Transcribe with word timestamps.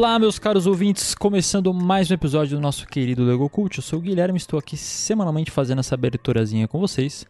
Olá, 0.00 0.18
meus 0.18 0.38
caros 0.38 0.66
ouvintes, 0.66 1.14
começando 1.14 1.74
mais 1.74 2.10
um 2.10 2.14
episódio 2.14 2.56
do 2.56 2.62
nosso 2.62 2.86
querido 2.86 3.22
Lego 3.22 3.50
Cult. 3.50 3.76
Eu 3.76 3.82
sou 3.82 3.98
o 3.98 4.02
Guilherme, 4.02 4.38
estou 4.38 4.58
aqui 4.58 4.74
semanalmente 4.74 5.50
fazendo 5.50 5.80
essa 5.80 5.94
aberturazinha 5.94 6.66
com 6.66 6.80
vocês. 6.80 7.26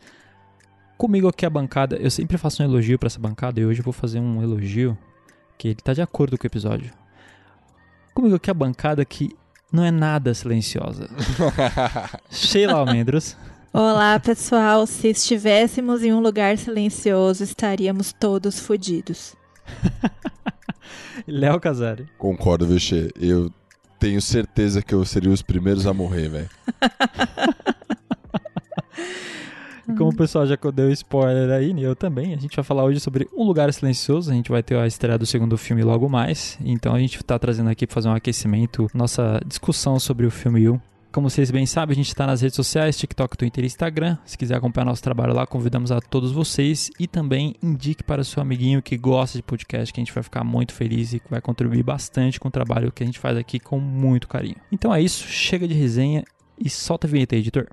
Comigo 0.97 1.27
aqui 1.27 1.45
a 1.45 1.51
bancada, 1.51 1.97
eu 1.97 2.09
sempre 2.12 2.38
faço 2.38 2.62
um 2.62 2.66
elogio 2.66 2.97
para 2.97 3.09
essa 3.09 3.19
bancada 3.19 3.59
e 3.59 3.66
hoje 3.66 3.80
eu 3.80 3.84
vou 3.84 3.92
fazer 3.92 4.20
um 4.20 4.41
elogio 4.41 4.97
que 5.59 5.66
ele 5.66 5.78
tá 5.83 5.92
de 5.92 6.01
acordo 6.01 6.38
com 6.38 6.45
o 6.45 6.47
episódio. 6.47 6.92
Comigo 8.14 8.37
aqui 8.37 8.52
a 8.52 8.55
bancada 8.55 9.05
que 9.05 9.37
não 9.73 9.84
é 9.84 9.91
nada 9.91 10.33
silenciosa. 10.33 11.11
Sheila 12.30 12.75
Almendros. 12.75 13.37
Olá, 13.73 14.20
pessoal. 14.20 14.87
Se 14.87 15.09
estivéssemos 15.09 16.05
em 16.05 16.12
um 16.12 16.20
lugar 16.20 16.56
silencioso, 16.56 17.42
estaríamos 17.42 18.12
todos 18.12 18.61
fodidos. 18.61 19.39
Léo 21.27 21.60
Casari. 21.60 22.06
Concordo, 22.19 22.66
viu, 22.66 22.78
Che? 22.78 23.11
Eu 23.20 23.52
tenho 23.98 24.20
certeza 24.20 24.83
que 24.83 24.95
eu 24.95 25.05
seria 25.05 25.30
os 25.30 25.42
primeiros 25.42 25.87
a 25.87 25.92
morrer, 25.92 26.28
velho. 26.28 26.51
Como 29.97 30.11
o 30.11 30.16
pessoal 30.16 30.47
já 30.47 30.56
deu 30.73 30.91
spoiler 30.92 31.51
aí, 31.51 31.75
eu 31.83 31.97
também, 31.97 32.33
a 32.33 32.36
gente 32.36 32.55
vai 32.55 32.64
falar 32.64 32.84
hoje 32.84 33.00
sobre 33.00 33.28
Um 33.36 33.44
Lugar 33.44 33.72
Silencioso. 33.72 34.31
A 34.31 34.34
gente 34.34 34.50
vai 34.50 34.62
ter 34.62 34.77
a 34.77 34.86
estreia 34.86 35.19
do 35.19 35.27
segundo 35.27 35.59
filme 35.59 35.83
logo 35.83 36.09
mais. 36.09 36.56
Então 36.64 36.94
a 36.94 36.98
gente 36.98 37.22
tá 37.25 37.39
trazendo 37.39 37.70
aqui 37.70 37.87
pra 37.87 37.94
fazer 37.94 38.09
um 38.09 38.14
aquecimento, 38.14 38.89
nossa 38.94 39.41
discussão 39.47 39.98
sobre 39.98 40.27
o 40.27 40.31
filme 40.31 40.69
1. 40.69 40.81
Como 41.12 41.28
vocês 41.28 41.50
bem 41.50 41.66
sabem, 41.66 41.92
a 41.92 41.97
gente 41.97 42.06
está 42.06 42.25
nas 42.25 42.41
redes 42.41 42.55
sociais, 42.55 42.97
TikTok, 42.97 43.36
Twitter 43.36 43.64
e 43.64 43.66
Instagram. 43.66 44.16
Se 44.25 44.39
quiser 44.39 44.55
acompanhar 44.55 44.84
nosso 44.84 45.03
trabalho 45.03 45.34
lá, 45.34 45.44
convidamos 45.44 45.91
a 45.91 46.00
todos 46.00 46.30
vocês. 46.30 46.89
E 47.00 47.08
também 47.08 47.56
indique 47.61 48.05
para 48.05 48.20
o 48.20 48.25
seu 48.25 48.41
amiguinho 48.41 48.80
que 48.80 48.97
gosta 48.97 49.36
de 49.36 49.42
podcast, 49.42 49.92
que 49.92 49.98
a 49.98 50.05
gente 50.05 50.14
vai 50.14 50.22
ficar 50.22 50.44
muito 50.44 50.72
feliz 50.72 51.12
e 51.12 51.20
vai 51.28 51.41
contribuir 51.41 51.83
bastante 51.83 52.38
com 52.38 52.47
o 52.47 52.50
trabalho 52.50 52.92
que 52.92 53.03
a 53.03 53.06
gente 53.06 53.19
faz 53.19 53.36
aqui 53.36 53.58
com 53.58 53.81
muito 53.81 54.28
carinho. 54.28 54.55
Então 54.70 54.94
é 54.94 55.03
isso, 55.03 55.27
chega 55.27 55.66
de 55.66 55.75
resenha 55.75 56.22
e 56.56 56.70
solta 56.70 57.08
a 57.08 57.11
vinheta 57.11 57.34
editor. 57.34 57.66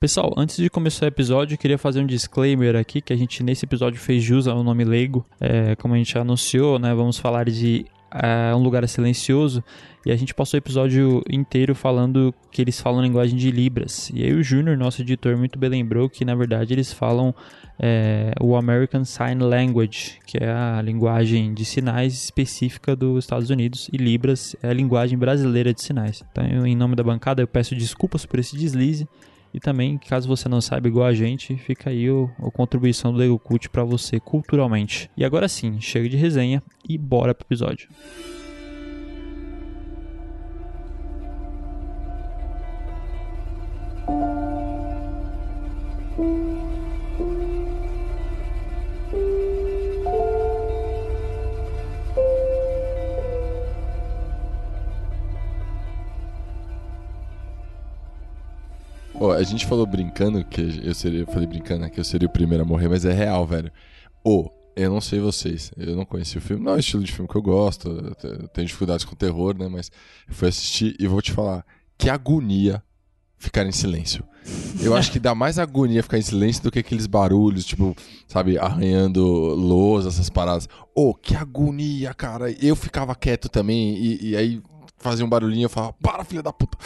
Pessoal, 0.00 0.34
antes 0.36 0.56
de 0.56 0.68
começar 0.68 1.04
o 1.04 1.08
episódio, 1.08 1.54
eu 1.54 1.58
queria 1.58 1.78
fazer 1.78 2.00
um 2.00 2.06
disclaimer 2.06 2.74
aqui, 2.74 3.00
que 3.00 3.12
a 3.12 3.16
gente 3.16 3.40
nesse 3.44 3.66
episódio 3.66 4.00
fez 4.00 4.20
jus 4.20 4.48
ao 4.48 4.64
nome 4.64 4.82
leigo. 4.82 5.24
É, 5.38 5.76
como 5.76 5.94
a 5.94 5.96
gente 5.96 6.18
anunciou, 6.18 6.76
né, 6.76 6.92
vamos 6.92 7.18
falar 7.18 7.44
de 7.48 7.86
é, 8.12 8.54
Um 8.54 8.58
Lugar 8.58 8.86
Silencioso, 8.88 9.62
e 10.04 10.10
a 10.10 10.16
gente 10.16 10.34
passou 10.34 10.56
o 10.56 10.62
episódio 10.62 11.22
inteiro 11.28 11.74
falando 11.74 12.34
que 12.50 12.62
eles 12.62 12.80
falam 12.80 13.02
linguagem 13.02 13.36
de 13.36 13.50
Libras. 13.50 14.10
E 14.14 14.24
aí 14.24 14.32
o 14.32 14.42
Júnior, 14.42 14.76
nosso 14.76 15.02
editor, 15.02 15.36
muito 15.36 15.58
bem 15.58 15.68
lembrou 15.68 16.08
que 16.08 16.24
na 16.24 16.34
verdade 16.34 16.72
eles 16.72 16.90
falam 16.92 17.34
é, 17.78 18.32
o 18.40 18.56
American 18.56 19.04
Sign 19.04 19.42
Language, 19.42 20.18
que 20.26 20.38
é 20.38 20.50
a 20.50 20.80
linguagem 20.82 21.52
de 21.52 21.64
sinais 21.64 22.14
específica 22.14 22.96
dos 22.96 23.24
Estados 23.24 23.50
Unidos, 23.50 23.88
e 23.92 23.98
Libras 23.98 24.56
é 24.62 24.68
a 24.68 24.72
linguagem 24.72 25.18
brasileira 25.18 25.72
de 25.72 25.82
sinais. 25.82 26.22
Então, 26.30 26.46
eu, 26.46 26.66
em 26.66 26.76
nome 26.76 26.94
da 26.94 27.02
bancada, 27.02 27.42
eu 27.42 27.48
peço 27.48 27.74
desculpas 27.74 28.24
por 28.24 28.38
esse 28.38 28.56
deslize. 28.56 29.06
E 29.52 29.58
também, 29.58 29.98
caso 29.98 30.28
você 30.28 30.48
não 30.48 30.60
saiba 30.60 30.88
igual 30.88 31.06
a 31.06 31.14
gente, 31.14 31.56
fica 31.56 31.90
aí 31.90 32.08
o, 32.10 32.30
a 32.38 32.50
contribuição 32.50 33.12
do 33.12 33.18
Lego 33.18 33.38
Cult 33.38 33.68
para 33.68 33.82
você 33.82 34.20
culturalmente. 34.20 35.10
E 35.16 35.24
agora 35.24 35.48
sim, 35.48 35.80
chega 35.80 36.08
de 36.08 36.16
resenha 36.16 36.62
e 36.88 36.96
bora 36.96 37.34
pro 37.34 37.46
episódio. 37.46 37.88
Ó, 59.20 59.32
a 59.32 59.42
gente 59.42 59.66
falou 59.66 59.86
brincando 59.86 60.42
que 60.44 60.80
eu 60.82 60.94
seria. 60.94 61.20
Eu 61.20 61.26
falei 61.26 61.46
brincando 61.46 61.82
né, 61.82 61.90
que 61.90 62.00
eu 62.00 62.04
seria 62.04 62.26
o 62.26 62.32
primeiro 62.32 62.64
a 62.64 62.66
morrer, 62.66 62.88
mas 62.88 63.04
é 63.04 63.12
real, 63.12 63.46
velho. 63.46 63.70
Ô, 64.24 64.48
eu 64.74 64.90
não 64.90 65.00
sei 65.00 65.20
vocês. 65.20 65.70
Eu 65.76 65.94
não 65.94 66.04
conheci 66.06 66.38
o 66.38 66.40
filme. 66.40 66.64
Não 66.64 66.72
é 66.72 66.76
o 66.76 66.80
estilo 66.80 67.04
de 67.04 67.12
filme 67.12 67.28
que 67.28 67.36
eu 67.36 67.42
gosto. 67.42 67.88
Eu 67.88 68.14
te- 68.14 68.26
eu 68.26 68.48
tenho 68.48 68.66
dificuldades 68.66 69.04
com 69.04 69.14
terror, 69.14 69.54
né? 69.56 69.68
Mas 69.68 69.90
eu 70.28 70.34
fui 70.34 70.48
assistir 70.48 70.96
e 70.98 71.06
vou 71.06 71.20
te 71.20 71.32
falar. 71.32 71.64
Que 71.98 72.08
agonia 72.08 72.82
ficar 73.36 73.66
em 73.66 73.72
silêncio. 73.72 74.24
Eu 74.80 74.96
acho 74.96 75.12
que 75.12 75.18
dá 75.18 75.34
mais 75.34 75.58
agonia 75.58 76.02
ficar 76.02 76.16
em 76.18 76.22
silêncio 76.22 76.62
do 76.62 76.70
que 76.70 76.78
aqueles 76.78 77.06
barulhos, 77.06 77.64
tipo, 77.66 77.94
sabe, 78.26 78.58
arranhando 78.58 79.22
lousa, 79.22 80.08
essas 80.08 80.30
paradas. 80.30 80.66
Ô, 80.94 81.14
que 81.14 81.34
agonia, 81.34 82.14
cara. 82.14 82.50
Eu 82.52 82.74
ficava 82.74 83.14
quieto 83.14 83.50
também 83.50 83.94
e, 83.96 84.30
e 84.30 84.36
aí 84.36 84.62
fazia 84.96 85.24
um 85.24 85.28
barulhinho 85.28 85.60
e 85.60 85.64
eu 85.64 85.68
falava, 85.70 85.92
para, 86.00 86.24
filha 86.24 86.42
da 86.42 86.52
puta. 86.52 86.78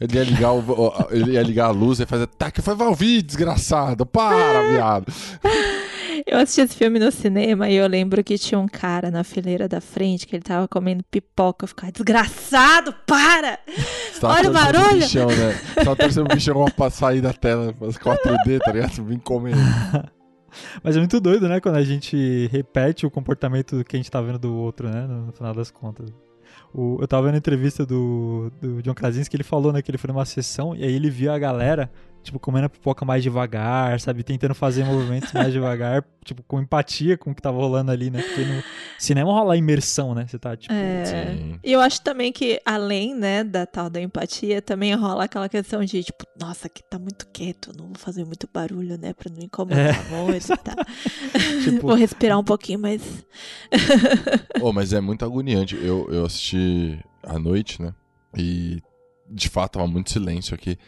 Ele 0.00 0.16
ia 0.18 0.24
ligar, 0.24 0.52
o, 0.52 0.58
o- 0.60 1.06
ele 1.10 1.32
ia 1.32 1.42
ligar 1.42 1.66
a 1.66 1.70
luz 1.70 2.00
e 2.00 2.06
fazia, 2.06 2.26
tá, 2.26 2.50
que 2.50 2.60
foi, 2.62 2.74
vai 2.74 2.88
ouvir, 2.88 3.22
desgraçado, 3.22 4.04
para, 4.04 4.62
viado. 4.72 5.12
Eu 6.26 6.38
assisti 6.38 6.60
esse 6.62 6.76
filme 6.76 6.98
no 6.98 7.10
cinema 7.12 7.68
e 7.68 7.74
eu 7.74 7.86
lembro 7.86 8.22
que 8.22 8.38
tinha 8.38 8.58
um 8.58 8.68
cara 8.68 9.10
na 9.10 9.22
fileira 9.24 9.68
da 9.68 9.80
frente 9.80 10.26
que 10.26 10.34
ele 10.36 10.42
tava 10.42 10.66
comendo 10.68 11.04
pipoca. 11.10 11.64
Eu 11.64 11.68
ficava, 11.68 11.92
desgraçado, 11.92 12.94
para! 13.06 13.58
Olha 14.22 14.48
o 14.48 14.52
barulho. 14.52 15.00
Bichão, 15.00 15.26
né? 15.26 15.60
Tava 15.84 15.96
torcendo 15.96 16.26
pro 16.26 16.36
bichão 16.36 16.64
pra 16.76 16.88
sair 16.90 17.20
da 17.20 17.32
tela, 17.32 17.74
as 17.86 17.98
4D, 17.98 18.58
tá 18.64 18.72
ligado? 18.72 19.04
Vim 19.04 19.18
comendo. 19.18 19.58
Mas 20.82 20.96
é 20.96 21.00
muito 21.00 21.20
doido, 21.20 21.48
né? 21.48 21.60
Quando 21.60 21.76
a 21.76 21.84
gente 21.84 22.48
repete 22.52 23.04
o 23.04 23.10
comportamento 23.10 23.84
que 23.84 23.96
a 23.96 23.98
gente 23.98 24.10
tá 24.10 24.20
vendo 24.20 24.38
do 24.38 24.54
outro, 24.56 24.88
né? 24.88 25.04
No 25.06 25.32
final 25.32 25.52
das 25.52 25.70
contas. 25.70 26.08
O- 26.74 26.98
eu 27.00 27.06
tava 27.06 27.26
vendo 27.26 27.36
a 27.36 27.38
entrevista 27.38 27.86
do, 27.86 28.50
do 28.60 28.82
John 28.82 28.94
Krasinski, 28.94 29.36
ele 29.36 29.44
falou, 29.44 29.72
né, 29.72 29.80
que 29.80 29.90
ele 29.90 29.98
foi 29.98 30.08
numa 30.08 30.24
sessão 30.24 30.74
e 30.74 30.82
aí 30.84 30.92
ele 30.92 31.08
viu 31.08 31.30
a 31.32 31.38
galera, 31.38 31.88
tipo, 32.24 32.38
comendo 32.40 32.66
a 32.66 32.68
pipoca 32.68 33.04
mais 33.04 33.22
devagar, 33.22 34.00
sabe? 34.00 34.24
Tentando 34.24 34.54
fazer 34.54 34.84
movimentos 34.84 35.32
mais 35.32 35.52
devagar, 35.52 36.04
tipo, 36.24 36.42
com 36.42 36.58
empatia 36.60 37.16
com 37.18 37.30
o 37.30 37.34
que 37.34 37.42
tava 37.42 37.58
rolando 37.58 37.92
ali, 37.92 38.10
né? 38.10 38.22
Porque 38.22 38.40
no 38.44 38.62
cinema 38.98 39.30
rola 39.30 39.56
imersão, 39.56 40.14
né? 40.14 40.26
Você 40.26 40.38
tá, 40.38 40.56
tipo... 40.56 40.72
É. 40.72 41.04
Sim. 41.04 41.60
E 41.62 41.70
eu 41.70 41.80
acho 41.80 42.00
também 42.00 42.32
que, 42.32 42.60
além, 42.64 43.14
né, 43.14 43.44
da 43.44 43.66
tal 43.66 43.90
da 43.90 44.00
empatia, 44.00 44.62
também 44.62 44.94
rola 44.94 45.24
aquela 45.24 45.48
questão 45.48 45.84
de, 45.84 46.02
tipo, 46.02 46.24
nossa, 46.40 46.66
aqui 46.66 46.82
tá 46.82 46.98
muito 46.98 47.26
quieto, 47.32 47.70
não 47.78 47.86
vou 47.86 47.96
fazer 47.98 48.24
muito 48.24 48.48
barulho, 48.52 48.98
né, 48.98 49.12
pra 49.12 49.30
não 49.30 49.44
incomodar 49.44 50.04
muito 50.10 50.52
e 50.52 50.56
tal. 50.56 50.74
Tipo- 51.62 51.86
vou 51.86 51.96
respirar 51.96 52.38
um 52.38 52.44
pouquinho, 52.44 52.78
mas... 52.78 53.02
Ô, 54.60 54.72
mas 54.72 54.92
é 54.92 55.00
muito 55.00 55.24
agoniante. 55.24 55.76
Eu, 55.76 56.08
eu 56.10 56.24
assisti 56.24 56.98
à 57.22 57.38
noite, 57.38 57.80
né? 57.80 57.94
E 58.36 58.82
de 59.30 59.48
fato 59.48 59.72
tava 59.74 59.86
muito 59.86 60.10
silêncio 60.10 60.54
aqui. 60.54 60.78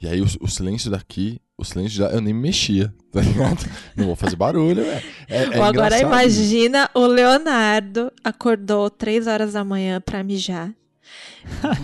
E 0.00 0.08
aí 0.08 0.20
o, 0.20 0.26
o 0.40 0.48
silêncio 0.48 0.90
daqui, 0.90 1.38
o 1.58 1.64
silêncio 1.64 1.98
já. 1.98 2.06
Eu 2.06 2.20
nem 2.20 2.32
me 2.32 2.40
mexia, 2.40 2.92
tá 3.12 3.20
ligado? 3.20 3.64
Não 3.94 4.06
vou 4.06 4.16
fazer 4.16 4.36
barulho, 4.36 4.82
velho. 4.82 5.04
É, 5.28 5.44
é 5.44 5.62
agora 5.62 5.98
imagina 6.00 6.88
o 6.94 7.06
Leonardo 7.06 8.10
acordou 8.24 8.88
três 8.88 9.26
horas 9.26 9.52
da 9.52 9.62
manhã 9.62 10.00
pra 10.00 10.24
mijar. 10.24 10.72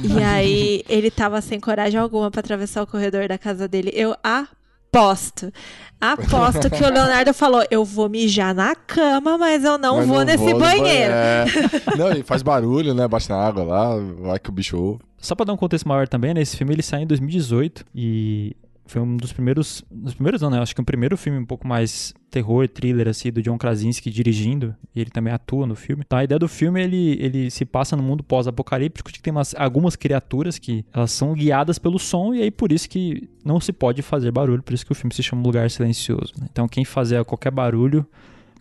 e 0.03 0.23
aí 0.25 0.83
ele 0.89 1.11
tava 1.11 1.41
sem 1.41 1.61
coragem 1.61 2.01
alguma 2.01 2.31
pra 2.31 2.41
atravessar 2.41 2.83
o 2.83 2.87
corredor 2.87 3.29
da 3.29 3.37
casa 3.37 3.69
dele. 3.69 3.91
Eu 3.93 4.17
aposto. 4.23 5.53
Aposto 6.01 6.71
que 6.71 6.83
o 6.83 6.91
Leonardo 6.91 7.35
falou: 7.35 7.65
Eu 7.71 7.85
vou 7.85 8.09
mijar 8.09 8.55
na 8.55 8.75
cama, 8.75 9.37
mas 9.37 9.65
eu 9.65 9.77
não 9.77 9.97
Mas 9.97 10.07
vou 10.07 10.25
nesse 10.25 10.53
no 10.53 10.59
banheiro. 10.59 11.13
É. 11.13 11.45
Não, 11.97 12.11
ele 12.11 12.23
faz 12.23 12.43
barulho, 12.43 12.93
né? 12.95 13.09
Bate 13.09 13.29
na 13.31 13.37
água 13.37 13.65
lá, 13.65 13.97
vai 14.21 14.39
que 14.39 14.51
o 14.51 14.53
bicho 14.53 14.77
ouve. 14.77 15.01
Só 15.27 15.35
pra 15.35 15.45
dar 15.45 15.53
um 15.53 15.57
contexto 15.57 15.89
maior 15.89 16.07
também, 16.07 16.33
né? 16.33 16.41
Esse 16.41 16.57
filme 16.57 16.73
ele 16.73 16.83
saiu 16.83 17.03
em 17.03 17.07
2018 17.07 17.85
e 17.93 18.55
foi 18.87 19.03
um 19.03 19.17
dos 19.17 19.33
primeiros. 19.33 19.85
Dos 19.91 20.15
primeiros 20.15 20.41
não, 20.41 20.51
né? 20.51 20.61
Acho 20.61 20.73
que 20.73 20.81
o 20.81 20.85
primeiro 20.85 21.17
filme 21.17 21.37
um 21.37 21.45
pouco 21.45 21.67
mais 21.67 22.15
terror, 22.31 22.69
thriller, 22.69 23.09
assim, 23.09 23.33
do 23.33 23.43
John 23.43 23.59
Krasinski 23.59 24.09
dirigindo. 24.09 24.73
E 24.95 25.01
ele 25.01 25.11
também 25.11 25.33
atua 25.33 25.67
no 25.67 25.75
filme. 25.75 26.05
Então 26.07 26.17
a 26.17 26.23
ideia 26.23 26.39
do 26.39 26.47
filme 26.47 26.81
ele, 26.81 27.19
ele 27.21 27.51
se 27.51 27.65
passa 27.65 27.97
no 27.97 28.05
mundo 28.05 28.23
pós-apocalíptico, 28.23 29.11
que 29.11 29.21
tem 29.21 29.33
umas, 29.33 29.53
algumas 29.57 29.97
criaturas 29.97 30.61
que 30.61 30.85
elas 30.95 31.11
são 31.11 31.35
guiadas 31.35 31.77
pelo 31.77 31.99
som, 31.99 32.33
e 32.33 32.43
aí 32.43 32.51
por 32.53 32.71
isso 32.71 32.89
que 32.89 33.29
não 33.45 33.59
se 33.59 33.73
pode 33.73 34.03
fazer 34.03 34.31
barulho, 34.31 34.63
por 34.63 34.75
isso 34.75 34.87
que 34.87 34.93
o 34.93 34.95
filme 34.95 35.13
se 35.13 35.25
chama 35.25 35.43
Um 35.43 35.45
Lugar 35.45 35.69
Silencioso. 35.69 36.35
né? 36.39 36.47
Então 36.53 36.69
quem 36.69 36.85
fazer 36.85 37.25
qualquer 37.25 37.51
barulho, 37.51 38.07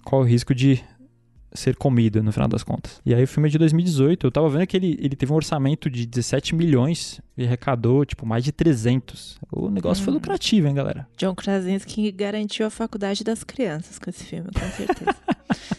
qual 0.04 0.22
o 0.22 0.26
risco 0.26 0.56
de 0.56 0.82
ser 1.56 1.76
comido 1.76 2.22
no 2.22 2.32
final 2.32 2.48
das 2.48 2.64
contas. 2.64 3.00
E 3.06 3.14
aí 3.14 3.24
o 3.24 3.28
filme 3.28 3.48
é 3.50 3.52
de 3.52 3.58
2018, 3.58 4.28
eu 4.28 4.32
tava 4.32 4.50
vendo 4.50 4.68
que 4.68 4.76
ele, 4.78 4.98
ele 5.02 5.16
teve 5.16 5.32
um 5.32 5.36
orçamento 5.36 5.90
de 5.90 6.06
17 6.06 6.54
milhões 6.56 7.20
e 7.38 7.44
arrecadou, 7.46 8.06
tipo, 8.06 8.26
mais 8.26 8.44
de 8.44 8.52
300. 8.52 9.38
O 9.52 9.70
negócio 9.70 10.04
foi 10.04 10.12
Hum. 10.12 10.16
lucrativo, 10.16 10.68
hein, 10.68 10.74
galera? 10.76 11.08
John 11.18 11.34
Krasinski 11.36 12.12
garantiu 12.12 12.66
a 12.66 12.70
faculdade 12.70 13.24
das 13.24 13.44
crianças 13.44 13.98
com 14.00 14.10
esse 14.10 14.24
filme, 14.24 14.50
com 14.54 14.68
certeza. 14.72 15.16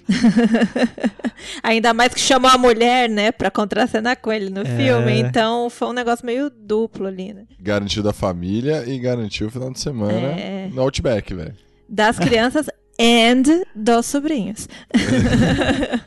Ainda 1.62 1.92
mais 1.92 2.12
que 2.14 2.20
chamou 2.20 2.50
a 2.50 2.58
mulher, 2.58 3.08
né, 3.08 3.32
pra 3.32 3.50
contracenar 3.50 4.18
com 4.20 4.32
ele 4.32 4.50
no 4.50 4.60
É. 4.62 4.64
filme. 4.64 5.20
Então 5.20 5.68
foi 5.70 5.88
um 5.88 5.92
negócio 5.92 6.24
meio 6.24 6.50
duplo 6.50 7.06
ali, 7.06 7.32
né? 7.32 7.44
Garantiu 7.60 8.02
da 8.02 8.12
família 8.12 8.84
e 8.88 8.98
garantiu 8.98 9.48
o 9.48 9.50
final 9.50 9.70
de 9.70 9.80
semana 9.80 10.12
É. 10.38 10.68
no 10.72 10.82
Outback, 10.82 11.34
velho. 11.34 11.54
Das 11.88 12.18
crianças 12.18 12.68
and 13.00 13.62
dos 13.74 14.06
sobrinhos. 14.06 14.68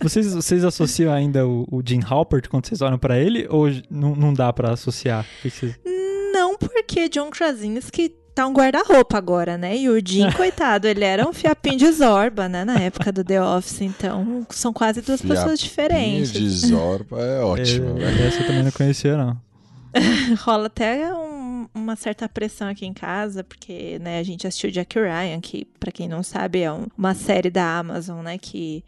Vocês, 0.00 0.32
vocês 0.34 0.64
associam 0.64 1.12
ainda 1.12 1.46
o, 1.46 1.66
o 1.70 1.82
Jim 1.84 2.00
Halpert 2.04 2.48
quando 2.48 2.66
vocês 2.66 2.80
olham 2.80 2.98
pra 2.98 3.18
ele? 3.18 3.46
Ou 3.48 3.68
não, 3.90 4.16
não 4.16 4.34
dá 4.34 4.52
pra 4.52 4.72
associar? 4.72 5.24
Vocês- 5.44 5.76
Não 6.32 6.56
porque 6.56 7.08
John 7.08 7.30
Krasinski 7.30 8.12
tá 8.34 8.46
um 8.48 8.52
guarda-roupa 8.52 9.16
agora, 9.18 9.56
né? 9.58 9.76
E 9.76 9.88
o 9.88 10.00
Jim, 10.04 10.28
coitado, 10.36 10.88
ele 10.88 11.04
era 11.04 11.28
um 11.28 11.32
fiapinho 11.32 11.76
de 11.76 11.92
Zorba, 11.92 12.48
né? 12.48 12.64
Na 12.64 12.78
época 12.80 13.12
do 13.12 13.22
The 13.22 13.40
Office. 13.42 13.82
Então, 13.82 14.44
são 14.50 14.72
quase 14.72 15.02
duas 15.02 15.20
pessoas 15.22 15.60
diferentes. 15.60 16.32
De 16.32 16.48
Zorba 16.48 17.20
é 17.20 17.40
ótimo. 17.40 17.98
É, 18.00 18.26
essa 18.26 18.40
eu 18.40 18.46
também 18.46 18.62
não 18.64 18.72
conhecia, 18.72 19.16
não. 19.16 19.36
Rola 20.40 20.66
até 20.66 21.14
um- 21.14 21.31
uma 21.74 21.96
certa 21.96 22.28
pressão 22.28 22.68
aqui 22.68 22.84
em 22.86 22.92
casa, 22.92 23.42
porque, 23.44 23.98
né, 23.98 24.18
a 24.18 24.22
gente 24.22 24.46
assistiu 24.46 24.70
Jack 24.70 24.98
Ryan, 24.98 25.40
que, 25.40 25.64
pra 25.78 25.90
quem 25.92 26.08
não 26.08 26.22
sabe, 26.22 26.60
é 26.60 26.72
um- 26.72 26.86
uma 26.96 27.14
série 27.14 27.50
da 27.50 27.78
Amazon, 27.78 28.22
né, 28.22 28.38
que, 28.38 28.84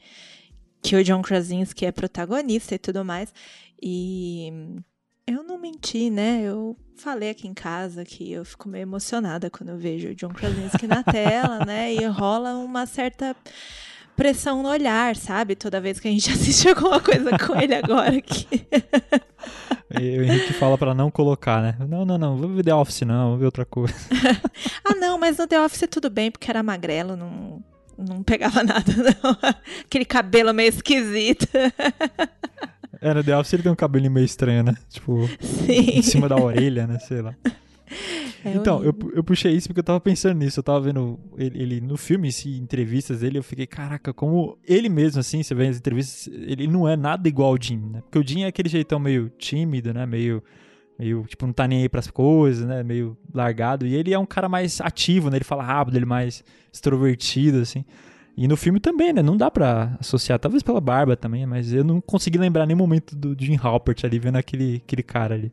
que 0.82 0.96
o 0.96 1.02
John 1.04 1.22
Krasinski 1.22 1.86
é 1.86 1.92
protagonista 1.92 2.74
e 2.74 2.78
tudo 2.78 3.04
mais. 3.04 3.32
E 3.82 4.52
eu 5.26 5.42
não 5.42 5.58
menti, 5.58 6.10
né, 6.10 6.42
eu 6.42 6.76
falei 6.96 7.30
aqui 7.30 7.48
em 7.48 7.54
casa 7.54 8.04
que 8.04 8.30
eu 8.32 8.44
fico 8.44 8.68
meio 8.68 8.82
emocionada 8.82 9.50
quando 9.50 9.70
eu 9.70 9.78
vejo 9.78 10.08
o 10.10 10.14
John 10.14 10.28
Krasinski 10.28 10.86
na 10.86 11.02
tela, 11.02 11.64
né, 11.64 11.92
e 11.94 12.04
rola 12.06 12.54
uma 12.56 12.86
certa 12.86 13.34
pressão 14.16 14.62
no 14.62 14.68
olhar, 14.68 15.16
sabe? 15.16 15.54
Toda 15.54 15.80
vez 15.80 16.00
que 16.00 16.08
a 16.08 16.10
gente 16.10 16.30
assiste 16.32 16.68
alguma 16.68 17.00
coisa 17.00 17.36
com 17.38 17.58
ele 17.58 17.74
agora 17.74 18.16
aqui. 18.16 18.48
E 20.00 20.18
o 20.18 20.24
Henrique 20.24 20.52
fala 20.54 20.76
pra 20.78 20.94
não 20.94 21.10
colocar, 21.10 21.62
né? 21.62 21.76
Não, 21.88 22.04
não, 22.04 22.18
não, 22.18 22.36
vou 22.36 22.48
ver 22.48 22.64
The 22.64 22.74
Office 22.74 23.02
não, 23.02 23.30
vou 23.30 23.38
ver 23.38 23.44
outra 23.46 23.64
coisa. 23.64 23.94
Ah, 24.86 24.94
não, 24.94 25.18
mas 25.18 25.38
no 25.38 25.46
The 25.46 25.60
Office 25.60 25.88
tudo 25.90 26.10
bem, 26.10 26.30
porque 26.30 26.50
era 26.50 26.62
magrelo, 26.62 27.16
não, 27.16 27.62
não 27.96 28.22
pegava 28.22 28.62
nada, 28.62 28.84
não. 29.22 29.36
Aquele 29.84 30.04
cabelo 30.04 30.52
meio 30.52 30.68
esquisito. 30.68 31.48
É, 33.00 33.14
no 33.14 33.24
The 33.24 33.36
Office 33.36 33.54
ele 33.54 33.62
tem 33.62 33.72
um 33.72 33.76
cabelo 33.76 34.10
meio 34.10 34.26
estranho, 34.26 34.62
né? 34.62 34.74
Tipo, 34.90 35.28
Sim. 35.40 35.98
em 35.98 36.02
cima 36.02 36.28
da 36.28 36.36
orelha, 36.36 36.86
né? 36.86 36.98
Sei 36.98 37.22
lá. 37.22 37.34
É 38.44 38.54
então, 38.54 38.82
eu, 38.82 38.94
eu 39.14 39.24
puxei 39.24 39.52
isso 39.52 39.68
porque 39.68 39.80
eu 39.80 39.84
tava 39.84 40.00
pensando 40.00 40.38
nisso. 40.38 40.60
Eu 40.60 40.64
tava 40.64 40.80
vendo 40.80 41.18
ele, 41.36 41.62
ele 41.62 41.80
no 41.80 41.96
filme, 41.96 42.30
se 42.32 42.56
entrevistas 42.56 43.20
dele, 43.20 43.38
eu 43.38 43.42
fiquei, 43.42 43.66
caraca, 43.66 44.12
como 44.12 44.58
ele 44.66 44.88
mesmo, 44.88 45.20
assim, 45.20 45.42
você 45.42 45.54
vê 45.54 45.68
as 45.68 45.78
entrevistas, 45.78 46.32
ele 46.32 46.66
não 46.66 46.88
é 46.88 46.96
nada 46.96 47.28
igual 47.28 47.50
ao 47.50 47.58
Jim, 47.60 47.78
né? 47.78 48.00
Porque 48.02 48.18
o 48.18 48.26
Jim 48.26 48.42
é 48.42 48.46
aquele 48.46 48.68
jeitão 48.68 48.98
meio 48.98 49.30
tímido, 49.38 49.92
né? 49.92 50.06
Meio, 50.06 50.42
meio 50.98 51.24
tipo, 51.26 51.46
não 51.46 51.52
tá 51.52 51.66
nem 51.66 51.82
aí 51.82 51.88
pras 51.88 52.10
coisas, 52.10 52.66
né? 52.66 52.82
Meio 52.82 53.16
largado. 53.32 53.86
E 53.86 53.94
ele 53.94 54.12
é 54.12 54.18
um 54.18 54.26
cara 54.26 54.48
mais 54.48 54.80
ativo, 54.80 55.30
né? 55.30 55.36
Ele 55.36 55.44
fala 55.44 55.62
rápido, 55.62 55.96
ele 55.96 56.04
é 56.04 56.08
mais 56.08 56.44
extrovertido, 56.72 57.58
assim. 57.58 57.84
E 58.36 58.48
no 58.48 58.56
filme 58.56 58.80
também, 58.80 59.12
né? 59.12 59.22
Não 59.22 59.36
dá 59.36 59.50
pra 59.50 59.96
associar, 60.00 60.38
talvez 60.38 60.62
pela 60.62 60.80
barba 60.80 61.16
também, 61.16 61.46
mas 61.46 61.72
eu 61.72 61.84
não 61.84 62.00
consegui 62.00 62.36
lembrar 62.36 62.66
nenhum 62.66 62.78
momento 62.78 63.14
do 63.14 63.36
Jim 63.38 63.56
Halpert 63.62 64.04
ali, 64.04 64.18
vendo 64.18 64.36
aquele, 64.36 64.82
aquele 64.84 65.02
cara 65.02 65.34
ali. 65.34 65.52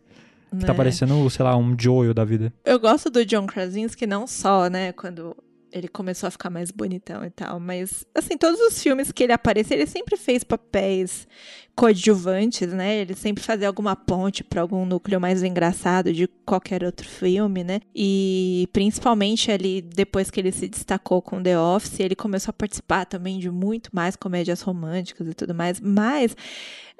Que 0.51 0.65
tá 0.65 0.73
Né? 0.73 0.77
parecendo, 0.77 1.29
sei 1.29 1.43
lá, 1.45 1.55
um 1.55 1.75
Joel 1.79 2.13
da 2.13 2.25
vida. 2.25 2.53
Eu 2.65 2.79
gosto 2.79 3.09
do 3.09 3.25
John 3.25 3.45
Krasinski 3.47 4.05
não 4.05 4.27
só, 4.27 4.69
né, 4.69 4.91
quando 4.91 5.35
ele 5.73 5.87
começou 5.87 6.27
a 6.27 6.31
ficar 6.31 6.49
mais 6.49 6.69
bonitão 6.69 7.23
e 7.23 7.29
tal, 7.29 7.57
mas, 7.57 8.05
assim, 8.13 8.37
todos 8.37 8.59
os 8.59 8.83
filmes 8.83 9.09
que 9.09 9.23
ele 9.23 9.31
apareceu, 9.31 9.77
ele 9.77 9.87
sempre 9.87 10.17
fez 10.17 10.43
papéis 10.43 11.25
coadjuvantes, 11.73 12.73
né? 12.73 12.97
Ele 12.97 13.13
sempre 13.15 13.43
fazia 13.43 13.67
alguma 13.67 13.95
ponte 13.95 14.43
pra 14.43 14.61
algum 14.61 14.85
núcleo 14.85 15.19
mais 15.19 15.41
engraçado 15.43 16.11
de 16.13 16.27
qualquer 16.45 16.83
outro 16.83 17.07
filme, 17.07 17.63
né? 17.63 17.79
E 17.95 18.67
principalmente 18.73 19.51
ali 19.51 19.81
depois 19.81 20.29
que 20.29 20.39
ele 20.39 20.51
se 20.51 20.67
destacou 20.67 21.21
com 21.21 21.41
The 21.41 21.57
Office, 21.57 21.99
ele 21.99 22.15
começou 22.15 22.51
a 22.51 22.53
participar 22.53 23.05
também 23.05 23.39
de 23.39 23.49
muito 23.49 23.89
mais 23.93 24.15
comédias 24.15 24.61
românticas 24.61 25.27
e 25.27 25.33
tudo 25.33 25.55
mais. 25.55 25.79
Mas 25.79 26.35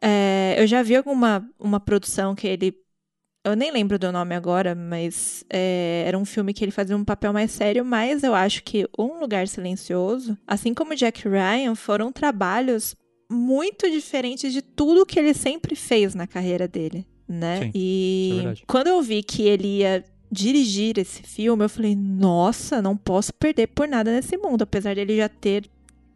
é, 0.02 0.56
eu 0.58 0.66
já 0.66 0.82
vi 0.82 0.96
alguma 0.96 1.46
uma 1.60 1.80
produção 1.80 2.34
que 2.34 2.48
ele 2.48 2.74
eu 3.44 3.56
nem 3.56 3.72
lembro 3.72 3.98
do 3.98 4.12
nome 4.12 4.36
agora, 4.36 4.76
mas 4.76 5.44
é, 5.50 6.04
era 6.06 6.18
um 6.18 6.26
filme 6.26 6.54
que 6.54 6.64
ele 6.64 6.72
fazia 6.72 6.96
um 6.96 7.04
papel 7.04 7.34
mais 7.34 7.52
sério, 7.52 7.84
mas 7.84 8.24
eu 8.24 8.36
acho 8.36 8.64
que 8.64 8.88
Um 8.98 9.20
Lugar 9.20 9.48
Silencioso, 9.48 10.38
assim 10.46 10.74
como 10.74 10.96
Jack 10.96 11.28
Ryan, 11.28 11.74
foram 11.76 12.12
trabalhos 12.12 12.96
muito 13.32 13.90
diferentes 13.90 14.54
de 14.54 14.62
tudo 14.62 15.06
que 15.06 15.18
ele 15.18 15.34
sempre 15.34 15.76
fez 15.76 16.14
na 16.14 16.28
carreira 16.28 16.68
dele, 16.68 17.08
né? 17.28 17.60
Sim, 17.60 17.68
é 17.68 17.72
e 17.74 18.32
verdade. 18.36 18.64
quando 18.68 18.88
eu 18.88 19.02
vi 19.02 19.24
que 19.24 19.44
ele 19.44 19.80
ia 19.80 20.04
dirigir 20.32 20.98
esse 20.98 21.24
filme, 21.24 21.64
eu 21.64 21.70
falei, 21.70 21.96
nossa, 21.96 22.82
não 22.82 22.96
posso 22.96 23.34
perder 23.34 23.68
por 23.68 23.88
nada 23.88 24.12
nesse 24.12 24.38
mundo, 24.38 24.62
apesar 24.62 24.96
dele 24.96 25.18
já 25.18 25.28
ter 25.28 25.66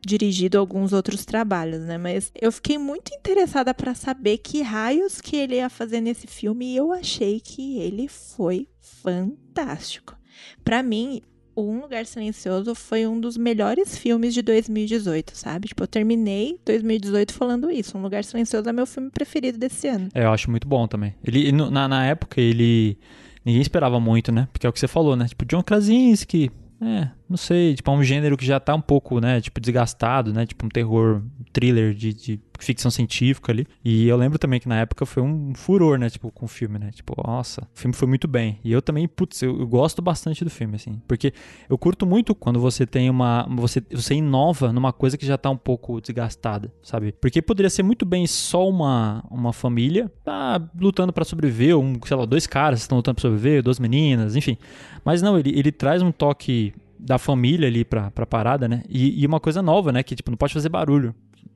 dirigido 0.05 0.57
alguns 0.57 0.93
outros 0.93 1.25
trabalhos, 1.25 1.81
né? 1.81 1.97
Mas 1.97 2.31
eu 2.39 2.51
fiquei 2.51 2.77
muito 2.77 3.13
interessada 3.13 3.73
pra 3.73 3.95
saber 3.95 4.37
que 4.37 4.61
raios 4.61 5.19
que 5.21 5.35
ele 5.35 5.55
ia 5.55 5.69
fazer 5.69 6.01
nesse 6.01 6.27
filme 6.27 6.73
e 6.73 6.77
eu 6.77 6.91
achei 6.91 7.39
que 7.39 7.79
ele 7.79 8.07
foi 8.07 8.67
fantástico. 8.79 10.15
Pra 10.63 10.83
mim, 10.83 11.21
o 11.55 11.63
Um 11.63 11.81
Lugar 11.81 12.05
Silencioso 12.05 12.75
foi 12.75 13.07
um 13.07 13.19
dos 13.19 13.37
melhores 13.37 13.97
filmes 13.97 14.33
de 14.33 14.41
2018, 14.41 15.35
sabe? 15.35 15.69
Tipo, 15.69 15.83
eu 15.83 15.87
terminei 15.87 16.59
2018 16.65 17.33
falando 17.33 17.71
isso. 17.71 17.97
Um 17.97 18.01
Lugar 18.01 18.23
Silencioso 18.23 18.67
é 18.67 18.73
meu 18.73 18.85
filme 18.85 19.09
preferido 19.09 19.57
desse 19.57 19.87
ano. 19.87 20.09
É, 20.13 20.25
eu 20.25 20.31
acho 20.31 20.51
muito 20.51 20.67
bom 20.67 20.87
também. 20.87 21.15
Ele, 21.23 21.51
na, 21.51 21.87
na 21.87 22.05
época, 22.05 22.41
ele. 22.41 22.97
Ninguém 23.45 23.61
esperava 23.61 23.99
muito, 23.99 24.31
né? 24.31 24.47
Porque 24.51 24.65
é 24.65 24.69
o 24.69 24.73
que 24.73 24.79
você 24.79 24.87
falou, 24.87 25.15
né? 25.15 25.27
Tipo, 25.27 25.45
John 25.45 25.63
Krasinski. 25.63 26.51
É, 26.81 27.09
não 27.29 27.37
sei. 27.37 27.75
Tipo, 27.75 27.91
é 27.91 27.93
um 27.93 28.03
gênero 28.03 28.37
que 28.37 28.45
já 28.45 28.59
tá 28.59 28.73
um 28.75 28.81
pouco, 28.81 29.19
né? 29.19 29.41
Tipo, 29.41 29.59
desgastado, 29.59 30.33
né? 30.33 30.45
Tipo, 30.45 30.65
um 30.65 30.69
terror, 30.69 31.21
thriller 31.51 31.93
de, 31.93 32.13
de 32.13 32.39
ficção 32.59 32.89
científica 32.89 33.51
ali. 33.51 33.67
E 33.83 34.07
eu 34.07 34.15
lembro 34.17 34.39
também 34.39 34.59
que 34.59 34.67
na 34.67 34.79
época 34.79 35.05
foi 35.05 35.23
um 35.23 35.53
furor, 35.55 35.97
né? 35.97 36.09
Tipo, 36.09 36.31
com 36.31 36.45
o 36.45 36.47
filme, 36.47 36.79
né? 36.79 36.91
Tipo, 36.91 37.15
nossa, 37.25 37.61
o 37.75 37.79
filme 37.79 37.93
foi 37.93 38.07
muito 38.07 38.27
bem. 38.27 38.59
E 38.63 38.71
eu 38.71 38.81
também, 38.81 39.07
putz, 39.07 39.41
eu, 39.41 39.59
eu 39.59 39.67
gosto 39.67 40.01
bastante 40.01 40.43
do 40.43 40.49
filme, 40.49 40.75
assim. 40.75 41.01
Porque 41.07 41.33
eu 41.69 41.77
curto 41.77 42.05
muito 42.05 42.35
quando 42.35 42.59
você 42.59 42.85
tem 42.85 43.09
uma. 43.09 43.47
Você, 43.57 43.81
você 43.91 44.15
inova 44.15 44.71
numa 44.71 44.93
coisa 44.93 45.17
que 45.17 45.25
já 45.25 45.37
tá 45.37 45.49
um 45.49 45.57
pouco 45.57 45.99
desgastada, 46.01 46.73
sabe? 46.81 47.13
Porque 47.19 47.41
poderia 47.41 47.69
ser 47.69 47.83
muito 47.83 48.05
bem 48.05 48.27
só 48.27 48.67
uma, 48.67 49.23
uma 49.29 49.53
família 49.53 50.11
tá 50.23 50.61
lutando 50.79 51.13
pra 51.13 51.23
sobreviver, 51.23 51.77
um, 51.77 51.93
sei 52.05 52.17
lá, 52.17 52.25
dois 52.25 52.47
caras 52.47 52.81
estão 52.81 52.97
lutando 52.97 53.15
pra 53.15 53.21
sobreviver, 53.21 53.61
duas 53.61 53.79
meninas, 53.79 54.35
enfim. 54.35 54.57
Mas 55.03 55.21
não, 55.21 55.37
ele, 55.37 55.57
ele 55.57 55.71
traz 55.71 56.01
um 56.01 56.11
toque 56.11 56.73
da 57.05 57.19
família 57.19 57.67
ali 57.67 57.85
pra, 57.85 58.09
pra 58.09 58.25
parada, 58.25 58.67
né? 58.67 58.81
E, 58.89 59.21
e 59.21 59.27
uma 59.27 59.39
coisa 59.39 59.61
nova, 59.61 59.91
né? 59.91 60.01
Que, 60.01 60.15
tipo, 60.15 60.31
não 60.31 60.37
pode 60.37 60.53
fazer 60.53 60.69
barulho. 60.69 61.13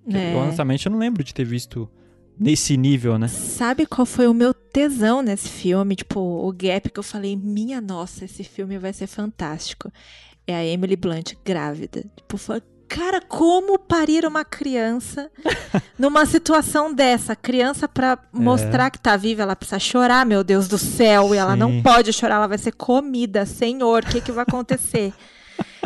É. 0.08 0.36
Honestamente, 0.36 0.86
eu 0.86 0.92
não 0.92 1.00
lembro 1.00 1.24
de 1.24 1.34
ter 1.34 1.44
visto 1.44 1.90
nesse 2.40 2.78
nível, 2.78 3.18
né? 3.18 3.28
Sabe 3.28 3.88
qual 3.88 4.06
foi 4.06 4.28
o 4.28 4.34
meu 4.34 4.54
tesão 4.54 5.24
nesse 5.24 5.50
filme? 5.50 5.96
Tipo, 5.96 6.20
o 6.20 6.52
gap 6.54 6.90
que 6.92 7.00
eu 7.00 7.04
falei, 7.04 7.36
minha 7.36 7.82
nossa, 7.82 8.26
esse 8.26 8.44
filme 8.44 8.78
vai 8.78 8.94
ser 8.94 9.08
fantástico. 9.08 9.92
É 10.46 10.56
a 10.56 10.64
Emily 10.64 10.96
Blunt 10.96 11.34
grávida. 11.44 12.06
Tipo, 12.16 12.38
foi, 12.38 12.62
cara, 12.88 13.20
como 13.20 13.80
parir 13.80 14.26
uma 14.26 14.46
criança 14.46 15.32
numa 15.98 16.28
situação 16.28 16.94
dessa? 16.94 17.36
Criança 17.36 17.88
pra 17.88 18.20
mostrar 18.32 18.92
que 18.92 19.00
tá 19.00 19.18
viva, 19.18 19.42
ela 19.42 19.56
precisa 19.56 19.80
chorar, 19.80 20.28
meu 20.28 20.44
Deus 20.44 20.68
do 20.68 20.78
céu, 20.78 21.34
e 21.34 21.38
ela 21.38 21.54
Sim. 21.54 21.60
não 21.60 21.82
pode 21.82 22.14
chorar, 22.14 22.36
ela 22.36 22.48
vai 22.48 22.60
ser 22.60 22.72
comida, 22.72 23.48
senhor, 23.48 24.04
o 24.04 24.08
que 24.08 24.22
que 24.22 24.32
vai 24.32 24.44
acontecer? 24.48 25.12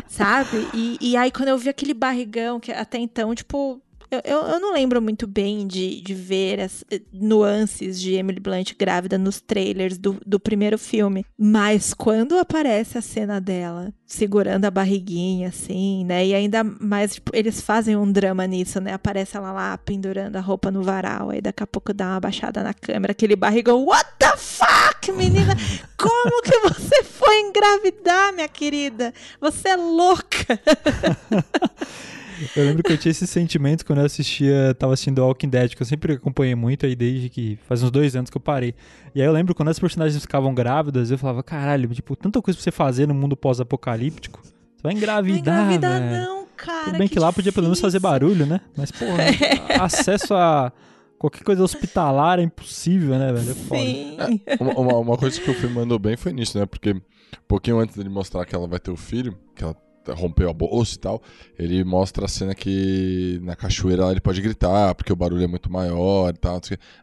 Sabe? 0.07 0.67
E, 0.73 0.97
e 1.01 1.17
aí, 1.17 1.31
quando 1.31 1.49
eu 1.49 1.57
vi 1.57 1.69
aquele 1.69 1.93
barrigão, 1.93 2.59
que 2.59 2.71
até 2.71 2.97
então, 2.97 3.33
tipo, 3.33 3.81
eu, 4.13 4.21
eu, 4.23 4.47
eu 4.47 4.59
não 4.59 4.73
lembro 4.73 5.01
muito 5.01 5.25
bem 5.25 5.65
de, 5.65 5.99
de 6.01 6.13
ver 6.13 6.59
as 6.61 6.83
eh, 6.91 7.01
nuances 7.11 7.99
de 7.99 8.13
Emily 8.13 8.39
Blunt 8.39 8.73
grávida 8.77 9.17
nos 9.17 9.41
trailers 9.41 9.97
do, 9.97 10.19
do 10.23 10.39
primeiro 10.39 10.77
filme. 10.77 11.25
Mas 11.35 11.95
quando 11.95 12.37
aparece 12.37 12.95
a 12.95 13.01
cena 13.01 13.41
dela 13.41 13.91
segurando 14.05 14.65
a 14.65 14.71
barriguinha, 14.71 15.47
assim, 15.47 16.05
né? 16.05 16.27
E 16.27 16.35
ainda 16.35 16.63
mais, 16.63 17.15
tipo, 17.15 17.35
eles 17.35 17.59
fazem 17.59 17.95
um 17.95 18.11
drama 18.11 18.45
nisso, 18.45 18.79
né? 18.79 18.93
Aparece 18.93 19.35
ela 19.35 19.51
lá 19.51 19.75
pendurando 19.79 20.35
a 20.35 20.41
roupa 20.41 20.69
no 20.69 20.83
varal, 20.83 21.31
aí 21.31 21.41
daqui 21.41 21.63
a 21.63 21.67
pouco 21.67 21.91
dá 21.91 22.09
uma 22.09 22.19
baixada 22.19 22.61
na 22.61 22.73
câmera, 22.73 23.13
aquele 23.13 23.35
barrigão. 23.35 23.83
What 23.83 24.07
the 24.19 24.37
fuck, 24.37 25.11
menina? 25.11 25.57
Como 25.97 26.41
que 26.43 26.59
você 26.59 27.03
foi 27.03 27.39
engravidar, 27.39 28.31
minha 28.33 28.47
querida? 28.47 29.11
Você 29.41 29.69
é 29.69 29.75
louca! 29.75 30.59
Eu 32.55 32.65
lembro 32.65 32.83
que 32.83 32.91
eu 32.93 32.97
tinha 32.97 33.11
esse 33.11 33.25
sentimento 33.27 33.85
quando 33.85 33.99
eu 33.99 34.05
assistia, 34.05 34.73
tava 34.77 34.93
assistindo 34.93 35.19
Walking 35.23 35.49
Dead, 35.49 35.75
que 35.75 35.81
eu 35.81 35.85
sempre 35.85 36.13
acompanhei 36.13 36.55
muito 36.55 36.85
aí 36.85 36.95
desde 36.95 37.29
que 37.29 37.57
faz 37.67 37.81
uns 37.83 37.91
dois 37.91 38.15
anos 38.15 38.29
que 38.29 38.37
eu 38.37 38.41
parei. 38.41 38.73
E 39.15 39.21
aí 39.21 39.27
eu 39.27 39.31
lembro 39.31 39.53
quando 39.55 39.69
as 39.69 39.79
personagens 39.79 40.21
ficavam 40.21 40.53
grávidas, 40.53 41.11
eu 41.11 41.17
falava, 41.17 41.41
caralho, 41.43 41.87
tipo, 41.89 42.15
tanta 42.15 42.41
coisa 42.41 42.57
pra 42.57 42.63
você 42.63 42.71
fazer 42.71 43.07
no 43.07 43.13
mundo 43.13 43.35
pós-apocalíptico. 43.37 44.41
Você 44.43 44.83
vai 44.83 44.93
engravidar, 44.93 45.55
Não 45.65 45.73
engravidar, 45.75 46.01
velho. 46.01 46.21
não, 46.25 46.47
cara. 46.57 46.85
Tudo 46.85 46.97
bem 46.97 47.07
que, 47.07 47.19
lá 47.19 47.31
podia 47.31 47.51
pelo 47.51 47.65
menos 47.67 47.79
fazer 47.79 47.99
difícil. 47.99 48.11
barulho, 48.19 48.45
né? 48.45 48.61
Mas, 48.75 48.91
porra, 48.91 49.23
acesso 49.83 50.33
a 50.33 50.71
qualquer 51.17 51.43
coisa 51.43 51.63
hospitalar 51.63 52.39
é 52.39 52.43
impossível, 52.43 53.17
né, 53.17 53.31
velho? 53.31 53.51
É 53.51 53.53
foda. 53.53 53.81
Sim. 53.81 54.17
Uma, 54.59 54.73
uma- 54.73 54.97
uma 54.99 55.17
coisa 55.17 55.39
que 55.39 55.49
o 55.49 55.53
filme 55.53 55.75
mandou 55.75 55.97
bem 55.97 56.17
foi 56.17 56.33
nisso, 56.33 56.57
né? 56.59 56.65
Porque 56.65 56.91
um 56.91 57.01
pouquinho 57.47 57.79
antes 57.79 57.95
dele 57.95 58.09
mostrar 58.09 58.45
que 58.45 58.53
ela 58.55 58.67
vai 58.67 58.79
ter 58.79 58.91
o 58.91 58.97
filho, 58.97 59.37
que 59.55 59.63
ela 59.63 59.75
rompeu 60.09 60.49
a 60.49 60.53
bolsa 60.53 60.95
e 60.95 60.99
tal, 60.99 61.21
ele 61.57 61.83
mostra 61.83 62.25
a 62.25 62.27
cena 62.27 62.53
que 62.53 63.39
na 63.41 63.55
cachoeira 63.55 64.11
ele 64.11 64.19
pode 64.19 64.41
gritar, 64.41 64.93
porque 64.95 65.13
o 65.13 65.15
barulho 65.15 65.43
é 65.43 65.47
muito 65.47 65.71
maior 65.71 66.33
e 66.33 66.37
tal. 66.37 66.59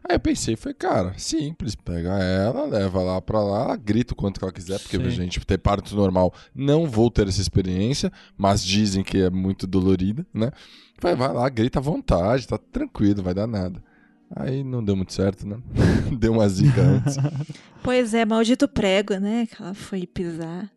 Aí 0.07 0.15
eu 0.15 0.19
pensei, 0.19 0.55
foi, 0.55 0.73
cara, 0.73 1.13
simples, 1.17 1.75
pega 1.75 2.19
ela, 2.19 2.65
leva 2.65 3.01
lá 3.01 3.21
pra 3.21 3.41
lá, 3.41 3.63
ela 3.63 3.75
grita 3.75 4.13
o 4.13 4.15
quanto 4.15 4.39
que 4.39 4.45
ela 4.45 4.53
quiser, 4.53 4.79
porque 4.79 4.97
Sim. 4.97 5.09
gente, 5.09 5.45
ter 5.45 5.57
parto 5.57 5.95
normal, 5.95 6.33
não 6.53 6.87
vou 6.87 7.09
ter 7.09 7.27
essa 7.27 7.41
experiência, 7.41 8.11
mas 8.37 8.63
dizem 8.63 9.03
que 9.03 9.17
é 9.17 9.29
muito 9.29 9.65
dolorida, 9.65 10.25
né? 10.33 10.51
Vai, 11.01 11.15
vai 11.15 11.33
lá, 11.33 11.49
grita 11.49 11.79
à 11.79 11.81
vontade, 11.81 12.47
tá 12.47 12.57
tranquilo, 12.57 13.23
vai 13.23 13.33
dar 13.33 13.47
nada. 13.47 13.81
Aí 14.35 14.63
não 14.63 14.83
deu 14.83 14.95
muito 14.95 15.11
certo, 15.11 15.45
né? 15.45 15.57
deu 16.17 16.33
uma 16.33 16.47
zica 16.47 16.81
antes. 16.81 17.17
Pois 17.83 18.13
é, 18.13 18.23
maldito 18.23 18.67
prego, 18.67 19.15
né? 19.15 19.47
Que 19.47 19.59
ela 19.59 19.73
foi 19.73 20.05
pisar. 20.05 20.71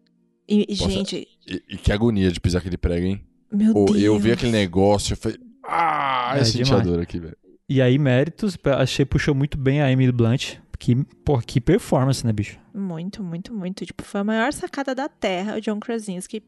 E, 0.48 0.64
e, 0.70 0.74
gente, 0.74 1.28
E, 1.46 1.62
e 1.70 1.76
que 1.76 1.92
agonia 1.92 2.30
de 2.30 2.40
pisar 2.40 2.58
aquele 2.60 2.76
prego, 2.76 3.06
hein? 3.06 3.24
meu 3.52 3.76
Ô, 3.76 3.84
Deus. 3.86 4.00
eu 4.02 4.18
vi 4.18 4.32
aquele 4.32 4.52
negócio, 4.52 5.12
eu 5.12 5.16
falei. 5.16 5.38
Ah, 5.64 6.34
É 6.36 6.40
eu 6.40 6.44
senti 6.44 6.62
a 6.62 6.64
demais. 6.64 6.86
dor 6.86 7.00
aqui, 7.00 7.18
velho. 7.18 7.36
E 7.68 7.80
aí, 7.80 7.98
méritos, 7.98 8.58
achei 8.78 9.04
puxou 9.06 9.34
muito 9.34 9.56
bem 9.56 9.80
a 9.80 9.90
Emily 9.90 10.12
Blunt. 10.12 10.56
Que, 10.78 10.96
pô, 11.24 11.38
que 11.38 11.60
performance, 11.60 12.26
né, 12.26 12.32
bicho? 12.32 12.58
Muito, 12.74 13.22
muito, 13.22 13.54
muito. 13.54 13.86
Tipo, 13.86 14.02
foi 14.02 14.20
a 14.20 14.24
maior 14.24 14.52
sacada 14.52 14.94
da 14.94 15.08
Terra, 15.08 15.56
o 15.56 15.60
John 15.60 15.78
Krasinski 15.80 16.42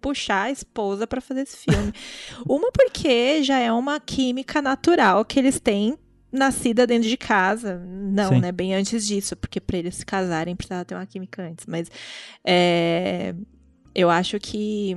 puxar 0.00 0.42
a 0.44 0.50
esposa 0.50 1.06
pra 1.06 1.20
fazer 1.20 1.42
esse 1.42 1.56
filme. 1.56 1.92
uma 2.48 2.70
porque 2.70 3.42
já 3.42 3.58
é 3.58 3.72
uma 3.72 3.98
química 3.98 4.62
natural 4.62 5.24
que 5.24 5.38
eles 5.40 5.58
têm 5.58 5.98
nascida 6.30 6.86
dentro 6.86 7.08
de 7.08 7.16
casa. 7.16 7.82
Não, 7.84 8.34
Sim. 8.34 8.40
né? 8.40 8.52
Bem 8.52 8.74
antes 8.74 9.06
disso, 9.06 9.34
porque 9.36 9.60
pra 9.60 9.78
eles 9.78 9.96
se 9.96 10.06
casarem 10.06 10.54
precisava 10.54 10.84
ter 10.84 10.94
uma 10.94 11.04
química 11.06 11.42
antes. 11.42 11.66
Mas 11.66 11.90
é, 12.44 13.34
eu 13.94 14.10
acho 14.10 14.38
que, 14.38 14.96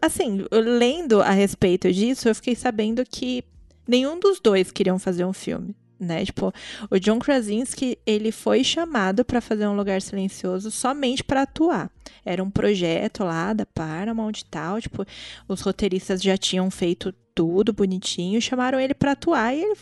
assim, 0.00 0.44
lendo 0.50 1.20
a 1.20 1.30
respeito 1.30 1.92
disso, 1.92 2.28
eu 2.28 2.34
fiquei 2.34 2.54
sabendo 2.54 3.04
que 3.04 3.44
nenhum 3.86 4.18
dos 4.18 4.40
dois 4.40 4.70
queriam 4.70 4.98
fazer 4.98 5.24
um 5.24 5.32
filme. 5.32 5.74
Né? 6.00 6.24
Tipo, 6.24 6.52
o 6.88 6.98
John 7.00 7.18
Krasinski, 7.18 7.98
ele 8.06 8.30
foi 8.30 8.62
chamado 8.62 9.24
pra 9.24 9.40
fazer 9.40 9.66
um 9.66 9.74
lugar 9.74 10.00
silencioso 10.00 10.70
somente 10.70 11.24
pra 11.24 11.42
atuar. 11.42 11.90
Era 12.24 12.42
um 12.42 12.50
projeto 12.50 13.24
lá 13.24 13.52
da 13.52 13.66
Paramount 13.66 14.38
e 14.38 14.44
tal, 14.44 14.80
tipo, 14.80 15.04
os 15.48 15.60
roteiristas 15.60 16.22
já 16.22 16.36
tinham 16.36 16.70
feito 16.70 17.12
tudo 17.34 17.72
bonitinho, 17.72 18.40
chamaram 18.40 18.78
ele 18.78 18.94
pra 18.94 19.12
atuar 19.12 19.52
e 19.54 19.60
ele 19.60 19.76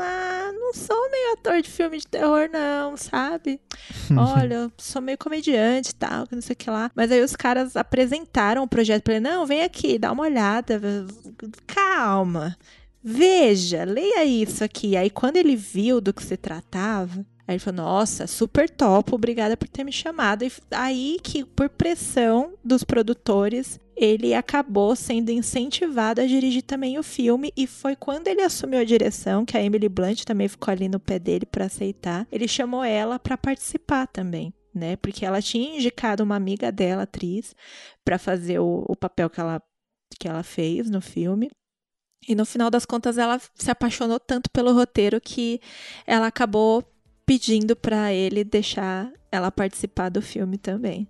"Ah, 0.00 0.50
não 0.52 0.74
sou 0.74 1.10
meio 1.10 1.32
ator 1.34 1.60
de 1.62 1.68
filme 1.70 1.98
de 1.98 2.06
terror 2.06 2.48
não, 2.52 2.96
sabe? 2.96 3.60
Olha, 4.16 4.54
eu 4.54 4.72
sou 4.78 5.00
meio 5.02 5.18
comediante 5.18 5.90
e 5.90 5.94
tal, 5.94 6.26
que 6.26 6.34
não 6.34 6.42
sei 6.42 6.54
o 6.54 6.56
que 6.56 6.70
lá. 6.70 6.90
Mas 6.94 7.10
aí 7.12 7.22
os 7.22 7.36
caras 7.36 7.76
apresentaram 7.76 8.62
o 8.62 8.68
projeto 8.68 9.02
pra 9.02 9.14
ele: 9.14 9.28
"Não, 9.28 9.46
vem 9.46 9.62
aqui, 9.62 9.98
dá 9.98 10.12
uma 10.12 10.24
olhada. 10.24 10.80
Calma. 11.66 12.56
Veja, 13.02 13.84
leia 13.84 14.24
isso 14.24 14.62
aqui. 14.62 14.96
Aí 14.96 15.08
quando 15.10 15.36
ele 15.36 15.56
viu 15.56 16.00
do 16.00 16.12
que 16.12 16.22
se 16.22 16.36
tratava, 16.36 17.24
aí 17.48 17.54
ele 17.54 17.58
falou: 17.58 17.84
Nossa, 17.84 18.26
super 18.26 18.68
top, 18.68 19.14
obrigada 19.14 19.56
por 19.56 19.68
ter 19.68 19.84
me 19.84 19.92
chamado. 19.92 20.44
E 20.44 20.52
aí 20.70 21.18
que, 21.22 21.44
por 21.44 21.68
pressão 21.70 22.52
dos 22.62 22.84
produtores, 22.84 23.80
ele 24.00 24.32
acabou 24.32 24.96
sendo 24.96 25.28
incentivado 25.28 26.22
a 26.22 26.26
dirigir 26.26 26.62
também 26.62 26.98
o 26.98 27.02
filme. 27.02 27.52
E 27.54 27.66
foi 27.66 27.94
quando 27.94 28.28
ele 28.28 28.40
assumiu 28.40 28.80
a 28.80 28.84
direção, 28.84 29.44
que 29.44 29.58
a 29.58 29.62
Emily 29.62 29.90
Blunt 29.90 30.24
também 30.24 30.48
ficou 30.48 30.72
ali 30.72 30.88
no 30.88 30.98
pé 30.98 31.18
dele 31.18 31.44
para 31.44 31.66
aceitar. 31.66 32.26
Ele 32.32 32.48
chamou 32.48 32.82
ela 32.82 33.18
para 33.18 33.36
participar 33.36 34.06
também. 34.06 34.54
Né? 34.74 34.96
Porque 34.96 35.26
ela 35.26 35.42
tinha 35.42 35.76
indicado 35.76 36.24
uma 36.24 36.34
amiga 36.34 36.72
dela, 36.72 37.02
atriz, 37.02 37.54
para 38.02 38.18
fazer 38.18 38.58
o, 38.58 38.86
o 38.88 38.96
papel 38.96 39.28
que 39.28 39.38
ela, 39.38 39.60
que 40.18 40.26
ela 40.26 40.42
fez 40.42 40.88
no 40.88 41.02
filme. 41.02 41.50
E 42.26 42.34
no 42.34 42.46
final 42.46 42.70
das 42.70 42.86
contas 42.86 43.18
ela 43.18 43.38
se 43.54 43.70
apaixonou 43.70 44.18
tanto 44.18 44.48
pelo 44.50 44.72
roteiro 44.72 45.20
que 45.20 45.60
ela 46.06 46.28
acabou 46.28 46.82
pedindo 47.26 47.76
pra 47.76 48.14
ele 48.14 48.44
deixar 48.44 49.12
ela 49.30 49.50
participar 49.50 50.08
do 50.08 50.22
filme 50.22 50.56
também. 50.56 51.06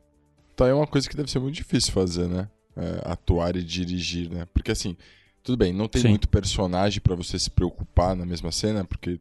Então 0.54 0.66
é 0.66 0.74
uma 0.74 0.86
coisa 0.88 1.08
que 1.08 1.16
deve 1.16 1.30
ser 1.30 1.38
muito 1.38 1.54
difícil 1.54 1.92
fazer, 1.92 2.28
né? 2.28 2.48
É, 2.80 3.12
atuar 3.12 3.56
e 3.56 3.62
dirigir, 3.62 4.30
né? 4.30 4.46
Porque 4.54 4.70
assim, 4.70 4.96
tudo 5.42 5.58
bem, 5.58 5.72
não 5.72 5.86
tem 5.86 6.00
Sim. 6.00 6.08
muito 6.08 6.28
personagem 6.28 7.00
pra 7.00 7.14
você 7.14 7.38
se 7.38 7.50
preocupar 7.50 8.16
na 8.16 8.24
mesma 8.24 8.50
cena, 8.50 8.84
porque 8.84 9.20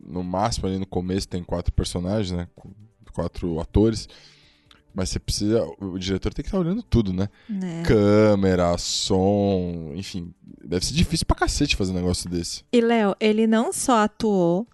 no 0.00 0.24
máximo 0.24 0.66
ali 0.66 0.78
no 0.78 0.86
começo 0.86 1.28
tem 1.28 1.44
quatro 1.44 1.72
personagens, 1.72 2.32
né? 2.32 2.48
Quatro 3.12 3.60
atores. 3.60 4.08
Mas 4.92 5.10
você 5.10 5.20
precisa. 5.20 5.64
O 5.78 5.98
diretor 5.98 6.34
tem 6.34 6.42
que 6.42 6.48
estar 6.48 6.58
olhando 6.58 6.82
tudo, 6.82 7.12
né? 7.12 7.28
Né? 7.48 7.82
Câmera, 7.84 8.76
som, 8.76 9.92
enfim. 9.94 10.34
Deve 10.64 10.84
ser 10.84 10.94
difícil 10.94 11.26
pra 11.26 11.36
cacete 11.36 11.76
fazer 11.76 11.92
um 11.92 11.96
negócio 11.96 12.28
desse. 12.28 12.64
E 12.72 12.80
Léo, 12.80 13.14
ele 13.20 13.46
não 13.46 13.72
só 13.72 14.02
atuou, 14.02 14.66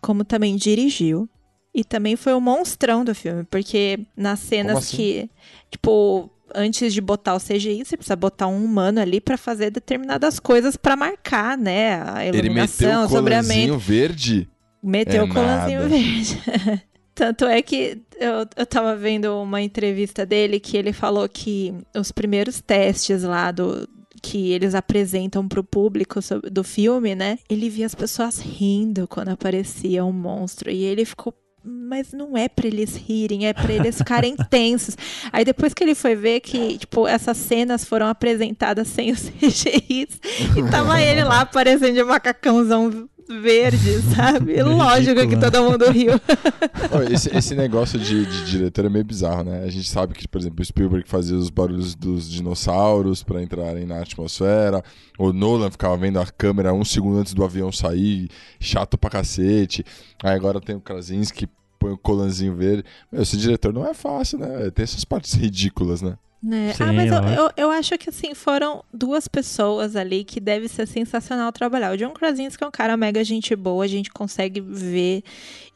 como 0.00 0.24
também 0.24 0.54
dirigiu. 0.54 1.28
E 1.74 1.84
também 1.84 2.16
foi 2.16 2.32
o 2.32 2.40
monstrão 2.40 3.04
do 3.04 3.14
filme, 3.14 3.44
porque 3.44 4.06
nas 4.16 4.38
cenas 4.38 4.78
assim? 4.78 4.96
que, 4.96 5.30
tipo, 5.70 6.30
antes 6.56 6.92
de 6.92 7.00
botar 7.00 7.34
o 7.34 7.40
CGI, 7.40 7.84
você 7.84 7.96
precisa 7.96 8.16
botar 8.16 8.46
um 8.48 8.64
humano 8.64 9.00
ali 9.00 9.20
pra 9.20 9.36
fazer 9.36 9.70
determinadas 9.70 10.40
coisas 10.40 10.76
pra 10.76 10.96
marcar, 10.96 11.56
né? 11.56 12.02
A 12.02 12.24
Ele 12.24 12.48
meteu 12.48 12.88
iluminação, 12.88 13.04
o 13.04 13.08
colanzinho 13.08 13.78
verde. 13.78 14.48
Meteu 14.82 15.22
É 15.22 15.24
o 15.24 15.28
colanzinho 15.28 15.82
nada. 15.82 15.88
verde. 15.96 16.42
Tanto 17.14 17.44
é 17.46 17.62
que 17.62 18.02
eu, 18.18 18.46
eu 18.56 18.66
tava 18.66 18.94
vendo 18.94 19.40
uma 19.40 19.62
entrevista 19.62 20.26
dele 20.26 20.60
que 20.60 20.76
ele 20.76 20.92
falou 20.92 21.26
que 21.28 21.74
os 21.94 22.12
primeiros 22.12 22.60
testes 22.60 23.22
lá 23.22 23.50
do 23.50 23.88
que 24.22 24.50
eles 24.52 24.74
apresentam 24.74 25.46
pro 25.46 25.62
público 25.62 26.18
do 26.50 26.64
filme, 26.64 27.14
né? 27.14 27.38
Ele 27.48 27.70
via 27.70 27.86
as 27.86 27.94
pessoas 27.94 28.38
rindo 28.38 29.06
quando 29.06 29.28
aparecia 29.28 30.04
um 30.04 30.12
monstro 30.12 30.70
e 30.70 30.84
ele 30.84 31.04
ficou 31.04 31.32
mas 31.66 32.12
não 32.12 32.36
é 32.36 32.48
pra 32.48 32.66
eles 32.66 32.94
rirem, 32.96 33.46
é 33.46 33.52
pra 33.52 33.72
eles 33.72 33.98
ficarem 33.98 34.36
tensos. 34.48 34.96
Aí 35.32 35.44
depois 35.44 35.74
que 35.74 35.82
ele 35.82 35.94
foi 35.94 36.14
ver 36.14 36.40
que, 36.40 36.78
tipo, 36.78 37.06
essas 37.08 37.36
cenas 37.36 37.84
foram 37.84 38.06
apresentadas 38.06 38.88
sem 38.88 39.10
os 39.10 39.28
CGIs 39.40 40.20
e 40.56 40.70
tava 40.70 41.00
ele 41.00 41.24
lá 41.24 41.40
aparecendo 41.40 41.94
de 41.94 42.04
macacãozão 42.04 43.08
verde, 43.28 44.00
sabe? 44.14 44.62
Lógico 44.62 45.26
que 45.28 45.36
todo 45.36 45.62
mundo 45.62 45.90
riu. 45.90 46.12
Esse, 47.10 47.36
esse 47.36 47.54
negócio 47.54 47.98
de, 47.98 48.24
de 48.24 48.44
diretor 48.44 48.84
é 48.84 48.88
meio 48.88 49.04
bizarro, 49.04 49.44
né? 49.44 49.64
A 49.64 49.70
gente 49.70 49.88
sabe 49.88 50.14
que, 50.14 50.26
por 50.28 50.40
exemplo, 50.40 50.60
o 50.60 50.64
Spielberg 50.64 51.08
fazia 51.08 51.36
os 51.36 51.50
barulhos 51.50 51.94
dos 51.94 52.30
dinossauros 52.30 53.22
pra 53.22 53.42
entrarem 53.42 53.86
na 53.86 54.00
atmosfera. 54.00 54.82
O 55.18 55.32
Nolan 55.32 55.70
ficava 55.70 55.96
vendo 55.96 56.18
a 56.20 56.26
câmera 56.26 56.72
um 56.72 56.84
segundo 56.84 57.18
antes 57.18 57.34
do 57.34 57.44
avião 57.44 57.72
sair, 57.72 58.28
chato 58.60 58.96
pra 58.96 59.10
cacete. 59.10 59.84
Aí 60.22 60.34
agora 60.34 60.60
tem 60.60 60.76
o 60.76 60.80
Krasinski, 60.80 61.48
põe 61.78 61.92
o 61.92 61.98
colanzinho 61.98 62.54
verde. 62.54 62.84
Meu, 63.10 63.22
esse 63.22 63.36
diretor 63.36 63.72
não 63.72 63.86
é 63.86 63.94
fácil, 63.94 64.38
né? 64.38 64.70
Tem 64.70 64.82
essas 64.82 65.04
partes 65.04 65.34
ridículas, 65.34 66.02
né? 66.02 66.16
Né? 66.42 66.72
Sim, 66.74 66.82
ah, 66.84 66.92
mas 66.92 67.10
eu, 67.10 67.44
eu, 67.44 67.50
eu 67.56 67.70
acho 67.70 67.96
que 67.98 68.10
assim, 68.10 68.34
foram 68.34 68.84
duas 68.92 69.26
pessoas 69.26 69.96
ali 69.96 70.24
que 70.24 70.38
deve 70.38 70.68
ser 70.68 70.86
sensacional 70.86 71.50
trabalhar. 71.50 71.92
O 71.92 71.96
John 71.96 72.12
Krasinski 72.12 72.62
é 72.62 72.66
um 72.66 72.70
cara 72.70 72.96
mega 72.96 73.24
gente 73.24 73.56
boa, 73.56 73.84
a 73.84 73.88
gente 73.88 74.10
consegue 74.10 74.60
ver 74.60 75.22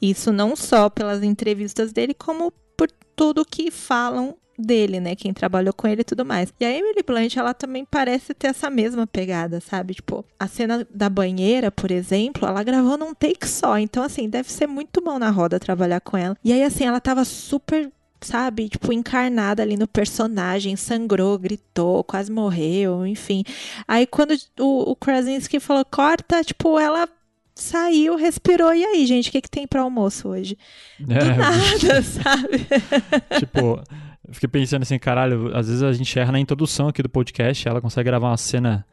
isso 0.00 0.32
não 0.32 0.54
só 0.54 0.88
pelas 0.88 1.22
entrevistas 1.22 1.92
dele, 1.92 2.14
como 2.14 2.52
por 2.76 2.88
tudo 3.16 3.44
que 3.44 3.70
falam 3.70 4.36
dele, 4.60 5.00
né? 5.00 5.16
Quem 5.16 5.32
trabalhou 5.32 5.72
com 5.72 5.88
ele 5.88 6.02
e 6.02 6.04
tudo 6.04 6.24
mais. 6.24 6.52
E 6.60 6.64
a 6.64 6.70
Emily 6.70 7.02
Blunt, 7.04 7.36
ela 7.36 7.54
também 7.54 7.84
parece 7.84 8.34
ter 8.34 8.48
essa 8.48 8.68
mesma 8.70 9.06
pegada, 9.06 9.60
sabe? 9.60 9.94
Tipo, 9.94 10.24
a 10.38 10.46
cena 10.46 10.86
da 10.92 11.08
banheira, 11.08 11.70
por 11.70 11.90
exemplo, 11.90 12.46
ela 12.46 12.62
gravou 12.62 12.96
num 12.96 13.14
take 13.14 13.48
só. 13.48 13.78
Então, 13.78 14.02
assim, 14.02 14.28
deve 14.28 14.52
ser 14.52 14.66
muito 14.66 15.00
bom 15.00 15.18
na 15.18 15.30
roda 15.30 15.58
trabalhar 15.58 16.00
com 16.00 16.16
ela. 16.16 16.36
E 16.44 16.52
aí, 16.52 16.62
assim, 16.62 16.84
ela 16.84 17.00
tava 17.00 17.24
super 17.24 17.90
sabe, 18.20 18.68
tipo, 18.68 18.92
encarnada 18.92 19.62
ali 19.62 19.76
no 19.76 19.88
personagem, 19.88 20.76
sangrou, 20.76 21.38
gritou, 21.38 22.04
quase 22.04 22.30
morreu, 22.30 23.06
enfim. 23.06 23.44
Aí 23.86 24.06
quando 24.06 24.34
o, 24.58 24.92
o 24.92 24.96
Krasinski 24.96 25.58
falou, 25.60 25.84
corta, 25.84 26.42
tipo, 26.42 26.78
ela 26.78 27.08
saiu, 27.54 28.16
respirou, 28.16 28.74
e 28.74 28.84
aí, 28.84 29.06
gente, 29.06 29.28
o 29.28 29.32
que, 29.32 29.40
que 29.42 29.50
tem 29.50 29.66
pra 29.66 29.82
almoço 29.82 30.28
hoje? 30.28 30.56
Do 30.98 31.12
É, 31.14 31.36
nada, 31.36 32.02
sabe? 32.02 32.66
tipo, 33.38 33.82
eu 34.26 34.34
fiquei 34.34 34.48
pensando 34.48 34.82
assim, 34.82 34.98
caralho, 34.98 35.54
às 35.56 35.66
vezes 35.66 35.82
a 35.82 35.92
gente 35.92 36.18
erra 36.18 36.32
na 36.32 36.40
introdução 36.40 36.88
aqui 36.88 37.02
do 37.02 37.08
podcast, 37.08 37.68
ela 37.68 37.80
consegue 37.80 38.08
gravar 38.08 38.28
uma 38.28 38.36
cena 38.36 38.86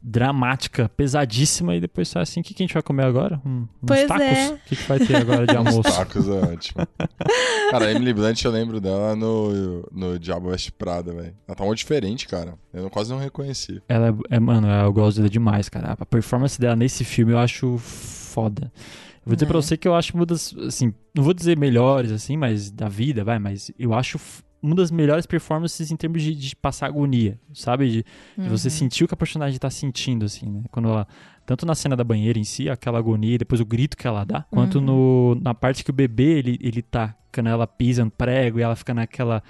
dramática, 0.00 0.88
pesadíssima, 0.88 1.74
e 1.76 1.80
depois 1.80 2.08
sai 2.08 2.22
assim, 2.22 2.40
o 2.40 2.42
que, 2.42 2.54
que 2.54 2.62
a 2.62 2.66
gente 2.66 2.74
vai 2.74 2.82
comer 2.82 3.04
agora? 3.04 3.40
Um, 3.44 3.62
uns 3.62 3.68
Pois 3.86 4.06
tacos? 4.06 4.22
é. 4.24 4.48
O 4.52 4.58
que, 4.66 4.76
que 4.76 4.88
vai 4.88 4.98
ter 4.98 5.16
agora 5.16 5.46
de 5.46 5.56
almoço? 5.56 5.80
Os 5.80 5.96
tacos 5.96 6.28
é 6.28 6.32
ótimo. 6.52 6.86
Cara, 7.70 7.86
a 7.86 7.90
Emily 7.92 8.12
Blunt, 8.12 8.44
eu 8.44 8.50
lembro 8.50 8.80
dela 8.80 9.14
no, 9.16 9.88
no 9.92 10.18
Diabo 10.18 10.50
Veste 10.50 10.70
Prada, 10.72 11.12
velho. 11.12 11.34
Ela 11.46 11.56
tá 11.56 11.64
muito 11.64 11.78
diferente, 11.78 12.26
cara. 12.28 12.54
Eu 12.72 12.88
quase 12.90 13.10
não 13.10 13.18
reconheci. 13.18 13.80
Ela 13.88 14.08
é, 14.30 14.36
é- 14.36 14.40
mano, 14.40 14.68
eu 14.68 14.92
gosto 14.92 15.16
dela 15.18 15.28
demais, 15.30 15.68
cara. 15.68 15.96
A 15.98 16.06
performance 16.06 16.60
dela 16.60 16.76
nesse 16.76 17.04
filme 17.04 17.32
eu 17.32 17.38
acho 17.38 17.78
foda. 17.78 18.72
Eu 18.74 19.26
vou 19.26 19.34
dizer 19.36 19.46
pra 19.46 19.58
É. 19.58 19.62
você 19.62 19.76
que 19.76 19.86
eu 19.86 19.94
acho 19.94 20.14
uma 20.16 20.26
das, 20.26 20.54
assim, 20.66 20.92
não 21.14 21.22
vou 21.22 21.32
dizer 21.32 21.56
melhores, 21.56 22.10
assim, 22.10 22.36
mas 22.36 22.70
da 22.70 22.88
vida, 22.88 23.22
vai, 23.22 23.38
mas 23.38 23.70
eu 23.78 23.94
acho 23.94 24.18
uma 24.62 24.74
das 24.76 24.90
melhores 24.90 25.26
performances 25.26 25.90
em 25.90 25.96
termos 25.96 26.22
de, 26.22 26.34
de 26.34 26.54
passar 26.54 26.86
agonia, 26.86 27.38
sabe? 27.52 27.90
De, 27.90 28.04
de 28.38 28.48
você 28.48 28.68
Uhum. 28.68 28.74
sentir 28.74 29.04
o 29.04 29.08
que 29.08 29.14
a 29.14 29.16
personagem 29.16 29.58
tá 29.58 29.68
sentindo, 29.70 30.24
assim, 30.24 30.48
né? 30.48 30.62
Quando 30.70 30.88
ela, 30.88 31.06
tanto 31.44 31.66
na 31.66 31.74
cena 31.74 31.96
da 31.96 32.04
banheira 32.04 32.38
em 32.38 32.44
si, 32.44 32.70
aquela 32.70 32.98
agonia, 32.98 33.34
e 33.34 33.38
depois 33.38 33.60
o 33.60 33.64
grito 33.66 33.96
que 33.96 34.06
ela 34.06 34.24
dá, 34.24 34.42
quanto 34.50 34.78
Uhum. 34.78 34.84
no, 34.84 35.34
na 35.42 35.52
parte 35.52 35.82
que 35.82 35.90
o 35.90 35.92
bebê, 35.92 36.38
ele, 36.38 36.58
ele 36.62 36.80
tá, 36.80 37.14
quando 37.34 37.48
ela 37.48 37.66
pisa 37.66 38.04
no 38.04 38.10
prego 38.10 38.58
e 38.60 38.62
ela 38.62 38.76
fica 38.76 38.94
naquela 38.94 39.42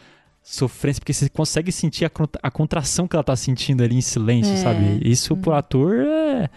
sofrência, 0.42 1.00
porque 1.00 1.12
você 1.12 1.28
consegue 1.28 1.70
sentir 1.70 2.04
a, 2.06 2.10
a 2.42 2.50
contração 2.50 3.06
que 3.06 3.14
ela 3.14 3.22
tá 3.22 3.36
sentindo 3.36 3.82
ali 3.82 3.94
em 3.96 4.00
silêncio, 4.00 4.54
É. 4.54 4.56
sabe? 4.56 5.00
Isso 5.04 5.36
pro 5.36 5.50
Uhum. 5.52 5.56
ator 5.58 5.94
é, 5.96 6.50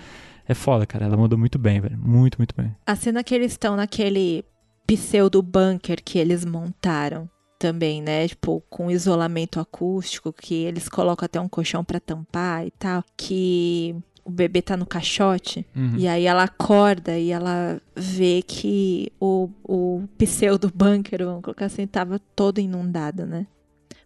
é 0.47 0.53
foda, 0.53 0.85
cara. 0.85 1.05
Ela 1.05 1.17
mandou 1.17 1.38
muito 1.38 1.59
bem, 1.59 1.79
velho. 1.81 1.97
Muito, 1.97 2.38
muito 2.38 2.55
bem. 2.55 2.74
A 2.85 2.95
cena 2.95 3.24
que 3.24 3.35
eles 3.35 3.51
estão 3.51 3.75
naquele 3.75 4.43
pseudo 4.88 5.41
bunker 5.41 6.00
que 6.03 6.17
eles 6.17 6.45
montaram 6.45 7.29
também, 7.65 8.00
né? 8.01 8.27
Tipo, 8.27 8.62
com 8.69 8.91
isolamento 8.91 9.60
acústico, 9.60 10.31
que 10.31 10.53
eles 10.53 10.88
colocam 10.88 11.25
até 11.25 11.39
um 11.41 11.48
colchão 11.50 11.84
pra 11.84 12.00
tampar 12.00 12.65
e 12.67 12.72
tal. 12.72 13.03
Que 13.17 13.95
o 14.24 14.29
bebê 14.29 14.62
tá 14.62 14.77
no 14.77 14.86
caixote. 14.86 15.65
Uhum. 15.75 15.95
E 15.98 16.07
aí 16.07 16.25
ela 16.25 16.43
acorda 16.43 17.17
e 17.17 17.31
ela 17.31 17.81
vê 17.95 18.43
que 18.45 19.12
o, 19.19 19.50
o 19.63 20.03
pseudo 20.17 20.72
bunker, 20.74 21.25
vamos 21.25 21.41
colocar 21.41 21.65
assim, 21.65 21.88
tava 21.88 22.19
todo 22.36 22.60
inundado, 22.60 23.25
né? 23.25 23.48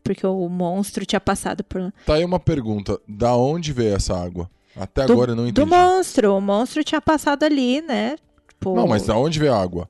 Porque 0.03 0.25
o 0.25 0.47
monstro 0.47 1.05
tinha 1.05 1.19
passado 1.19 1.63
por 1.63 1.81
lá. 1.81 1.93
Tá 2.05 2.13
aí 2.15 2.23
uma 2.23 2.39
pergunta. 2.39 2.97
Da 3.07 3.35
onde 3.35 3.73
veio 3.73 3.95
essa 3.95 4.17
água? 4.17 4.49
Até 4.75 5.05
Do- 5.05 5.13
agora 5.13 5.31
eu 5.31 5.35
não 5.35 5.43
Do 5.43 5.49
entendi. 5.49 5.69
monstro. 5.69 6.33
O 6.35 6.39
monstro 6.41 6.83
tinha 6.83 7.01
passado 7.01 7.43
ali, 7.43 7.81
né? 7.81 8.15
Tipo, 8.47 8.73
Não, 8.75 8.87
mas 8.87 9.05
da 9.05 9.17
onde 9.17 9.37
veio 9.39 9.53
a 9.53 9.61
água? 9.61 9.89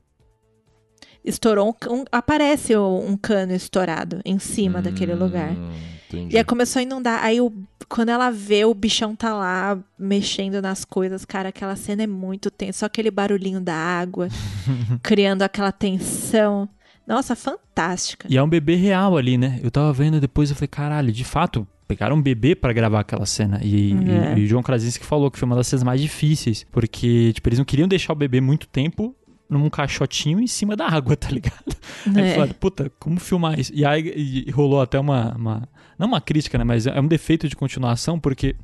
Estourou 1.24 1.76
um, 1.88 1.94
um- 1.94 2.04
aparece 2.10 2.76
um 2.76 3.16
cano 3.16 3.52
estourado 3.54 4.20
em 4.24 4.38
cima 4.38 4.80
daquele 4.82 5.14
lugar. 5.14 5.50
Hum, 5.52 5.70
Entendi. 6.08 6.34
E 6.34 6.38
aí 6.38 6.44
começou 6.44 6.80
a 6.80 6.82
inundar. 6.82 7.22
Aí 7.24 7.40
o- 7.40 7.52
quando 7.88 8.08
ela 8.08 8.30
vê 8.30 8.64
o 8.64 8.74
bichão 8.74 9.14
tá 9.14 9.32
lá 9.34 9.78
mexendo 9.98 10.60
nas 10.60 10.84
coisas, 10.84 11.24
cara, 11.24 11.50
aquela 11.50 11.76
cena 11.76 12.02
é 12.02 12.06
muito 12.06 12.50
tensa. 12.50 12.80
Só 12.80 12.86
aquele 12.86 13.10
barulhinho 13.10 13.60
da 13.60 13.74
água, 13.74 14.28
criando 15.02 15.42
aquela 15.42 15.72
tensão. 15.72 16.68
Nossa, 17.06 17.34
fantástica. 17.34 18.28
E 18.30 18.36
é 18.36 18.42
um 18.42 18.48
bebê 18.48 18.74
real 18.76 19.16
ali, 19.16 19.36
né? 19.36 19.58
Eu 19.62 19.70
tava 19.70 19.92
vendo 19.92 20.20
depois, 20.20 20.50
eu 20.50 20.56
falei, 20.56 20.68
caralho, 20.68 21.10
de 21.12 21.24
fato, 21.24 21.66
pegaram 21.88 22.14
um 22.16 22.22
bebê 22.22 22.54
pra 22.54 22.72
gravar 22.72 23.00
aquela 23.00 23.26
cena. 23.26 23.58
E, 23.62 23.92
É. 23.92 24.34
e, 24.36 24.40
e 24.40 24.44
o 24.44 24.46
João 24.46 24.62
Krasinski 24.62 25.04
falou 25.04 25.28
que 25.30 25.38
foi 25.38 25.46
uma 25.46 25.56
das 25.56 25.66
cenas 25.66 25.82
mais 25.82 26.00
difíceis. 26.00 26.64
Porque, 26.70 27.32
tipo, 27.32 27.48
eles 27.48 27.58
não 27.58 27.64
queriam 27.64 27.88
deixar 27.88 28.12
o 28.12 28.16
bebê 28.16 28.40
muito 28.40 28.68
tempo 28.68 29.14
num 29.50 29.68
caixotinho 29.68 30.38
em 30.40 30.46
cima 30.46 30.76
da 30.76 30.86
água, 30.86 31.16
tá 31.16 31.28
ligado? 31.28 31.76
Aí 32.14 32.28
É. 32.28 32.34
falaram, 32.34 32.54
puta, 32.54 32.90
como 33.00 33.18
filmar 33.18 33.58
isso? 33.58 33.72
E 33.74 33.84
aí 33.84 34.44
e 34.46 34.50
rolou 34.50 34.80
até 34.80 34.98
uma, 34.98 35.34
uma- 35.36 35.68
Não 35.98 36.06
uma 36.06 36.20
crítica, 36.20 36.56
né? 36.56 36.64
Mas 36.64 36.86
é 36.86 36.98
um 37.00 37.06
defeito 37.08 37.48
de 37.48 37.56
continuação, 37.56 38.18
porque 38.18 38.54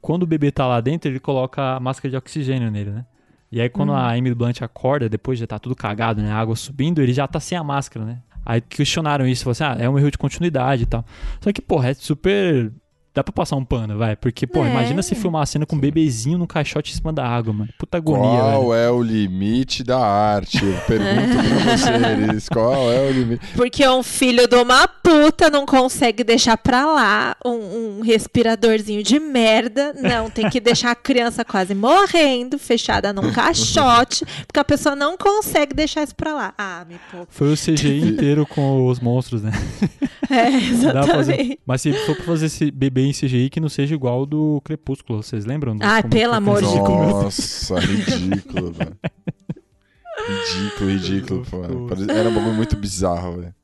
quando 0.00 0.22
o 0.22 0.26
bebê 0.26 0.52
tá 0.52 0.66
lá 0.66 0.80
dentro, 0.80 1.10
ele 1.10 1.18
coloca 1.18 1.76
a 1.76 1.80
máscara 1.80 2.10
de 2.10 2.16
oxigênio 2.16 2.70
nele, 2.70 2.90
né? 2.90 3.06
E 3.50 3.60
aí 3.60 3.68
quando 3.68 3.92
a 3.92 4.16
Emily 4.18 4.34
Blunt 4.34 4.60
acorda, 4.62 5.08
depois 5.08 5.38
já 5.38 5.46
tá 5.46 5.58
tudo 5.58 5.74
cagado, 5.74 6.20
né? 6.22 6.30
A 6.30 6.36
água 6.36 6.54
subindo, 6.54 7.00
ele 7.00 7.12
já 7.12 7.26
tá 7.26 7.40
sem 7.40 7.56
a 7.56 7.64
máscara, 7.64 8.04
né? 8.04 8.18
Aí 8.44 8.60
questionaram 8.60 9.26
isso, 9.26 9.42
falaram 9.44 9.72
assim, 9.74 9.82
ah, 9.82 9.84
é 9.84 9.88
um 9.90 9.98
erro 9.98 10.10
de 10.10 10.18
continuidade 10.18 10.82
e 10.84 10.86
tal. 10.86 11.04
Só 11.40 11.52
que, 11.52 11.60
porra, 11.62 11.88
é 11.90 11.94
super... 11.94 12.72
Dá 13.16 13.24
pra 13.24 13.32
passar 13.32 13.56
um 13.56 13.64
pano, 13.64 13.96
vai. 13.96 14.14
Porque, 14.14 14.46
porra, 14.46 14.68
É. 14.68 14.70
imagina 14.72 15.00
se 15.02 15.14
filmar 15.14 15.40
a 15.42 15.46
cena 15.46 15.64
com 15.64 15.74
um 15.74 15.78
bebezinho 15.80 16.36
num 16.36 16.46
caixote 16.46 16.92
em 16.92 16.96
cima 16.96 17.14
da 17.14 17.26
água, 17.26 17.50
mano. 17.50 17.70
Puta 17.78 17.96
agonia, 17.96 18.40
Qual 18.40 18.68
velho. 18.68 18.72
é 18.74 18.90
o 18.90 19.02
limite 19.02 19.82
da 19.82 19.98
arte? 19.98 20.62
Eu 20.62 20.74
pergunto 20.86 21.32
pra 21.34 21.76
vocês. 22.30 22.48
Qual 22.50 22.92
é 22.92 23.00
o 23.08 23.10
limite? 23.12 23.46
Porque 23.56 23.88
um 23.88 24.02
filho 24.02 24.46
de 24.46 24.54
uma 24.56 24.86
puta 24.86 25.48
não 25.48 25.64
consegue 25.64 26.22
deixar 26.22 26.58
pra 26.58 26.84
lá 26.84 27.34
um, 27.42 27.98
um 27.98 28.00
respiradorzinho 28.02 29.02
de 29.02 29.18
merda. 29.18 29.94
Não, 29.94 30.28
tem 30.28 30.50
que 30.50 30.60
deixar 30.60 30.90
a 30.90 30.94
criança 30.94 31.42
quase 31.42 31.74
morrendo, 31.74 32.58
fechada 32.58 33.14
num 33.14 33.32
caixote, 33.32 34.26
porque 34.46 34.60
a 34.60 34.64
pessoa 34.64 34.94
não 34.94 35.16
consegue 35.16 35.72
deixar 35.74 36.02
isso 36.02 36.14
pra 36.14 36.34
lá. 36.34 36.52
Ah, 36.58 36.84
me 36.86 36.96
poupa. 37.10 37.26
Foi 37.30 37.50
o 37.50 37.56
CGI 37.56 38.02
inteiro 38.12 38.44
com 38.44 38.86
os 38.86 39.00
monstros, 39.00 39.42
né? 39.42 39.52
É, 40.28 40.90
pra 40.90 41.02
fazer. 41.06 41.32
exatamente. 41.32 41.60
Mas 41.64 41.80
se 41.80 41.92
for 42.04 42.14
pra 42.16 42.24
fazer 42.26 42.46
esse 42.46 42.70
bebê 42.70 43.05
em 43.08 43.12
CGI, 43.12 43.50
que 43.50 43.60
não 43.60 43.68
seja 43.68 43.94
igual 43.94 44.20
ao 44.20 44.26
do 44.26 44.60
Crepúsculo, 44.64 45.22
vocês 45.22 45.44
lembram? 45.44 45.76
do- 45.76 45.84
Ai, 45.84 46.02
como 46.02 46.12
pelo 46.14 46.34
amor 46.34 46.60
de 46.62 46.68
comeu? 46.80 47.08
Nossa, 47.08 47.78
ridículo, 47.80 48.72
velho. 48.72 48.96
Ridículo, 50.28 50.90
ridículo. 50.90 51.44
Pare- 51.88 52.10
Era 52.10 52.28
um 52.28 52.34
bagulho 52.34 52.54
muito 52.54 52.76
bizarro, 52.76 53.36
velho. 53.40 53.54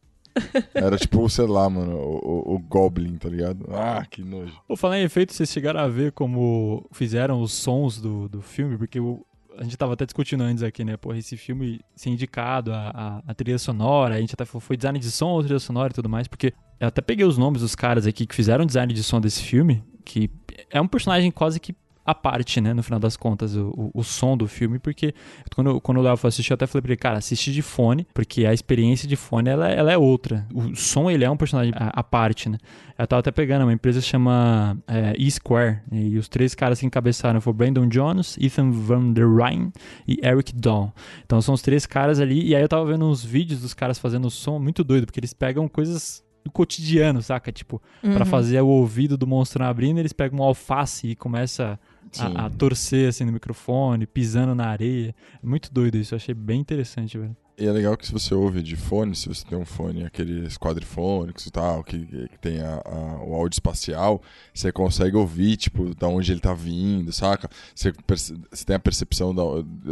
Era 0.74 0.96
tipo, 0.96 1.28
sei 1.28 1.46
lá, 1.46 1.68
mano, 1.68 1.94
o, 1.96 2.52
o- 2.52 2.54
o 2.54 2.58
Goblin, 2.58 3.16
tá 3.16 3.28
ligado? 3.28 3.66
Ah, 3.70 4.04
que 4.08 4.22
nojo. 4.22 4.54
Vou 4.66 4.76
falar 4.76 4.98
em 4.98 5.02
efeito, 5.02 5.32
vocês 5.32 5.50
chegaram 5.50 5.80
a 5.80 5.88
ver 5.88 6.12
como 6.12 6.88
fizeram 6.92 7.40
os 7.42 7.52
sons 7.52 8.00
do, 8.00 8.28
do 8.28 8.40
filme, 8.40 8.78
porque 8.78 8.98
o- 8.98 9.24
a 9.58 9.62
gente 9.64 9.76
tava 9.76 9.92
até 9.92 10.06
discutindo 10.06 10.42
antes 10.42 10.62
aqui, 10.62 10.84
né? 10.84 10.96
Porra, 10.96 11.18
esse 11.18 11.36
filme 11.36 11.80
ser 11.94 12.08
indicado 12.08 12.72
a, 12.72 12.90
a, 13.26 13.30
a 13.30 13.34
trilha 13.34 13.58
sonora, 13.58 14.14
a 14.14 14.20
gente 14.20 14.32
até 14.32 14.46
foi, 14.46 14.60
foi 14.60 14.76
design 14.76 14.98
de 14.98 15.10
som 15.10 15.28
ou 15.28 15.42
trilha 15.42 15.58
sonora 15.58 15.90
e 15.92 15.94
tudo 15.94 16.08
mais, 16.08 16.26
porque 16.26 16.54
eu 16.82 16.88
até 16.88 17.00
peguei 17.00 17.24
os 17.24 17.38
nomes 17.38 17.62
dos 17.62 17.76
caras 17.76 18.08
aqui 18.08 18.26
que 18.26 18.34
fizeram 18.34 18.66
design 18.66 18.92
de 18.92 19.04
som 19.04 19.20
desse 19.20 19.40
filme, 19.40 19.84
que 20.04 20.28
é 20.68 20.80
um 20.80 20.88
personagem 20.88 21.30
quase 21.30 21.60
que 21.60 21.76
à 22.04 22.12
parte, 22.12 22.60
né, 22.60 22.74
no 22.74 22.82
final 22.82 22.98
das 22.98 23.16
contas, 23.16 23.54
o, 23.54 23.68
o, 23.68 24.00
o 24.00 24.02
som 24.02 24.36
do 24.36 24.48
filme, 24.48 24.80
porque 24.80 25.14
quando, 25.54 25.80
quando 25.80 25.98
o 25.98 26.02
Léo 26.02 26.16
foi 26.16 26.26
assistir, 26.26 26.50
eu 26.50 26.56
até 26.56 26.66
falei 26.66 26.82
pra 26.82 26.90
ele, 26.90 26.96
cara, 26.96 27.18
assiste 27.18 27.52
de 27.52 27.62
fone, 27.62 28.04
porque 28.12 28.44
a 28.44 28.52
experiência 28.52 29.06
de 29.06 29.14
fone, 29.14 29.48
ela, 29.48 29.68
ela 29.68 29.92
é 29.92 29.96
outra. 29.96 30.44
O 30.52 30.74
som, 30.74 31.08
ele 31.08 31.24
é 31.24 31.30
um 31.30 31.36
personagem 31.36 31.72
à, 31.76 32.00
à 32.00 32.02
parte, 32.02 32.48
né? 32.48 32.58
Eu 32.98 33.06
tava 33.06 33.20
até 33.20 33.30
pegando, 33.30 33.62
uma 33.62 33.72
empresa 33.72 34.00
chama 34.00 34.76
é, 34.88 35.14
E-Square, 35.16 35.82
e 35.92 36.18
os 36.18 36.28
três 36.28 36.56
caras 36.56 36.80
que 36.80 36.86
encabeçaram 36.86 37.40
foram 37.40 37.56
Brandon 37.56 37.86
Jones, 37.86 38.36
Ethan 38.40 38.72
Van 38.72 39.12
der 39.12 39.32
Rijn 39.32 39.72
e 40.08 40.18
Eric 40.26 40.52
Dawn. 40.52 40.90
Então 41.24 41.40
são 41.40 41.54
os 41.54 41.62
três 41.62 41.86
caras 41.86 42.18
ali, 42.18 42.44
e 42.48 42.56
aí 42.56 42.62
eu 42.62 42.68
tava 42.68 42.84
vendo 42.84 43.04
uns 43.04 43.24
vídeos 43.24 43.60
dos 43.60 43.72
caras 43.72 44.00
fazendo 44.00 44.28
som 44.28 44.58
muito 44.58 44.82
doido, 44.82 45.06
porque 45.06 45.20
eles 45.20 45.32
pegam 45.32 45.68
coisas 45.68 46.24
do 46.44 46.50
cotidiano, 46.50 47.22
saca? 47.22 47.50
Tipo, 47.52 47.80
pra 48.00 48.10
Uhum. 48.20 48.24
fazer 48.26 48.60
o 48.60 48.66
ouvido 48.66 49.16
do 49.16 49.26
monstro 49.26 49.62
abrindo, 49.64 49.98
eles 49.98 50.12
pegam 50.12 50.40
um 50.40 50.42
alface 50.42 51.08
e 51.08 51.16
começa 51.16 51.78
a, 52.18 52.46
a 52.46 52.50
torcer 52.50 53.08
assim 53.08 53.24
no 53.24 53.32
microfone, 53.32 54.06
pisando 54.06 54.54
na 54.54 54.66
areia. 54.66 55.14
É 55.42 55.46
muito 55.46 55.72
doido 55.72 55.96
isso, 55.96 56.14
eu 56.14 56.16
achei 56.16 56.34
bem 56.34 56.60
interessante, 56.60 57.16
velho. 57.18 57.36
E 57.58 57.66
é 57.66 57.70
legal 57.70 57.96
que 57.98 58.06
se 58.06 58.12
você 58.12 58.34
ouve 58.34 58.62
de 58.62 58.74
fone, 58.76 59.14
se 59.14 59.28
você 59.28 59.44
tem 59.46 59.56
um 59.58 59.64
fone, 59.64 60.04
aqueles 60.04 60.56
quadrifônicos 60.56 61.46
e 61.46 61.50
tal, 61.50 61.84
que, 61.84 61.98
que 62.06 62.38
tem 62.40 62.60
a- 62.60 62.82
a- 62.84 63.22
o 63.24 63.34
áudio 63.34 63.54
espacial, 63.56 64.22
você 64.54 64.72
consegue 64.72 65.16
ouvir, 65.16 65.56
tipo, 65.58 65.94
da 65.94 66.08
onde 66.08 66.32
ele 66.32 66.40
tá 66.40 66.54
vindo, 66.54 67.12
saca? 67.12 67.48
Você, 67.74 67.92
você 68.50 68.64
tem 68.64 68.74
a 68.74 68.80
percepção 68.80 69.34
da, 69.34 69.42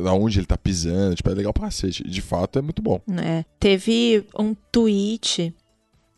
da 0.02 0.12
onde 0.14 0.38
ele 0.40 0.46
tá 0.46 0.56
pisando, 0.56 1.14
tipo, 1.14 1.30
é 1.30 1.34
legal 1.34 1.52
pra 1.52 1.64
cacete. 1.64 2.02
De 2.02 2.22
fato 2.22 2.58
é 2.58 2.62
muito 2.62 2.80
bom. 2.80 2.98
É. 3.22 3.44
Teve 3.60 4.24
um 4.36 4.54
tweet 4.72 5.54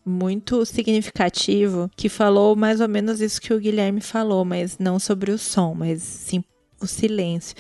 muito 0.05 0.65
significativo 0.65 1.91
que 1.97 2.09
falou 2.09 2.57
mais 2.57 2.81
ou 2.81 2.89
menos 2.89 3.21
isso 3.21 3.41
que 3.41 3.55
o 3.55 3.59
Guilherme 3.59 4.01
falou, 4.01 4.45
mas 4.45 4.79
não 4.79 4.99
sobre 4.99 5.31
o 5.31 5.39
som, 5.39 5.75
mas 5.75 6.03
sim 6.03 6.43
o 6.85 6.89
silêncio. 6.89 7.55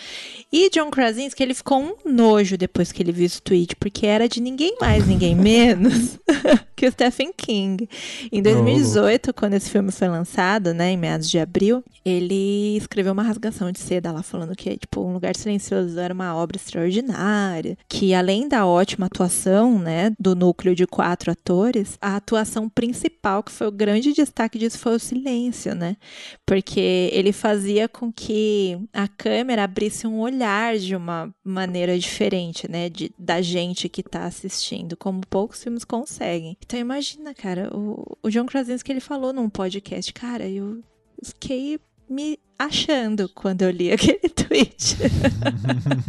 E 0.52 0.68
John 0.70 0.90
Krasinski, 0.90 1.42
ele 1.42 1.54
ficou 1.54 1.80
um 1.80 1.94
nojo 2.04 2.56
depois 2.56 2.92
que 2.92 3.02
ele 3.02 3.12
viu 3.12 3.26
esse 3.26 3.40
tweet, 3.40 3.76
porque 3.76 4.06
era 4.06 4.28
de 4.28 4.40
ninguém 4.40 4.76
mais, 4.80 5.06
ninguém 5.06 5.34
menos 5.36 6.18
que 6.76 6.86
o 6.86 6.92
Stephen 6.92 7.32
King. 7.36 7.88
Em 8.30 8.42
2018, 8.42 9.32
quando 9.32 9.54
esse 9.54 9.70
filme 9.70 9.92
foi 9.92 10.08
lançado, 10.08 10.74
né, 10.74 10.90
em 10.90 10.96
meados 10.96 11.30
de 11.30 11.38
abril, 11.38 11.82
ele 12.04 12.76
escreveu 12.76 13.12
uma 13.12 13.22
rasgação 13.22 13.70
de 13.70 13.78
seda 13.78 14.10
lá 14.10 14.22
falando 14.22 14.56
que, 14.56 14.76
tipo, 14.76 15.00
Um 15.00 15.12
Lugar 15.12 15.36
Silencioso 15.36 15.98
era 15.98 16.12
uma 16.12 16.34
obra 16.34 16.56
extraordinária, 16.56 17.78
que 17.88 18.12
além 18.14 18.48
da 18.48 18.66
ótima 18.66 19.06
atuação, 19.06 19.78
né, 19.78 20.12
do 20.18 20.34
núcleo 20.34 20.74
de 20.74 20.86
quatro 20.86 21.30
atores, 21.30 21.96
a 22.00 22.16
atuação 22.16 22.68
principal, 22.68 23.42
que 23.42 23.52
foi 23.52 23.68
o 23.68 23.72
grande 23.72 24.12
destaque 24.12 24.58
disso, 24.58 24.78
foi 24.78 24.96
o 24.96 24.98
silêncio, 24.98 25.74
né? 25.74 25.96
Porque 26.44 27.10
ele 27.12 27.32
fazia 27.32 27.88
com 27.88 28.12
que 28.12 28.78
a 28.92 29.06
câmera 29.16 29.64
abrisse 29.64 30.06
um 30.06 30.20
olhar 30.20 30.76
de 30.76 30.96
uma 30.96 31.32
maneira 31.44 31.98
diferente, 31.98 32.70
né, 32.70 32.88
de, 32.88 33.12
da 33.18 33.40
gente 33.40 33.88
que 33.88 34.02
tá 34.02 34.24
assistindo, 34.24 34.96
como 34.96 35.26
poucos 35.26 35.62
filmes 35.62 35.84
conseguem. 35.84 36.56
Então 36.64 36.78
imagina, 36.78 37.34
cara, 37.34 37.70
o, 37.76 38.16
o 38.22 38.30
John 38.30 38.46
Krasinski 38.46 38.90
ele 38.90 39.00
falou 39.00 39.32
num 39.32 39.48
podcast, 39.48 40.12
cara, 40.12 40.48
eu 40.48 40.82
fiquei 41.22 41.78
me 42.12 42.38
achando 42.58 43.28
quando 43.34 43.62
eu 43.62 43.70
li 43.70 43.90
aquele 43.92 44.28
tweet. 44.28 44.96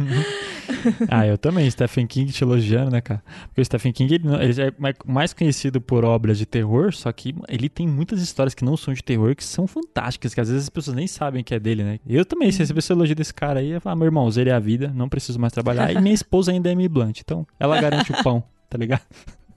ah, 1.10 1.26
eu 1.26 1.38
também. 1.38 1.68
Stephen 1.70 2.06
King 2.06 2.30
te 2.30 2.44
elogiando, 2.44 2.90
né, 2.90 3.00
cara? 3.00 3.22
Porque 3.46 3.60
o 3.60 3.64
Stephen 3.64 3.92
King 3.92 4.14
ele, 4.14 4.28
ele 4.40 4.62
é 4.62 4.72
mais 5.06 5.32
conhecido 5.32 5.80
por 5.80 6.04
obras 6.04 6.38
de 6.38 6.46
terror, 6.46 6.92
só 6.92 7.10
que 7.10 7.34
ele 7.48 7.68
tem 7.68 7.88
muitas 7.88 8.20
histórias 8.20 8.54
que 8.54 8.64
não 8.64 8.76
são 8.76 8.92
de 8.92 9.02
terror 9.02 9.34
que 9.34 9.42
são 9.42 9.66
fantásticas, 9.66 10.34
que 10.34 10.40
às 10.40 10.48
vezes 10.48 10.64
as 10.64 10.70
pessoas 10.70 10.96
nem 10.96 11.06
sabem 11.06 11.42
que 11.42 11.54
é 11.54 11.58
dele, 11.58 11.82
né? 11.82 11.98
Eu 12.06 12.24
também, 12.24 12.52
se 12.52 12.58
receber 12.58 12.80
esse 12.80 12.92
elogio 12.92 13.16
desse 13.16 13.32
cara 13.32 13.60
aí, 13.60 13.70
eu 13.70 13.80
falo, 13.80 13.94
ah, 13.94 13.96
meu 13.96 14.06
irmão, 14.06 14.30
zerei 14.30 14.52
a 14.52 14.58
vida, 14.58 14.92
não 14.94 15.08
preciso 15.08 15.40
mais 15.40 15.52
trabalhar. 15.52 15.90
E 15.92 16.00
minha 16.00 16.14
esposa 16.14 16.52
ainda 16.52 16.68
é 16.68 16.72
Amy 16.72 16.88
Blunt, 16.88 17.20
então 17.20 17.46
ela 17.58 17.80
garante 17.80 18.12
o 18.12 18.22
pão, 18.22 18.44
tá 18.68 18.78
ligado? 18.78 19.02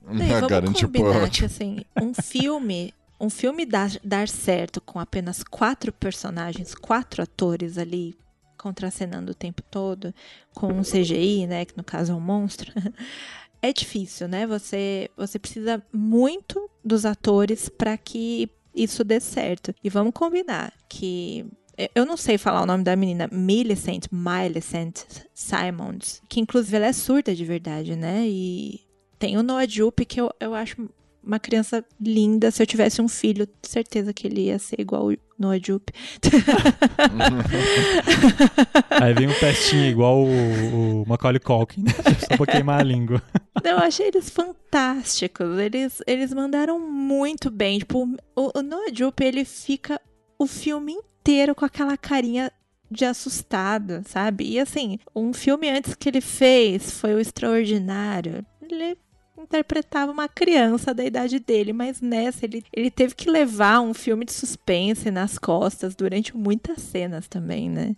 Não, 0.09 0.47
garante 0.47 0.85
o 0.85 0.89
pão. 0.89 1.29
Que, 1.29 1.45
assim, 1.45 1.81
um 2.01 2.13
filme 2.13 2.93
um 3.19 3.29
filme 3.29 3.65
dar, 3.65 3.91
dar 4.03 4.27
certo 4.27 4.79
com 4.79 4.99
apenas 4.99 5.43
quatro 5.43 5.91
personagens, 5.91 6.75
quatro 6.75 7.23
atores 7.23 7.77
ali 7.77 8.15
contracenando 8.57 9.31
o 9.31 9.35
tempo 9.35 9.61
todo, 9.61 10.13
com 10.53 10.67
um 10.67 10.81
CGI, 10.81 11.45
né, 11.47 11.65
que 11.65 11.77
no 11.77 11.83
caso 11.83 12.11
é 12.11 12.15
um 12.15 12.19
monstro, 12.19 12.71
é 13.61 13.71
difícil, 13.71 14.27
né? 14.27 14.47
Você, 14.47 15.09
você 15.15 15.37
precisa 15.37 15.81
muito 15.93 16.69
dos 16.83 17.05
atores 17.05 17.69
para 17.69 17.97
que 17.97 18.49
isso 18.75 19.03
dê 19.03 19.19
certo. 19.19 19.73
E 19.83 19.89
vamos 19.89 20.13
combinar 20.13 20.73
que 20.89 21.45
eu 21.93 22.05
não 22.05 22.17
sei 22.17 22.37
falar 22.37 22.63
o 22.63 22.65
nome 22.65 22.83
da 22.83 22.95
menina, 22.95 23.29
Millicent, 23.31 24.05
Millicent 24.11 25.03
Simons, 25.33 26.21
que 26.27 26.39
inclusive 26.39 26.75
ela 26.75 26.87
é 26.87 26.93
surda 26.93 27.35
de 27.35 27.45
verdade, 27.45 27.95
né? 27.95 28.25
E 28.27 28.81
tem 29.19 29.37
o 29.37 29.43
Noah 29.43 29.67
Jupe, 29.67 30.05
que 30.05 30.19
eu, 30.19 30.31
eu 30.39 30.55
acho 30.55 30.89
uma 31.27 31.39
criança 31.39 31.83
linda. 31.99 32.49
Se 32.49 32.63
eu 32.63 32.67
tivesse 32.67 33.01
um 33.01 33.07
filho, 33.07 33.47
certeza 33.61 34.13
que 34.13 34.25
ele 34.25 34.45
ia 34.45 34.57
ser 34.57 34.79
igual 34.79 35.11
o 35.11 35.17
Noah 35.37 35.59
Jupe. 35.63 35.93
Aí 38.89 39.13
vem 39.13 39.27
um 39.27 39.39
pestinho 39.39 39.85
igual 39.85 40.23
o, 40.23 41.01
o 41.01 41.07
Macaulay 41.07 41.39
Culkin, 41.39 41.83
né? 41.83 41.91
só 42.27 42.37
pra 42.37 42.45
queimar 42.45 42.79
a 42.79 42.83
língua. 42.83 43.21
Eu 43.63 43.77
achei 43.77 44.07
eles 44.07 44.29
fantásticos. 44.29 45.59
Eles, 45.59 46.01
eles 46.07 46.33
mandaram 46.33 46.79
muito 46.79 47.51
bem. 47.51 47.79
Tipo, 47.79 48.07
o, 48.35 48.57
o 48.57 48.61
Noah 48.61 48.93
Jupe, 48.93 49.23
ele 49.23 49.43
fica 49.43 50.01
o 50.39 50.47
filme 50.47 50.93
inteiro 50.93 51.53
com 51.53 51.65
aquela 51.65 51.97
carinha 51.97 52.51
de 52.89 53.03
assustado, 53.03 54.01
sabe? 54.07 54.45
E 54.45 54.59
assim, 54.59 54.97
um 55.13 55.33
filme 55.33 55.69
antes 55.69 55.93
que 55.93 56.07
ele 56.07 56.21
fez 56.21 56.99
foi 56.99 57.13
o 57.13 57.19
Extraordinário. 57.19 58.45
Ele 58.61 58.97
interpretava 59.37 60.11
uma 60.11 60.27
criança 60.27 60.93
da 60.93 61.03
idade 61.03 61.39
dele, 61.39 61.73
mas 61.73 62.01
nessa 62.01 62.45
ele, 62.45 62.63
ele 62.73 62.91
teve 62.91 63.15
que 63.15 63.29
levar 63.29 63.79
um 63.81 63.93
filme 63.93 64.25
de 64.25 64.33
suspense 64.33 65.11
nas 65.11 65.37
costas 65.37 65.95
durante 65.95 66.35
muitas 66.35 66.81
cenas 66.81 67.27
também, 67.27 67.69
né? 67.69 67.95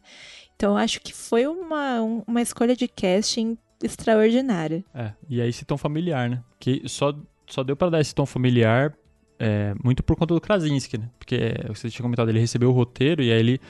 Então 0.56 0.76
acho 0.78 1.00
que 1.02 1.14
foi 1.14 1.48
uma, 1.48 2.02
uma 2.28 2.42
escolha 2.42 2.76
de 2.76 2.88
casting 2.88 3.58
extraordinária. 3.82 4.84
É, 4.94 5.14
e 5.30 5.42
aí 5.42 5.50
esse 5.50 5.64
tom 5.66 5.78
familiar, 5.78 6.30
né? 6.30 6.44
Que 6.60 6.84
só, 6.86 7.16
só 7.48 7.64
deu 7.64 7.76
para 7.76 7.92
dar 7.92 8.02
esse 8.02 8.14
tom 8.14 8.26
familiar 8.26 8.94
é, 9.40 9.74
muito 9.82 10.04
por 10.04 10.18
conta 10.18 10.34
do 10.34 10.42
Krasinski, 10.42 10.98
né? 10.98 11.10
Porque 11.18 11.56
você 11.70 11.90
tinha 11.90 12.04
comentado, 12.04 12.30
ele 12.30 12.40
recebeu 12.40 12.70
o 12.70 12.74
roteiro 12.74 13.24
e 13.24 13.32
aí 13.32 13.40
ele, 13.40 13.62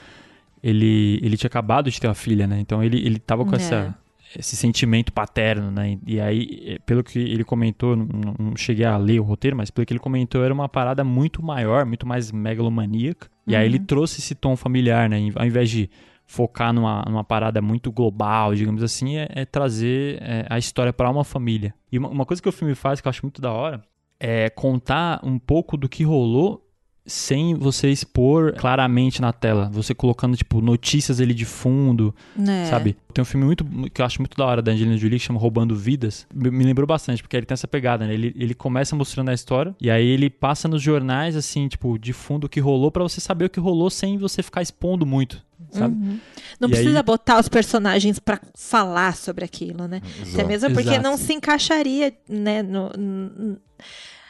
ele, 0.60 1.20
ele 1.22 1.36
tinha 1.36 1.48
acabado 1.48 1.88
de 1.90 2.00
ter 2.00 2.08
uma 2.08 2.14
filha, 2.14 2.46
né? 2.46 2.58
Então 2.58 2.82
ele, 2.82 2.98
ele 3.06 3.20
tava 3.20 3.44
com 3.44 3.52
é. 3.52 3.56
essa 3.56 3.96
esse 4.36 4.56
sentimento 4.56 5.12
paterno, 5.12 5.70
né? 5.70 5.98
E 6.06 6.20
aí, 6.20 6.62
eh, 6.66 6.78
pelo 6.86 7.02
que 7.02 7.18
ele 7.18 7.44
comentou, 7.44 7.96
não, 7.96 8.06
não, 8.38 8.56
cheguei 8.56 8.84
a 8.84 8.96
ler 8.96 9.20
o 9.20 9.24
roteiro, 9.24 9.56
mas 9.56 9.70
pelo 9.70 9.86
que 9.86 9.92
ele 9.92 10.00
comentou, 10.00 10.44
era 10.44 10.54
uma 10.54 10.68
parada 10.68 11.02
muito 11.02 11.42
maior, 11.42 11.84
muito 11.84 12.06
mais 12.06 12.30
megalomaníaca. 12.30 13.28
E 13.46 13.56
aí 13.56 13.66
ele 13.66 13.78
uhum. 13.78 13.84
trouxe 13.84 14.20
esse 14.20 14.34
tom 14.34 14.56
familiar, 14.56 15.08
né? 15.08 15.18
Ao 15.34 15.44
invés 15.44 15.68
de 15.68 15.90
focar 16.24 16.72
numa, 16.72 17.02
numa 17.08 17.24
parada 17.24 17.60
muito 17.60 17.90
global, 17.90 18.54
digamos 18.54 18.84
assim, 18.84 19.16
é, 19.16 19.28
é 19.30 19.44
trazer 19.44 20.22
é, 20.22 20.46
a 20.48 20.58
história 20.58 20.92
para 20.92 21.10
uma 21.10 21.24
família. 21.24 21.74
E 21.90 21.98
uma, 21.98 22.08
uma 22.08 22.24
coisa 22.24 22.40
que 22.40 22.48
o 22.48 22.52
filme 22.52 22.76
faz 22.76 23.00
que 23.00 23.08
eu 23.08 23.10
acho 23.10 23.24
muito 23.24 23.42
da 23.42 23.52
hora 23.52 23.82
é 24.20 24.48
contar 24.48 25.20
um 25.24 25.38
pouco 25.40 25.76
do 25.76 25.88
que 25.88 26.04
rolou 26.04 26.69
sem 27.06 27.54
você 27.54 27.90
expor 27.90 28.54
claramente 28.54 29.20
na 29.20 29.32
tela. 29.32 29.68
Você 29.72 29.94
colocando, 29.94 30.36
tipo, 30.36 30.60
notícias 30.60 31.20
ali 31.20 31.34
de 31.34 31.44
fundo, 31.44 32.14
é. 32.38 32.66
sabe? 32.66 32.96
Tem 33.12 33.22
um 33.22 33.24
filme 33.24 33.44
muito 33.44 33.64
que 33.90 34.00
eu 34.00 34.06
acho 34.06 34.20
muito 34.20 34.36
da 34.36 34.44
hora 34.44 34.62
da 34.62 34.72
Angelina 34.72 34.96
Jolie 34.96 35.18
que 35.18 35.24
chama 35.24 35.40
Roubando 35.40 35.74
Vidas. 35.74 36.26
Me 36.32 36.64
lembrou 36.64 36.86
bastante, 36.86 37.22
porque 37.22 37.36
ele 37.36 37.46
tem 37.46 37.54
essa 37.54 37.66
pegada, 37.66 38.06
né? 38.06 38.14
Ele, 38.14 38.34
ele 38.36 38.54
começa 38.54 38.94
mostrando 38.94 39.30
a 39.30 39.34
história 39.34 39.74
e 39.80 39.90
aí 39.90 40.06
ele 40.06 40.30
passa 40.30 40.68
nos 40.68 40.82
jornais, 40.82 41.34
assim, 41.34 41.66
tipo, 41.68 41.98
de 41.98 42.12
fundo 42.12 42.44
o 42.44 42.48
que 42.48 42.60
rolou 42.60 42.90
para 42.90 43.02
você 43.02 43.20
saber 43.20 43.46
o 43.46 43.50
que 43.50 43.60
rolou 43.60 43.90
sem 43.90 44.16
você 44.16 44.42
ficar 44.42 44.62
expondo 44.62 45.04
muito. 45.04 45.42
Sabe? 45.70 45.94
Uhum. 45.94 46.18
Não 46.58 46.68
e 46.68 46.72
precisa 46.72 46.98
aí... 46.98 47.02
botar 47.02 47.38
os 47.38 47.48
personagens 47.48 48.18
para 48.18 48.40
falar 48.54 49.14
sobre 49.16 49.44
aquilo, 49.44 49.86
né? 49.86 50.00
Exato. 50.20 50.34
Até 50.34 50.44
mesmo 50.44 50.72
porque 50.72 50.88
Exato. 50.88 51.02
não 51.02 51.16
se 51.16 51.32
encaixaria, 51.32 52.12
né? 52.28 52.62
No, 52.62 52.90
no 52.96 53.58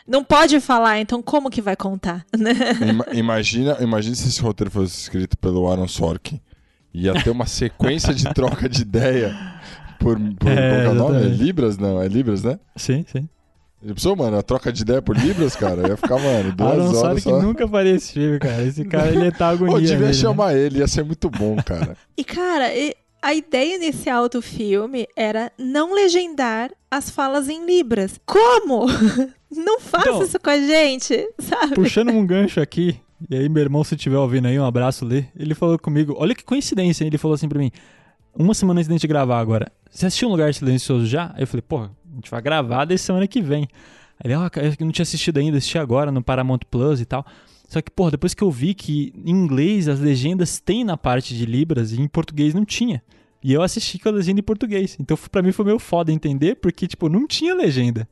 não 0.07 0.25
pode 0.25 0.61
falar, 0.61 1.01
então 1.01 1.23
como 1.23 1.51
que 1.51 1.63
vai 1.63 1.77
contar? 1.77 2.25
imagina, 3.13 3.77
imagina 3.81 4.15
se 4.15 4.29
esse 4.29 4.41
roteiro 4.41 4.71
fosse 4.71 5.01
escrito 5.01 5.37
pelo 5.39 5.71
Aaron 5.71 5.89
Sorkin. 5.89 6.41
Ia 6.93 7.15
ter 7.23 7.31
uma 7.31 7.47
sequência 7.47 8.13
de 8.13 8.25
troca 8.35 8.69
de 8.69 8.83
ideia 8.83 9.33
por, 10.01 10.19
por 10.35 10.51
é, 10.51 10.85
qual 10.85 10.93
é 10.93 10.95
nome? 10.95 11.23
É 11.23 11.29
Libras? 11.29 11.79
Não, 11.79 12.03
é 12.03 12.09
Libras, 12.09 12.43
né? 12.43 12.59
Sim, 12.75 13.05
sim. 13.07 13.29
Já 13.83 13.95
pensou, 13.95 14.17
mano, 14.17 14.37
a 14.37 14.43
troca 14.43 14.73
de 14.73 14.83
ideia 14.83 15.01
por 15.01 15.17
Libras, 15.17 15.57
cara? 15.57 15.89
Ia 15.89 15.97
ficar, 15.97 16.19
mano, 16.19 16.53
duas 16.53 16.71
Aaron 16.71 16.97
horas 16.99 17.23
só. 17.23 17.39
que 17.39 17.47
nunca 17.47 17.69
faria 17.69 17.95
esse 17.95 18.13
filme, 18.13 18.39
cara. 18.39 18.63
Esse 18.63 18.85
cara, 18.85 19.09
ele 19.09 19.31
tá 19.31 19.49
agonia. 19.51 19.75
Pô, 19.75 19.81
devia 19.81 20.07
mesmo. 20.09 20.21
chamar 20.21 20.55
ele, 20.55 20.81
ia 20.81 20.87
ser 20.87 21.05
muito 21.05 21.31
bom, 21.31 21.57
cara. 21.57 21.97
e, 22.17 22.25
cara, 22.25 22.75
a 23.23 23.35
ideia 23.35 23.77
inicial 23.77 24.29
do 24.29 24.41
filme 24.41 25.07
era 25.15 25.53
não 25.59 25.95
legendar 25.95 26.71
as 26.91 27.11
falas 27.11 27.49
em 27.49 27.65
Libras. 27.67 28.19
Como? 28.25 28.87
Não 29.53 29.81
faça 29.81 30.11
então, 30.11 30.23
isso 30.23 30.39
com 30.39 30.51
a 30.51 30.59
gente, 30.59 31.29
sabe? 31.41 31.75
Puxando 31.75 32.11
um 32.11 32.25
gancho 32.25 32.61
aqui, 32.61 33.01
e 33.29 33.35
aí 33.35 33.49
meu 33.49 33.61
irmão, 33.61 33.83
se 33.83 33.97
estiver 33.97 34.17
ouvindo 34.17 34.47
aí, 34.47 34.57
um 34.57 34.65
abraço 34.65 35.05
Lê. 35.05 35.25
Ele 35.37 35.57
falou 35.57 35.77
comigo, 35.77 36.15
olha 36.17 36.37
que 36.37 36.45
coincidência, 36.45 37.05
ele 37.05 37.19
falou 37.19 37.35
assim 37.35 37.49
pra 37.49 37.59
mim, 37.59 37.73
uma 38.33 38.55
semana 38.55 38.79
antes 38.79 38.87
de 38.87 38.95
a 38.95 38.97
gente 38.97 39.09
gravar 39.09 39.41
agora, 39.41 39.73
você 39.91 40.07
assistiu 40.07 40.29
Um 40.29 40.31
Lugar 40.31 40.55
Silencioso 40.55 41.05
já? 41.05 41.33
Aí 41.35 41.43
eu 41.43 41.49
falei, 41.49 41.63
pô, 41.63 41.79
a 41.81 41.91
gente 42.15 42.31
vai 42.31 42.41
gravar 42.41 42.85
desde 42.85 43.05
semana 43.05 43.27
que 43.27 43.43
vem. 43.43 43.69
Aí 44.23 44.31
ele, 44.31 44.35
ah, 44.35 44.51
eu 44.55 44.87
não 44.87 44.93
tinha 44.93 45.03
assistido 45.03 45.39
ainda, 45.39 45.59
assisti 45.59 45.79
agora 45.79 46.13
no 46.13 46.23
Paramount 46.23 46.61
Plus 46.71 47.01
e 47.01 47.05
tal. 47.05 47.27
Só 47.71 47.81
que, 47.81 47.89
pô, 47.89 48.11
depois 48.11 48.35
que 48.35 48.43
eu 48.43 48.51
vi 48.51 48.75
que 48.75 49.13
em 49.25 49.31
inglês 49.31 49.87
as 49.87 50.01
legendas 50.01 50.59
tem 50.59 50.83
na 50.83 50.97
parte 50.97 51.37
de 51.37 51.47
Libras 51.47 51.93
e 51.93 52.01
em 52.01 52.09
português 52.09 52.53
não 52.53 52.65
tinha. 52.65 53.01
E 53.41 53.53
eu 53.53 53.63
assisti 53.63 53.97
com 53.97 54.09
a 54.09 54.13
legenda 54.13 54.41
em 54.41 54.43
português. 54.43 54.97
Então, 54.99 55.17
para 55.31 55.41
mim 55.41 55.53
foi 55.53 55.65
meio 55.65 55.79
foda 55.79 56.11
entender, 56.11 56.57
porque, 56.57 56.89
tipo, 56.89 57.09
não 57.09 57.29
tinha 57.29 57.55
legenda. 57.55 58.09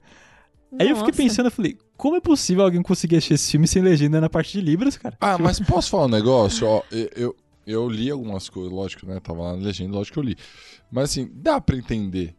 Nossa. 0.70 0.84
Aí 0.84 0.90
eu 0.90 0.96
fiquei 0.96 1.12
pensando, 1.12 1.46
eu 1.46 1.50
falei, 1.50 1.76
como 1.96 2.14
é 2.14 2.20
possível 2.20 2.62
alguém 2.62 2.80
conseguir 2.80 3.16
assistir 3.16 3.34
esse 3.34 3.50
filme 3.50 3.66
sem 3.66 3.82
legenda 3.82 4.20
na 4.20 4.30
parte 4.30 4.52
de 4.52 4.60
Libras, 4.64 4.96
cara? 4.96 5.16
Ah, 5.20 5.32
tipo... 5.32 5.42
mas 5.42 5.58
posso 5.66 5.90
falar 5.90 6.04
um 6.04 6.10
negócio? 6.10 6.64
Ó, 6.64 6.82
eu, 6.92 7.10
eu, 7.16 7.36
eu 7.66 7.88
li 7.88 8.12
algumas 8.12 8.48
coisas, 8.48 8.72
lógico, 8.72 9.06
né? 9.06 9.18
Tava 9.18 9.42
lá 9.42 9.56
na 9.56 9.64
legenda, 9.64 9.92
lógico 9.92 10.14
que 10.14 10.18
eu 10.20 10.30
li. 10.30 10.36
Mas 10.88 11.10
assim, 11.10 11.28
dá 11.34 11.60
pra 11.60 11.76
entender 11.76 12.36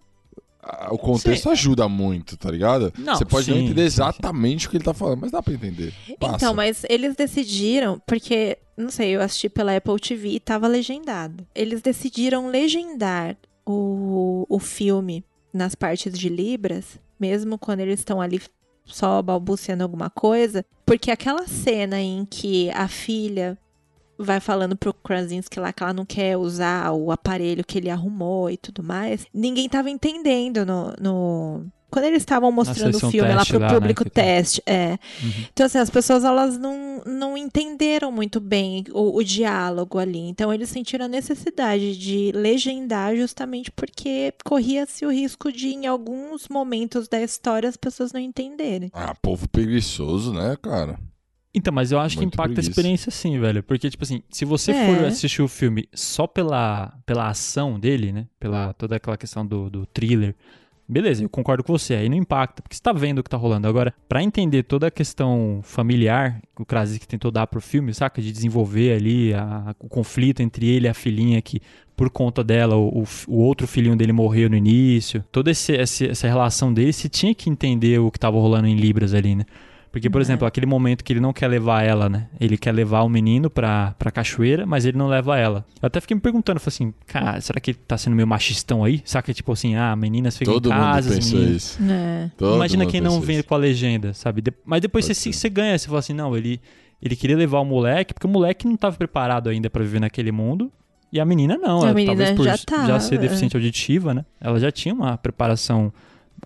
o 0.92 0.98
contexto 0.98 1.44
sim. 1.44 1.50
ajuda 1.50 1.88
muito, 1.88 2.36
tá 2.38 2.52
ligado? 2.52 2.94
Não, 2.98 3.16
Você 3.16 3.26
pode 3.26 3.46
sim, 3.46 3.52
não 3.52 3.60
entender 3.60 3.84
exatamente 3.84 4.62
sim, 4.62 4.68
o 4.68 4.70
que 4.70 4.78
ele 4.78 4.84
tá 4.84 4.94
falando, 4.94 5.22
mas 5.22 5.32
dá 5.32 5.42
pra 5.42 5.54
entender. 5.54 5.94
Passa. 6.20 6.36
Então, 6.36 6.54
mas 6.54 6.86
eles 6.90 7.16
decidiram, 7.16 8.02
porque, 8.06 8.58
não 8.78 8.90
sei, 8.90 9.16
eu 9.16 9.22
assisti 9.22 9.48
pela 9.48 9.76
Apple 9.76 10.00
TV 10.00 10.30
e 10.30 10.40
tava 10.40 10.68
legendado. 10.68 11.48
Eles 11.56 11.82
decidiram 11.82 12.50
legendar 12.50 13.38
o, 13.66 14.46
o 14.50 14.60
filme 14.60 15.24
nas 15.54 15.76
partes 15.76 16.18
de 16.18 16.28
Libras, 16.28 17.00
mesmo 17.20 17.58
quando 17.58 17.80
eles 17.80 18.00
estão 18.00 18.20
ali 18.22 18.42
só 18.86 19.22
balbuciando 19.22 19.84
alguma 19.84 20.10
coisa, 20.10 20.66
porque 20.86 21.12
aquela 21.12 21.48
cena 21.48 22.02
em 22.02 22.26
que 22.26 22.70
a 22.72 22.88
filha 22.88 23.58
vai 24.20 24.42
falando 24.42 24.76
pro 24.76 24.94
Krasinski 24.94 25.60
lá 25.60 25.72
que 25.72 25.82
ela 25.82 25.94
não 25.94 26.06
quer 26.06 26.36
usar 26.36 26.92
o 26.92 27.12
aparelho 27.12 27.64
que 27.66 27.78
ele 27.78 27.90
arrumou 27.90 28.50
e 28.50 28.58
tudo 28.58 28.84
mais. 28.84 29.26
Ninguém 29.34 29.70
tava 29.70 29.90
entendendo 29.90 30.66
no, 30.66 30.94
no... 31.00 31.66
Quando 31.90 32.06
eles 32.06 32.22
estavam 32.22 32.52
mostrando 32.52 32.96
o 32.96 33.10
filme 33.10 33.34
lá 33.34 33.44
pro 33.44 33.58
lá, 33.58 33.68
né, 33.68 33.74
público 33.74 34.04
né, 34.04 34.12
teste, 34.14 34.62
é. 34.64 35.00
Uhum. 35.24 35.46
Então, 35.52 35.66
assim, 35.66 35.80
as 35.80 35.90
pessoas, 35.90 36.24
elas 36.24 36.56
não, 36.56 37.02
não 37.04 37.36
entenderam 37.36 38.12
muito 38.12 38.40
bem 38.40 38.84
o, 38.92 39.18
o 39.18 39.24
diálogo 39.24 39.98
ali. 39.98 40.20
Então, 40.20 40.54
eles 40.54 40.70
sentiram 40.70 41.06
a 41.06 41.08
necessidade 41.08 41.98
de 41.98 42.32
legendar 42.36 43.16
justamente 43.16 43.72
porque 43.72 44.32
corria-se 44.46 45.04
o 45.04 45.12
risco 45.12 45.52
de, 45.52 45.70
em 45.70 45.88
alguns 45.88 46.48
momentos 46.48 47.08
da 47.08 47.20
história, 47.20 47.68
as 47.68 47.78
pessoas 47.78 48.14
não 48.14 48.20
entenderem. 48.20 48.92
Ah, 48.94 49.16
povo 49.20 49.50
preguiçoso, 49.50 50.32
né, 50.32 50.56
cara? 50.62 51.00
Então, 51.54 51.74
mas 51.74 51.92
eu 51.92 52.00
acho 52.00 52.18
Muito 52.18 52.30
que 52.30 52.36
impacta 52.36 52.54
preguiça. 52.54 52.70
a 52.70 52.72
experiência 52.72 53.12
sim, 53.12 53.40
velho. 53.40 53.64
Porque, 53.64 53.90
tipo 53.90 54.04
assim, 54.04 54.22
se 54.30 54.46
você 54.46 54.72
é. 54.72 54.86
for 54.86 55.06
assistir 55.06 55.42
o 55.42 55.48
filme 55.48 55.90
só 55.94 56.28
pela, 56.28 56.94
pela 57.06 57.28
ação 57.28 57.80
dele, 57.80 58.12
né? 58.12 58.28
Pela 58.40 58.74
toda 58.74 58.96
aquela 58.96 59.18
questão 59.18 59.46
do, 59.46 59.70
do 59.70 59.86
thriller, 59.88 60.36
Beleza, 60.92 61.24
eu 61.24 61.30
concordo 61.30 61.64
com 61.64 61.72
você, 61.72 61.94
aí 61.94 62.10
não 62.10 62.18
impacta, 62.18 62.64
porque 62.64 62.76
você 62.76 62.82
tá 62.82 62.92
vendo 62.92 63.20
o 63.20 63.24
que 63.24 63.30
tá 63.30 63.38
rolando. 63.38 63.68
Agora, 63.68 63.94
para 64.08 64.24
entender 64.24 64.64
toda 64.64 64.88
a 64.88 64.92
questão 64.92 65.60
familiar 65.62 66.42
que 66.56 66.64
o 66.64 66.66
Krasinski 66.66 67.08
tentou 67.08 67.30
dar 67.30 67.46
pro 67.46 67.62
filme, 67.62 67.94
saca? 67.94 68.20
De 68.20 68.32
desenvolver 68.32 68.94
ali 68.94 69.32
a, 69.32 69.76
o 69.80 69.88
conflito 69.88 70.42
entre 70.42 70.68
ele 70.68 70.88
e 70.88 70.90
a 70.90 70.94
filhinha 70.96 71.40
que, 71.44 71.62
por 71.96 72.10
conta 72.10 72.44
dela, 72.44 72.76
o, 72.76 73.04
o 73.28 73.38
outro 73.38 73.68
filhinho 73.68 73.96
dele 73.96 74.12
morreu 74.12 74.50
no 74.50 74.56
início. 74.56 75.24
Toda 75.32 75.52
esse, 75.52 75.76
essa 75.76 76.28
relação 76.28 76.74
dele, 76.74 76.92
você 76.92 77.08
tinha 77.08 77.36
que 77.36 77.52
entender 77.52 78.00
o 78.00 78.10
que 78.10 78.20
tava 78.20 78.40
rolando 78.40 78.68
em 78.68 78.76
Libras 78.76 79.14
ali, 79.14 79.36
né? 79.36 79.46
Porque, 79.92 80.08
por 80.10 80.22
exemplo, 80.22 80.46
aquele 80.46 80.68
momento 80.68 81.04
que 81.04 81.12
ele 81.12 81.20
não 81.20 81.34
quer 81.34 81.48
levar 81.48 81.82
ela, 81.84 82.08
né? 82.08 82.28
Ele 82.40 82.58
quer 82.58 82.72
levar 82.72 83.02
o 83.02 83.10
menino 83.10 83.50
pra, 83.50 83.96
pra 83.98 84.12
cachoeira, 84.12 84.66
mas 84.66 84.86
ele 84.86 84.98
não 84.98 85.08
leva 85.08 85.36
ela. 85.38 85.66
Eu 85.82 85.88
até 85.88 86.00
fiquei 86.00 86.14
me 86.14 86.22
perguntando, 86.22 86.60
falei 86.60 86.74
assim, 86.76 86.94
cara, 87.08 87.42
será 87.42 87.60
que 87.60 87.72
ele 87.72 87.80
tá 87.88 87.98
sendo 87.98 88.16
meio 88.16 88.28
machistão 88.28 88.84
aí? 88.84 89.02
Saca, 89.04 89.34
tipo 89.34 89.52
assim, 89.52 89.76
ah, 89.76 89.96
meninas 89.96 90.38
ficam 90.38 90.54
Todo 90.54 90.68
em 90.68 90.72
casa, 90.72 91.10
mundo 91.16 91.24
meninos... 91.26 91.56
isso. 91.56 91.80
É. 91.90 92.32
Todo 92.38 92.56
Imagina 92.58 92.84
mundo 92.84 92.92
quem 92.92 93.02
não 93.02 93.20
isso. 93.20 93.44
com 93.44 93.56
a 93.56 93.58
legenda, 93.58 94.14
sabe? 94.14 94.42
De- 94.42 94.54
Mas 94.64 94.82
depois 94.82 95.06
você, 95.06 95.16
ser. 95.16 95.34
você 95.34 95.50
ganha, 95.50 95.76
você 95.78 95.88
fala 95.88 96.00
assim, 96.00 96.14
não, 96.14 96.38
ele, 96.38 96.62
ele 97.02 97.16
queria 97.16 97.36
levar 97.36 97.60
o 97.60 97.66
moleque, 97.66 98.14
porque 98.14 98.28
o 98.28 98.30
moleque 98.30 98.68
não 98.68 98.78
tava 98.78 98.96
preparado 98.96 99.50
ainda 99.50 99.70
pra 99.72 99.84
viver 99.84 100.00
naquele 100.00 100.32
mundo. 100.32 100.72
E 101.12 101.20
a 101.20 101.26
menina 101.26 101.58
não, 101.58 101.80
A 101.80 101.86
ela, 101.86 101.94
menina 101.96 102.16
talvez 102.16 102.38
por 102.38 102.44
já 102.46 102.86
já 102.86 103.00
ser 103.00 103.16
é. 103.16 103.18
deficiente 103.18 103.56
auditiva, 103.56 104.14
né? 104.14 104.24
Ela 104.40 104.60
já 104.60 104.72
tinha 104.72 104.94
uma 104.94 105.18
preparação 105.18 105.92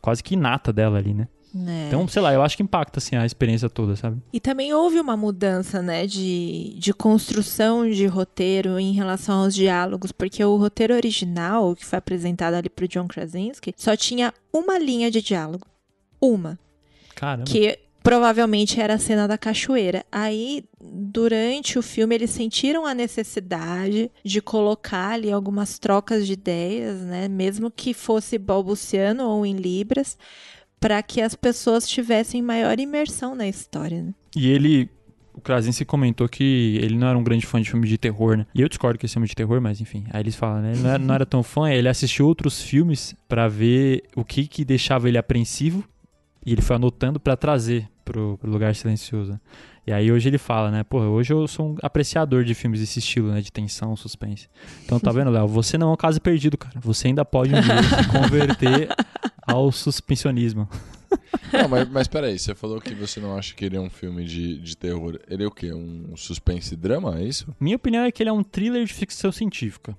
quase 0.02 0.24
que 0.24 0.36
inata 0.36 0.72
dela 0.72 0.98
ali, 0.98 1.14
né? 1.14 1.28
É. 1.56 1.88
Então, 1.88 2.08
sei 2.08 2.22
lá, 2.22 2.34
eu 2.34 2.42
acho 2.42 2.58
que 2.58 2.64
impacta 2.64 3.00
assim 3.00 3.16
a 3.16 3.26
experiência 3.26 3.70
toda, 3.70 3.96
sabe? 3.96 4.22
E 4.32 4.40
também 4.40 4.74
houve 4.74 5.00
uma 5.00 5.16
mudança, 5.16 5.82
né, 5.82 6.08
de, 6.08 6.76
de 6.78 6.94
construção 6.94 7.90
de 7.90 8.06
roteiro 8.08 8.80
em 8.80 8.94
relação 8.94 9.44
aos 9.44 9.54
diálogos, 9.54 10.12
porque 10.12 10.44
o 10.44 10.58
roteiro 10.58 10.96
original, 10.96 11.76
que 11.76 11.86
foi 11.86 12.00
apresentado 12.00 12.56
ali 12.56 12.70
pro 12.70 12.88
John 12.88 13.08
Krasinski, 13.08 13.74
só 13.78 13.96
tinha 13.96 14.34
uma 14.52 14.80
linha 14.80 15.12
de 15.12 15.22
diálogo. 15.22 15.68
Uma. 16.20 16.58
Caramba. 17.16 17.46
Que 17.46 17.78
provavelmente 18.04 18.82
era 18.82 18.96
a 18.96 19.00
cena 19.00 19.28
da 19.28 19.38
cachoeira. 19.38 20.06
Aí, 20.12 20.66
durante 20.82 21.80
o 21.80 21.82
filme, 21.82 22.14
eles 22.14 22.32
sentiram 22.32 22.86
a 22.86 22.94
necessidade 22.94 24.12
de 24.24 24.42
colocar 24.42 25.12
ali 25.12 25.32
algumas 25.32 25.80
trocas 25.80 26.28
de 26.28 26.34
ideias, 26.34 27.00
né? 27.00 27.30
Mesmo 27.30 27.72
que 27.72 27.94
fosse 27.94 28.38
balbuciano 28.38 29.24
ou 29.24 29.46
em 29.46 29.56
libras, 29.56 30.18
para 30.84 31.02
que 31.02 31.22
as 31.22 31.34
pessoas 31.34 31.88
tivessem 31.88 32.42
maior 32.42 32.78
imersão 32.78 33.36
na 33.36 33.48
história, 33.48 34.04
né? 34.04 34.14
E 34.36 34.50
ele, 34.50 34.90
o 35.34 35.40
Krasinski 35.40 35.86
comentou 35.86 36.28
que 36.28 36.78
ele 36.82 36.98
não 36.98 37.08
era 37.08 37.18
um 37.18 37.24
grande 37.24 37.46
fã 37.46 37.62
de 37.62 37.70
filme 37.70 37.88
de 37.88 37.98
terror, 37.98 38.36
né? 38.36 38.46
E 38.54 38.60
eu 38.60 38.68
discordo 38.68 39.00
que 39.00 39.06
esse 39.06 39.14
filme 39.14 39.26
de 39.26 39.34
terror, 39.34 39.62
mas 39.62 39.80
enfim. 39.80 40.04
Aí 40.12 40.22
eles 40.22 40.36
falam, 40.36 40.62
né? 40.62 40.74
Ele 40.74 40.82
não 40.82 40.90
era, 40.90 41.00
não 41.00 41.16
era 41.16 41.26
tão 41.26 41.42
fã, 41.42 41.70
ele 41.72 41.88
assistiu 41.88 42.28
outros 42.28 42.62
filmes 42.62 43.16
pra 43.30 43.48
ver 43.48 44.04
o 44.14 44.26
que 44.26 44.46
que 44.46 44.66
deixava 44.66 45.08
ele 45.08 45.18
apreensivo 45.18 45.86
e 46.46 46.52
ele 46.52 46.62
foi 46.62 46.76
anotando 46.76 47.18
pra 47.18 47.38
trazer 47.38 47.88
pro, 48.04 48.38
pro 48.38 48.52
Lugar 48.52 48.76
Silencioso. 48.76 49.40
E 49.88 49.94
aí 49.94 50.12
hoje 50.12 50.28
ele 50.28 50.38
fala, 50.38 50.70
né? 50.70 50.84
Pô, 50.84 51.00
hoje 51.00 51.32
eu 51.32 51.48
sou 51.48 51.72
um 51.72 51.76
apreciador 51.82 52.44
de 52.44 52.54
filmes 52.54 52.82
desse 52.82 53.00
estilo, 53.00 53.32
né? 53.32 53.40
De 53.40 53.54
tensão, 53.54 53.96
suspense. 53.96 54.50
Então 54.84 55.00
tá 55.00 55.14
vendo, 55.14 55.30
Léo? 55.30 55.48
Você 55.48 55.78
não 55.78 55.92
é 55.92 55.94
um 55.94 55.98
caso 55.98 56.20
perdido, 56.20 56.58
cara. 56.58 56.78
Você 56.82 57.08
ainda 57.08 57.24
pode 57.24 57.56
um 57.56 57.62
dia 57.62 57.84
se 58.04 58.10
converter 58.10 58.90
ao 59.48 59.72
suspensionismo. 59.72 60.68
Não, 61.52 61.68
mas, 61.70 61.90
mas 61.90 62.08
peraí, 62.08 62.38
você 62.38 62.56
falou 62.56 62.82
que 62.82 62.96
você 62.96 63.20
não 63.20 63.38
acha 63.38 63.54
que 63.54 63.64
ele 63.64 63.78
é 63.78 63.80
um 63.80 63.90
filme 63.90 64.26
de, 64.26 64.58
de 64.58 64.76
terror. 64.76 65.20
Ele 65.28 65.44
é 65.44 65.48
o 65.48 65.52
quê? 65.52 65.72
Um 65.72 66.16
suspense 66.18 66.76
drama, 66.76 67.20
é 67.20 67.24
isso? 67.24 67.56
Minha 67.60 67.76
opinião 67.76 68.04
é 68.04 68.12
que 68.12 68.24
ele 68.24 68.30
é 68.30 68.34
um 68.34 68.44
thriller 68.44 68.84
de 68.86 68.94
ficção 68.94 69.32
científica. 69.32 69.96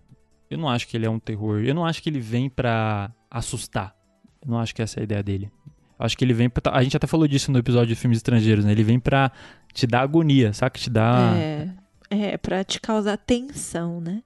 Eu 0.50 0.58
não 0.58 0.68
acho 0.68 0.88
que 0.88 0.96
ele 0.96 1.06
é 1.06 1.10
um 1.10 1.18
terror. 1.18 1.60
Eu 1.60 1.74
não 1.74 1.86
acho 1.86 2.02
que 2.02 2.10
ele 2.10 2.20
vem 2.20 2.48
pra 2.48 3.12
assustar. 3.30 3.94
Eu 4.42 4.50
não 4.50 4.58
acho 4.58 4.74
que 4.74 4.82
essa 4.82 4.98
é 4.98 5.02
a 5.02 5.04
ideia 5.04 5.22
dele. 5.22 5.50
Eu 5.98 6.04
acho 6.04 6.16
que 6.16 6.24
ele 6.24 6.34
vem 6.34 6.50
pra. 6.50 6.72
A 6.72 6.82
gente 6.82 6.96
até 6.96 7.06
falou 7.06 7.26
disso 7.26 7.52
no 7.52 7.58
episódio 7.58 7.88
de 7.88 7.94
filmes 7.94 8.18
estrangeiros, 8.18 8.64
né? 8.64 8.72
Ele 8.72 8.82
vem 8.82 8.98
pra 8.98 9.30
te 9.72 9.86
dar 9.86 10.00
agonia, 10.00 10.52
saca? 10.52 10.78
Te 10.78 10.90
dar. 10.90 11.36
É, 11.36 11.68
é 12.10 12.36
pra 12.36 12.64
te 12.64 12.80
causar 12.80 13.16
tensão, 13.16 14.00
né? 14.00 14.22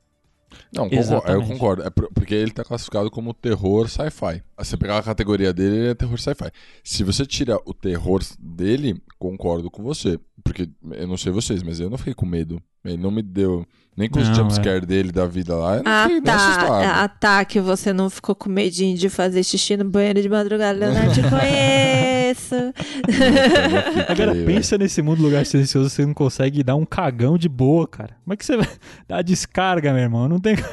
Não, 0.73 0.89
concordo, 0.89 1.31
eu 1.33 1.43
concordo. 1.43 1.83
É 1.83 1.91
por- 1.91 2.09
porque 2.13 2.35
ele 2.35 2.51
tá 2.51 2.65
classificado 2.65 3.11
como 3.11 3.33
terror 3.35 3.89
sci-fi. 3.89 4.43
Se 4.61 4.71
você 4.71 4.77
pegar 4.77 4.99
a 4.99 5.03
categoria 5.03 5.53
dele, 5.53 5.77
ele 5.77 5.89
é 5.91 5.95
terror 5.95 6.19
sci-fi. 6.19 6.51
Se 6.83 7.05
você 7.05 7.25
tira 7.27 7.59
o 7.67 7.73
terror 7.75 8.23
dele, 8.39 9.01
concordo 9.19 9.71
com 9.71 9.83
você. 9.83 10.19
Porque 10.43 10.69
eu 10.93 11.07
não 11.07 11.17
sei 11.17 11.33
vocês, 11.33 11.63
mas 11.63 11.81
eu 11.81 11.91
não 11.91 11.99
fiquei 11.99 12.15
com 12.15 12.25
medo. 12.27 12.61
Ele 12.85 12.97
não 12.97 13.11
me 13.11 13.23
deu. 13.23 13.67
Nem 13.97 14.09
com 14.09 14.21
os 14.21 14.29
Não, 14.29 14.35
jumpscare 14.37 14.87
dele 14.87 15.11
da 15.11 15.27
vida 15.27 15.57
lá, 15.57 15.77
eu 15.79 15.83
não 15.83 15.91
Ah, 15.93 16.03
fiquei 16.05 16.21
nem 16.21 16.33
assustado. 16.33 16.69
tá. 16.69 17.03
Ah, 17.03 17.09
tá, 17.09 17.45
que 17.45 17.61
você 17.61 17.93
não 17.93 18.09
ficou 18.09 18.35
com 18.35 18.49
medinho 18.49 18.97
de 18.97 19.09
fazer 19.09 19.43
xixi 19.43 19.77
no 19.77 19.85
banheiro 19.85 20.23
de 20.23 20.29
madrugada. 20.29 20.79
Leonardo, 20.79 21.13
te 21.15 21.21
conheço. 21.29 22.18
Não 22.35 22.73
fiquei, 22.73 24.03
Agora 24.09 24.35
pensa 24.45 24.79
nesse 24.79 25.03
mundo 25.03 25.23
lugar 25.23 25.45
silencioso, 25.47 25.91
você 25.91 26.05
não 26.05 26.15
consegue 26.15 26.63
dar 26.63 26.77
um 26.77 26.85
cagão 26.85 27.37
de 27.39 27.49
boa, 27.49 27.87
cara. 27.87 28.17
Como 28.25 28.35
é 28.35 28.37
que 28.37 28.45
você 28.45 28.57
vai 28.57 28.69
dar 29.09 29.23
descarga, 29.23 29.93
meu 29.93 30.03
irmão? 30.03 30.29
Não 30.29 30.39
tem. 30.41 30.57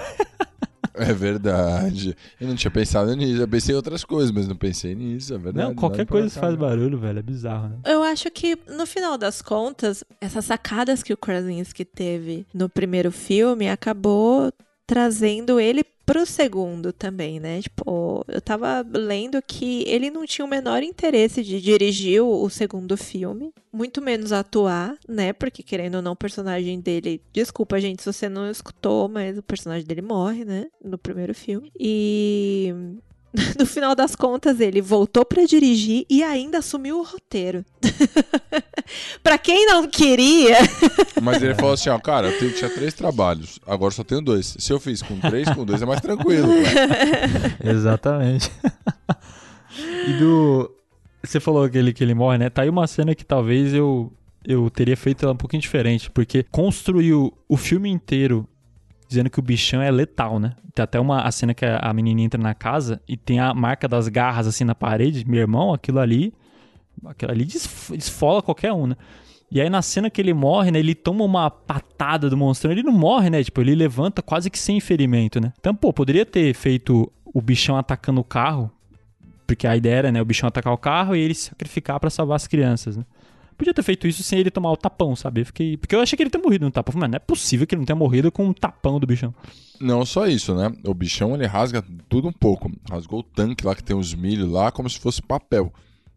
É 0.98 1.12
verdade. 1.14 2.16
Eu 2.40 2.48
não 2.48 2.56
tinha 2.56 2.72
pensado 2.72 3.14
nisso. 3.16 3.42
Eu 3.42 3.48
pensei 3.50 3.74
em 3.74 3.76
outras 3.76 4.06
coisas, 4.06 4.32
mas 4.32 4.48
não 4.48 4.56
pensei 4.56 4.96
nisso. 4.96 5.34
É 5.34 5.38
verdade. 5.38 5.68
Não, 5.68 5.76
qualquer 5.76 6.06
pra 6.06 6.14
coisa 6.14 6.30
faz 6.30 6.56
cagar. 6.56 6.70
barulho, 6.70 6.98
velho. 6.98 7.20
É 7.20 7.22
bizarro, 7.22 7.68
né? 7.68 7.76
Eu 7.86 8.02
acho 8.02 8.32
que, 8.32 8.58
no 8.70 8.86
final 8.86 9.18
das 9.18 9.42
contas, 9.42 10.06
essas 10.22 10.46
sacadas 10.46 11.04
que 11.04 11.12
o 11.12 11.18
Krasinski 11.18 11.84
teve 11.84 12.48
no 12.54 12.70
primeiro 12.70 13.12
filme 13.12 13.68
acabou 13.70 14.54
trazendo 14.88 15.60
ele 15.60 15.84
pro 16.06 16.26
segundo 16.26 16.94
também, 16.94 17.40
né? 17.40 17.62
Tipo, 17.62 18.24
eu 18.28 18.40
tava 18.40 18.86
lendo 18.94 19.42
que 19.42 19.84
ele 19.88 20.12
não 20.12 20.26
tinha 20.26 20.46
o 20.46 20.48
menor 20.48 20.84
interesse 20.84 21.44
de 21.44 21.60
dirigir 21.60 22.22
o, 22.22 22.44
o 22.44 22.50
segundo 22.50 22.96
filme, 22.96 23.52
muito 23.74 24.02
menos 24.02 24.32
atuar, 24.32 24.96
né? 25.08 25.34
Porque 25.34 25.64
querendo 25.64 25.96
ou 25.96 26.02
não, 26.02 26.12
o 26.12 26.16
personagem 26.16 26.80
dele. 26.80 27.22
Desculpa, 27.34 27.80
gente, 27.80 28.04
se 28.04 28.12
você 28.12 28.30
não 28.30 28.50
escutou, 28.50 29.10
mas 29.10 29.38
o 29.38 29.44
personagem 29.44 29.86
dele 29.86 30.02
morre, 30.02 30.46
né? 30.46 30.68
No 30.84 30.98
primeiro 30.98 31.34
filme. 31.34 31.72
E. 31.80 32.74
No 33.60 33.66
final 33.66 33.94
das 33.94 34.16
contas, 34.16 34.62
ele 34.62 34.82
voltou 34.82 35.26
pra 35.26 35.44
dirigir 35.44 36.06
e 36.10 36.24
ainda 36.24 36.60
assumiu 36.60 37.00
o 37.00 37.04
roteiro. 37.04 37.66
Pra 39.24 39.38
quem 39.38 39.66
não 39.66 39.88
queria, 39.88 40.58
Mas 41.22 41.42
ele 41.42 41.56
falou 41.56 41.74
assim: 41.74 41.90
ó, 41.90 41.98
cara, 42.00 42.28
eu 42.28 42.38
tenho- 42.40 42.52
tinha 42.54 42.70
três 42.70 42.94
trabalhos, 42.94 43.60
agora 43.66 43.92
só 43.92 44.04
tenho 44.04 44.22
dois. 44.22 44.56
Se 44.60 44.72
eu 44.72 44.80
fiz 44.80 45.02
com 45.02 45.20
três, 45.20 45.50
com 45.50 45.66
dois 45.66 45.82
é 45.82 45.86
mais 45.86 46.02
tranquilo. 46.02 46.48
Exatamente. 47.64 48.52
e 50.08 50.14
do. 50.20 50.72
Você 51.24 51.40
falou 51.40 51.68
que 51.70 51.78
ele, 51.78 51.92
que 51.94 52.04
ele 52.04 52.14
morre, 52.14 52.38
né? 52.38 52.50
Tá 52.50 52.62
aí 52.62 52.70
uma 52.70 52.86
cena 52.86 53.16
que 53.16 53.26
talvez 53.26 53.74
eu, 53.74 54.14
eu 54.46 54.70
teria 54.70 54.96
feito 54.96 55.24
ela 55.26 55.34
um 55.34 55.38
pouquinho 55.38 55.62
diferente, 55.62 56.10
porque 56.12 56.44
construiu 56.52 57.34
o 57.50 57.58
filme 57.58 57.90
inteiro 57.90 58.48
dizendo 59.08 59.30
que 59.30 59.40
o 59.40 59.42
bichão 59.42 59.82
é 59.82 59.90
letal, 59.90 60.40
né? 60.40 60.54
Tem 60.74 60.84
até 60.84 61.00
uma 61.00 61.22
a 61.24 61.32
cena 61.32 61.54
que 61.54 61.66
a, 61.66 61.78
a 61.80 61.94
menininha 61.94 62.26
entra 62.28 62.40
na 62.42 62.54
casa 62.54 63.02
e 63.08 63.18
tem 63.18 63.40
a 63.40 63.54
marca 63.54 63.88
das 63.88 64.08
garras 64.08 64.46
assim 64.46 64.64
na 64.64 64.76
parede. 64.76 65.26
Meu 65.28 65.40
irmão, 65.42 65.74
aquilo 65.74 66.00
ali. 66.00 66.32
Aquilo 67.10 67.32
ali 67.32 67.46
desf- 67.46 67.92
desfola 67.96 68.42
qualquer 68.42 68.74
um, 68.74 68.88
né? 68.88 68.96
E 69.52 69.62
aí 69.62 69.70
na 69.70 69.82
cena 69.82 70.10
que 70.10 70.20
ele 70.20 70.34
morre, 70.34 70.72
né, 70.72 70.80
ele 70.80 70.96
toma 70.96 71.24
uma 71.24 71.50
patada 71.50 72.30
do 72.30 72.36
monstrão, 72.36 72.72
ele 72.72 72.84
não 72.84 72.92
morre, 72.92 73.30
né? 73.30 73.44
Tipo, 73.44 73.62
ele 73.62 73.76
levanta 73.76 74.22
quase 74.22 74.50
que 74.50 74.58
sem 74.60 74.80
ferimento, 74.80 75.40
né? 75.40 75.54
Então, 75.60 75.74
pô, 75.74 75.94
poderia 75.94 76.26
ter 76.26 76.54
feito 76.54 77.12
o 77.26 77.42
bichão 77.42 77.78
atacando 77.78 78.20
o 78.20 78.24
carro, 78.24 78.72
porque 79.46 79.68
a 79.68 79.78
ideia 79.78 79.96
era, 79.96 80.12
né, 80.12 80.22
o 80.22 80.26
bichão 80.26 80.48
atacar 80.48 80.74
o 80.74 80.78
carro 80.78 81.16
e 81.16 81.20
ele 81.20 81.34
se 81.36 81.50
sacrificar 81.50 82.00
pra 82.00 82.10
salvar 82.10 82.36
as 82.38 82.48
crianças, 82.48 82.98
né? 82.98 83.06
Podia 83.58 83.74
ter 83.74 83.84
feito 83.84 84.06
isso 84.06 84.22
sem 84.22 84.40
ele 84.40 84.52
tomar 84.52 84.70
o 84.72 84.76
tapão, 84.76 85.16
sabe? 85.16 85.46
Fiquei... 85.46 85.78
Porque 85.78 85.96
eu 85.96 86.02
achei 86.02 86.18
que 86.18 86.24
ele 86.24 86.30
tinha 86.30 86.44
morrido 86.44 86.66
no 86.66 86.72
tapão. 86.72 86.94
Mas 86.98 87.10
não 87.10 87.16
é 87.16 87.20
possível 87.20 87.66
que 87.66 87.74
ele 87.74 87.80
não 87.80 87.86
tenha 87.86 87.96
morrido 87.96 88.30
com 88.30 88.46
um 88.46 88.52
tapão 88.52 89.00
do 89.00 89.08
bichão. 89.08 89.34
Não 89.80 90.06
só 90.06 90.28
isso, 90.28 90.54
né? 90.54 90.70
O 90.86 90.94
bichão 90.94 91.34
ele 91.34 91.46
rasga 91.46 91.82
tudo 92.10 92.28
um 92.28 92.34
pouco. 92.34 92.70
Rasgou 92.90 93.22
o 93.22 93.24
tanque 93.24 93.66
lá 93.66 93.74
que 93.74 93.82
tem 93.82 93.96
os 93.96 94.14
milho 94.14 94.52
lá, 94.52 94.74
como 94.74 94.90
se 94.90 95.00
fosse 95.00 95.22
papel. 95.22 95.72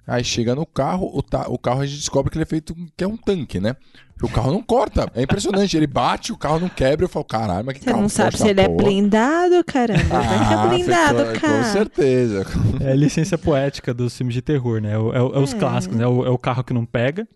Aí 0.09 0.25
chega 0.25 0.55
no 0.55 0.65
carro, 0.65 1.11
o, 1.13 1.23
ta- 1.23 1.47
o 1.49 1.59
carro 1.59 1.83
a 1.83 1.87
gente 1.87 1.99
descobre 1.99 2.31
que 2.31 2.39
ele 2.39 2.45
é 2.45 2.47
feito 2.47 2.75
que 2.97 3.05
é 3.05 3.07
um 3.07 3.17
tanque, 3.17 3.61
né? 3.61 3.77
O 4.23 4.29
carro 4.29 4.51
não 4.51 4.61
corta. 4.63 5.09
É 5.15 5.23
impressionante. 5.23 5.77
Ele 5.77 5.87
bate, 5.87 6.33
o 6.33 6.37
carro 6.37 6.59
não 6.59 6.69
quebra. 6.69 7.05
Eu 7.05 7.09
falo, 7.09 7.25
caralho, 7.25 7.65
mas 7.65 7.75
que 7.77 7.85
você 7.85 7.91
carro 7.91 8.03
não 8.03 8.09
sabe 8.09 8.37
se 8.37 8.49
ele 8.49 8.61
é 8.63 8.65
porra." 8.69 8.77
blindado, 8.85 9.63
caramba. 9.65 10.01
Que 10.03 10.15
é 10.15 10.55
Ah, 10.57 10.67
blindado, 10.67 11.19
ficou- 11.27 11.41
cara. 11.41 11.59
Com 11.59 11.65
certeza. 11.73 12.47
É 12.81 12.91
a 12.93 12.95
licença 12.97 13.39
poética 13.39 13.95
dos 13.95 14.17
filmes 14.17 14.35
de 14.35 14.43
terror, 14.43 14.81
né? 14.81 14.93
É, 14.95 14.99
o- 14.99 15.13
é 15.13 15.19
é 15.19 15.39
os 15.41 15.55
É. 15.55 15.59
clássicos, 15.59 15.97
né? 15.97 16.03
É 16.05 16.09
o, 16.09 16.27
é 16.27 16.31
o 16.31 16.39
carro 16.39 16.65
que 16.65 16.73
não 16.75 16.85
pega. 16.85 17.29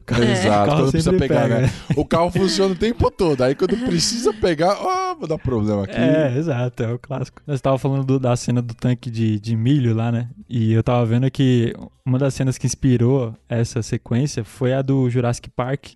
O 0.00 0.04
carro- 0.04 0.22
É. 0.24 0.32
Exato, 0.32 0.46
o 0.46 0.50
carro 0.66 0.80
quando 0.82 0.90
precisa 0.90 1.12
pegar, 1.12 1.40
pega, 1.42 1.60
né? 1.62 1.70
O 1.96 2.04
carro 2.04 2.30
funciona 2.30 2.74
o 2.74 2.76
tempo 2.76 3.10
todo. 3.10 3.42
Aí 3.42 3.54
quando 3.54 3.76
precisa 3.78 4.32
pegar, 4.32 4.76
ó, 4.80 5.14
vou 5.14 5.26
dar 5.28 5.38
problema 5.38 5.84
aqui. 5.84 5.96
É, 5.96 6.36
exato, 6.36 6.82
é 6.82 6.92
o 6.92 6.98
clássico. 6.98 7.42
Nós 7.46 7.60
tava 7.60 7.78
falando 7.78 8.04
do- 8.04 8.18
da 8.20 8.34
cena 8.36 8.60
do 8.62 8.74
tanque 8.74 9.10
de, 9.10 9.38
de 9.40 9.56
milho 9.56 9.94
lá, 9.94 10.10
né? 10.12 10.28
E 10.48 10.72
eu 10.72 10.82
tava 10.82 11.04
vendo 11.06 11.30
que 11.30 11.74
uma 12.04 12.18
das 12.18 12.34
cenas 12.34 12.56
que 12.58 12.66
inspirou 12.66 13.34
essa 13.48 13.82
sequência 13.82 14.44
foi 14.44 14.72
a 14.74 14.82
do 14.82 15.08
Jurassic 15.10 15.48
Park, 15.50 15.90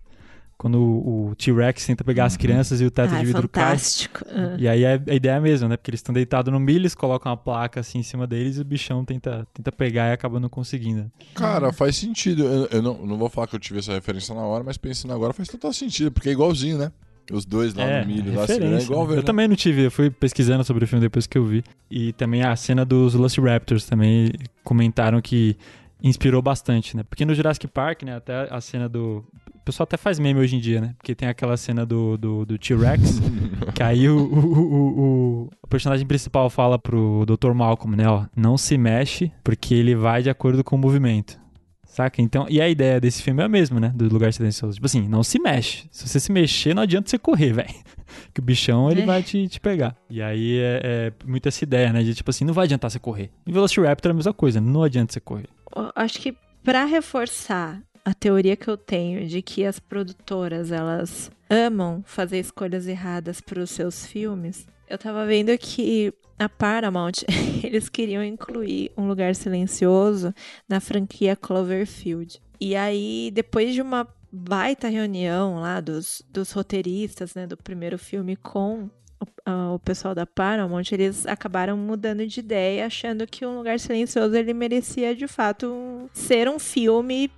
quando 0.58 0.80
o, 0.80 1.30
o 1.30 1.34
T-Rex 1.34 1.86
tenta 1.86 2.02
pegar 2.02 2.24
as 2.24 2.36
crianças 2.36 2.80
e 2.80 2.84
o 2.84 2.90
teto 2.90 3.14
ah, 3.14 3.18
de 3.18 3.26
vidro 3.26 3.42
fantástico. 3.42 4.24
cai. 4.24 4.34
Ah. 4.34 4.56
E 4.58 4.68
aí 4.68 4.84
é 4.84 5.02
a 5.08 5.14
ideia 5.14 5.34
é 5.34 5.36
a 5.36 5.40
mesma, 5.40 5.68
né? 5.68 5.76
Porque 5.76 5.90
eles 5.90 5.98
estão 5.98 6.14
deitados 6.14 6.52
no 6.52 6.58
milho, 6.58 6.80
eles 6.80 6.94
colocam 6.94 7.30
uma 7.30 7.36
placa 7.36 7.80
assim 7.80 7.98
em 7.98 8.02
cima 8.02 8.26
deles 8.26 8.56
e 8.56 8.60
o 8.60 8.64
bichão 8.64 9.04
tenta, 9.04 9.46
tenta 9.52 9.70
pegar 9.70 10.08
e 10.08 10.12
acaba 10.12 10.40
não 10.40 10.48
conseguindo. 10.48 11.10
Cara, 11.34 11.72
faz 11.72 11.96
sentido. 11.96 12.44
Eu, 12.44 12.68
eu 12.70 12.82
não, 12.82 13.06
não 13.06 13.18
vou 13.18 13.28
falar 13.28 13.46
que 13.46 13.56
eu 13.56 13.60
tive 13.60 13.80
essa 13.80 13.92
referência 13.92 14.34
na 14.34 14.42
hora, 14.42 14.64
mas 14.64 14.76
pensando 14.76 15.12
agora 15.12 15.32
faz 15.32 15.48
total 15.48 15.72
sentido, 15.72 16.10
porque 16.10 16.28
é 16.28 16.32
igualzinho, 16.32 16.78
né? 16.78 16.90
Os 17.32 17.44
dois 17.44 17.74
lá 17.74 17.84
é, 17.84 18.00
no 18.02 18.06
milho, 18.06 18.34
lá 18.34 18.42
referência, 18.42 18.54
segurando, 18.54 18.80
é 18.80 18.84
igual 18.84 19.00
né? 19.00 19.06
ver, 19.08 19.12
Eu 19.14 19.16
né? 19.16 19.22
também 19.22 19.48
não 19.48 19.56
tive, 19.56 19.86
eu 19.86 19.90
fui 19.90 20.10
pesquisando 20.10 20.62
sobre 20.62 20.84
o 20.84 20.86
filme 20.86 21.04
depois 21.04 21.26
que 21.26 21.36
eu 21.36 21.44
vi. 21.44 21.64
E 21.90 22.12
também 22.12 22.42
a 22.42 22.54
cena 22.54 22.84
dos 22.84 23.14
Velociraptors 23.14 23.84
também 23.84 24.32
comentaram 24.62 25.20
que 25.20 25.56
inspirou 26.02 26.40
bastante, 26.40 26.96
né? 26.96 27.02
Porque 27.02 27.24
no 27.24 27.34
Jurassic 27.34 27.66
Park, 27.66 28.02
né, 28.02 28.16
até 28.16 28.48
a 28.50 28.60
cena 28.60 28.88
do... 28.88 29.24
O 29.66 29.72
pessoal 29.72 29.82
até 29.84 29.96
faz 29.96 30.20
meme 30.20 30.38
hoje 30.38 30.54
em 30.54 30.60
dia, 30.60 30.80
né? 30.80 30.94
Porque 30.96 31.12
tem 31.12 31.26
aquela 31.28 31.56
cena 31.56 31.84
do, 31.84 32.16
do, 32.16 32.46
do 32.46 32.56
T-Rex, 32.56 33.20
que 33.74 33.82
aí 33.82 34.08
o, 34.08 34.16
o, 34.16 34.38
o, 34.38 35.50
o- 35.62 35.66
personagem 35.68 36.06
principal 36.06 36.48
fala 36.48 36.78
pro 36.78 37.24
Dr. 37.26 37.52
Malcolm, 37.52 37.96
né, 37.96 38.08
ó, 38.08 38.26
não 38.36 38.56
se 38.56 38.78
mexe 38.78 39.32
porque 39.42 39.74
ele 39.74 39.96
vai 39.96 40.22
de 40.22 40.30
acordo 40.30 40.62
com 40.62 40.76
o 40.76 40.78
movimento. 40.78 41.36
Saca? 41.84 42.22
Então, 42.22 42.46
e 42.48 42.60
a 42.60 42.68
ideia 42.68 43.00
desse 43.00 43.20
filme 43.22 43.42
é 43.42 43.46
a 43.46 43.48
mesma, 43.48 43.80
né? 43.80 43.90
Do 43.94 44.06
lugar 44.12 44.32
silencioso. 44.32 44.74
Tipo 44.74 44.86
assim, 44.86 45.08
não 45.08 45.24
se 45.24 45.38
mexe. 45.40 45.88
Se 45.90 46.06
você 46.06 46.20
se 46.20 46.30
mexer, 46.30 46.72
não 46.74 46.82
adianta 46.82 47.08
você 47.10 47.18
correr, 47.18 47.52
velho. 47.54 47.68
Que 48.32 48.38
o 48.40 48.42
bichão, 48.44 48.88
ele 48.90 49.00
É. 49.00 49.04
vai 49.06 49.20
te, 49.22 49.48
te 49.48 49.58
pegar. 49.58 49.96
E 50.08 50.22
aí 50.22 50.58
é, 50.60 50.80
é 50.84 51.12
muito 51.26 51.48
essa 51.48 51.64
ideia, 51.64 51.92
né? 51.92 52.04
De 52.04 52.14
tipo 52.14 52.30
assim, 52.30 52.44
não 52.44 52.54
vai 52.54 52.66
adiantar 52.66 52.88
você 52.90 53.00
correr. 53.00 53.30
Em 53.44 53.50
Velociraptor 53.52 54.10
é 54.10 54.12
a 54.12 54.14
mesma 54.14 54.32
coisa, 54.32 54.60
não 54.60 54.82
adianta 54.84 55.12
você 55.12 55.18
correr. 55.20 55.48
Eu 55.74 55.90
Acho 55.96 56.20
que 56.20 56.36
pra 56.62 56.84
reforçar 56.84 57.80
a 58.06 58.14
teoria 58.14 58.54
que 58.56 58.68
eu 58.68 58.76
tenho 58.76 59.26
de 59.26 59.42
que 59.42 59.64
as 59.64 59.80
produtoras 59.80 60.70
elas 60.70 61.28
amam 61.50 62.04
fazer 62.06 62.38
escolhas 62.38 62.86
erradas 62.86 63.40
para 63.40 63.60
os 63.60 63.70
seus 63.70 64.06
filmes, 64.06 64.64
eu 64.88 64.96
tava 64.96 65.26
vendo 65.26 65.56
que 65.58 66.14
a 66.38 66.48
Paramount 66.48 67.24
eles 67.64 67.88
queriam 67.88 68.22
incluir 68.22 68.92
um 68.96 69.08
lugar 69.08 69.34
silencioso 69.34 70.32
na 70.68 70.78
franquia 70.78 71.34
Cloverfield. 71.34 72.40
E 72.60 72.76
aí, 72.76 73.32
depois 73.34 73.74
de 73.74 73.82
uma 73.82 74.06
baita 74.30 74.86
reunião 74.86 75.56
lá 75.58 75.80
dos, 75.80 76.22
dos 76.30 76.52
roteiristas, 76.52 77.34
né, 77.34 77.44
do 77.44 77.56
primeiro 77.56 77.98
filme 77.98 78.36
com 78.36 78.88
o, 79.20 79.74
o 79.74 79.78
pessoal 79.80 80.14
da 80.14 80.24
Paramount, 80.24 80.84
eles 80.92 81.26
acabaram 81.26 81.76
mudando 81.76 82.24
de 82.24 82.38
ideia, 82.38 82.86
achando 82.86 83.26
que 83.26 83.44
Um 83.44 83.56
Lugar 83.56 83.80
Silencioso 83.80 84.36
ele 84.36 84.54
merecia 84.54 85.12
de 85.12 85.26
fato 85.26 85.66
um- 85.66 86.08
ser 86.12 86.48
um 86.48 86.58
filme 86.60 87.30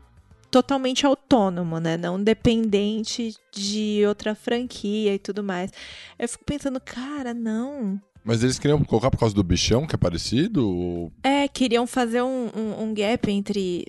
totalmente 0.51 1.05
autônomo, 1.07 1.79
né? 1.79 1.97
Não 1.97 2.23
dependente 2.23 3.35
de 3.53 4.03
outra 4.07 4.35
franquia 4.35 5.15
e 5.15 5.19
tudo 5.19 5.43
mais. 5.43 5.71
Eu 6.19 6.29
fico 6.29 6.45
pensando, 6.45 6.81
cara, 6.81 7.33
não. 7.35 8.01
Mas 8.25 8.43
eles 8.43 8.59
queriam 8.59 8.83
colocar 8.85 9.11
por 9.11 9.19
causa 9.19 9.35
do 9.35 9.43
bichão, 9.43 9.87
que 9.87 9.95
é 9.95 9.99
parecido? 9.99 10.69
ou- 10.69 11.13
É, 11.23 11.49
queriam 11.49 11.87
fazer 11.87 12.23
um, 12.23 12.49
um, 12.55 12.83
um 12.85 12.95
gap 12.95 13.31
entre, 13.31 13.87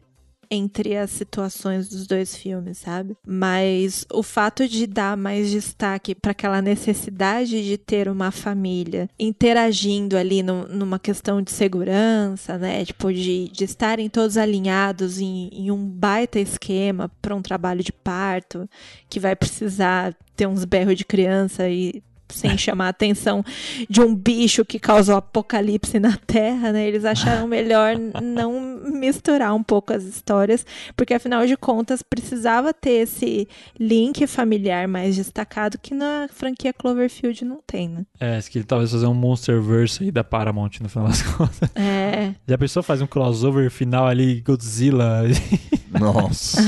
entre 0.52 0.98
as 0.98 1.12
situações 1.12 1.88
dos 1.90 2.08
dois 2.08 2.36
filmes, 2.36 2.80
sabe? 2.80 3.16
Mas 3.26 4.06
o 4.12 4.24
fato 4.24 4.68
de 4.68 4.88
dar 4.88 5.16
mais 5.16 5.50
destaque 5.52 6.16
para 6.16 6.32
aquela 6.32 6.62
necessidade 6.62 7.64
de 7.64 7.78
ter 7.78 8.10
uma 8.10 8.32
família 8.32 9.10
interagindo 9.20 10.18
ali 10.18 10.42
no- 10.42 10.68
numa 10.68 10.98
questão 11.00 11.42
de 11.42 11.52
segurança, 11.52 12.58
né? 12.58 12.84
Tipo, 12.86 13.14
de, 13.14 13.50
de 13.50 13.64
estarem 13.64 14.10
todos 14.10 14.38
alinhados 14.38 15.20
em, 15.20 15.50
em 15.54 15.72
um 15.72 15.86
baita 15.86 16.40
esquema 16.40 17.10
para 17.22 17.36
um 17.36 17.42
trabalho 17.42 17.84
de 17.84 17.92
parto, 17.94 18.68
que 19.10 19.20
vai 19.20 19.36
precisar 19.36 20.16
ter 20.36 20.48
uns 20.48 20.66
berros 20.66 20.96
de 20.96 21.06
criança 21.06 21.68
e. 21.70 22.02
Sem 22.30 22.58
chamar 22.58 22.88
a 22.88 22.89
atenção 22.89 23.44
de 23.89 24.02
um 24.02 24.13
bicho 24.15 24.63
que 24.63 24.80
causou 24.80 25.15
apocalipse 25.15 26.00
na 26.00 26.18
Terra, 26.28 26.72
né? 26.72 26.88
Eles 26.88 27.06
acharam 27.06 27.48
melhor 27.48 27.96
não 28.22 28.60
misturar 28.86 29.54
um 29.54 29.63
pouco 29.63 29.94
as 29.94 30.04
histórias, 30.04 30.65
porque 30.96 31.13
afinal 31.13 31.46
de 31.46 31.58
contas 31.58 32.02
precisava 32.02 32.74
ter 32.74 33.02
esse 33.02 33.48
link 33.80 34.26
familiar 34.28 34.88
mais 34.88 35.15
destacado 35.15 35.78
que 35.78 35.94
na 35.94 36.28
franquia 36.32 36.74
Cloverfield 36.74 37.46
não 37.46 37.60
tem, 37.65 37.89
né? 37.89 38.06
É, 38.20 38.38
acho 38.38 38.50
que 38.52 38.58
ele 38.58 38.65
talvez 38.65 38.92
fazer 38.92 39.08
um 39.08 39.13
Monsterverse 39.13 40.04
aí 40.04 40.12
da 40.12 40.24
Paramount 40.24 40.72
no 40.82 40.89
final 40.89 41.08
das 41.08 41.22
contas. 41.34 41.70
É. 41.76 42.34
Já 42.48 42.58
pensou 42.58 42.84
faz 42.84 43.02
um 43.02 43.08
crossover 43.08 43.70
final 43.70 44.08
ali, 44.08 44.42
Godzilla, 44.42 45.24
Nossa. 46.00 46.62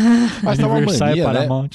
Mas 0.44 0.58
tá 0.58 0.68
uma 0.68 0.78
Universal 0.78 1.16
e 1.16 1.24
mania, 1.24 1.48
né? 1.48 1.70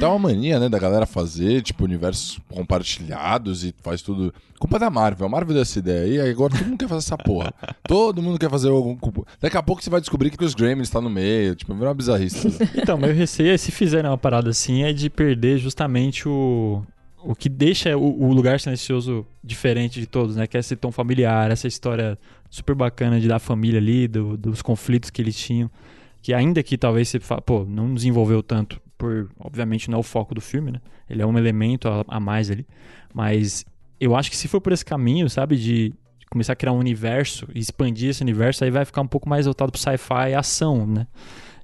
Tá 0.00 0.08
uma 0.10 0.18
mania, 0.18 0.58
né, 0.60 0.68
da 0.68 0.78
galera 0.78 1.06
fazer, 1.06 1.62
tipo, 1.62 1.84
universos 1.84 2.38
compartilhados 2.48 3.64
e 3.64 3.74
faz 3.82 4.02
tudo. 4.02 4.32
Culpa 4.58 4.78
da 4.78 4.90
Marvel. 4.90 5.26
A 5.26 5.30
Marvel 5.30 5.54
deu 5.54 5.62
essa 5.62 5.78
ideia 5.78 6.02
aí, 6.04 6.20
aí 6.20 6.30
agora 6.30 6.52
todo 6.52 6.66
mundo 6.66 6.78
quer 6.78 6.88
fazer 6.88 6.98
essa 7.06 7.16
porra. 7.18 7.52
Todo 7.86 8.22
mundo 8.22 8.38
quer 8.38 8.50
fazer 8.50 8.68
algum. 8.68 8.96
Daqui 9.40 9.56
a 9.56 9.62
pouco 9.62 9.82
você 9.82 9.88
vai 9.88 10.00
descobrir 10.00 10.30
que 10.30 10.44
os 10.44 10.54
Gremlins 10.54 10.90
tá 10.90 11.00
no 11.00 11.08
meio, 11.08 11.54
tipo, 11.54 11.72
virou 11.72 11.88
uma 11.88 11.94
bizarrice. 11.94 12.48
Então, 12.76 12.98
meu 12.98 13.14
receio 13.14 13.52
é 13.52 13.56
se 13.56 13.70
fizerem 13.70 14.10
uma 14.10 14.18
parada 14.18 14.50
assim, 14.50 14.82
é 14.82 14.92
de 14.92 15.08
perder 15.08 15.58
justamente 15.58 16.28
o. 16.28 16.82
O 17.24 17.34
que 17.34 17.48
deixa 17.48 17.96
o, 17.96 18.22
o 18.28 18.32
lugar 18.32 18.60
silencioso 18.60 19.26
diferente 19.42 19.98
de 19.98 20.06
todos, 20.06 20.36
né? 20.36 20.46
Que 20.46 20.56
é 20.56 20.60
esse 20.60 20.76
tom 20.76 20.92
familiar, 20.92 21.50
essa 21.50 21.66
história 21.66 22.16
super 22.48 22.74
bacana 22.76 23.20
de 23.20 23.26
da 23.26 23.38
família 23.40 23.80
ali, 23.80 24.06
do- 24.06 24.36
dos 24.36 24.62
conflitos 24.62 25.10
que 25.10 25.20
eles 25.20 25.36
tinham. 25.36 25.68
Que 26.22 26.32
ainda 26.32 26.62
que 26.62 26.78
talvez 26.78 27.08
você 27.08 27.18
fala, 27.18 27.40
pô, 27.42 27.64
não 27.68 27.92
desenvolveu 27.92 28.40
tanto, 28.42 28.80
por 28.98 29.30
obviamente 29.38 29.88
não 29.90 29.96
é 29.98 30.00
o 30.00 30.02
foco 30.04 30.34
do 30.34 30.40
filme, 30.40 30.72
né? 30.72 30.80
Ele 31.08 31.22
é 31.22 31.26
um 31.26 31.38
elemento 31.38 31.88
a, 31.88 32.04
a 32.08 32.20
mais 32.20 32.50
ali. 32.50 32.66
Mas 33.14 33.64
eu 34.00 34.14
acho 34.16 34.30
que 34.30 34.36
se 34.36 34.48
for 34.48 34.60
por 34.60 34.72
esse 34.72 34.84
caminho, 34.84 35.30
sabe, 35.30 35.56
de 35.56 35.94
começar 36.30 36.52
a 36.52 36.56
criar 36.56 36.72
um 36.72 36.78
universo 36.78 37.46
e 37.54 37.58
expandir 37.60 38.10
esse 38.10 38.22
universo, 38.22 38.62
aí 38.64 38.70
vai 38.70 38.84
ficar 38.84 39.00
um 39.00 39.06
pouco 39.06 39.28
mais 39.28 39.46
voltado 39.46 39.72
pro 39.72 39.80
sci-fi 39.80 40.30
e 40.30 40.34
ação, 40.34 40.86
né? 40.86 41.06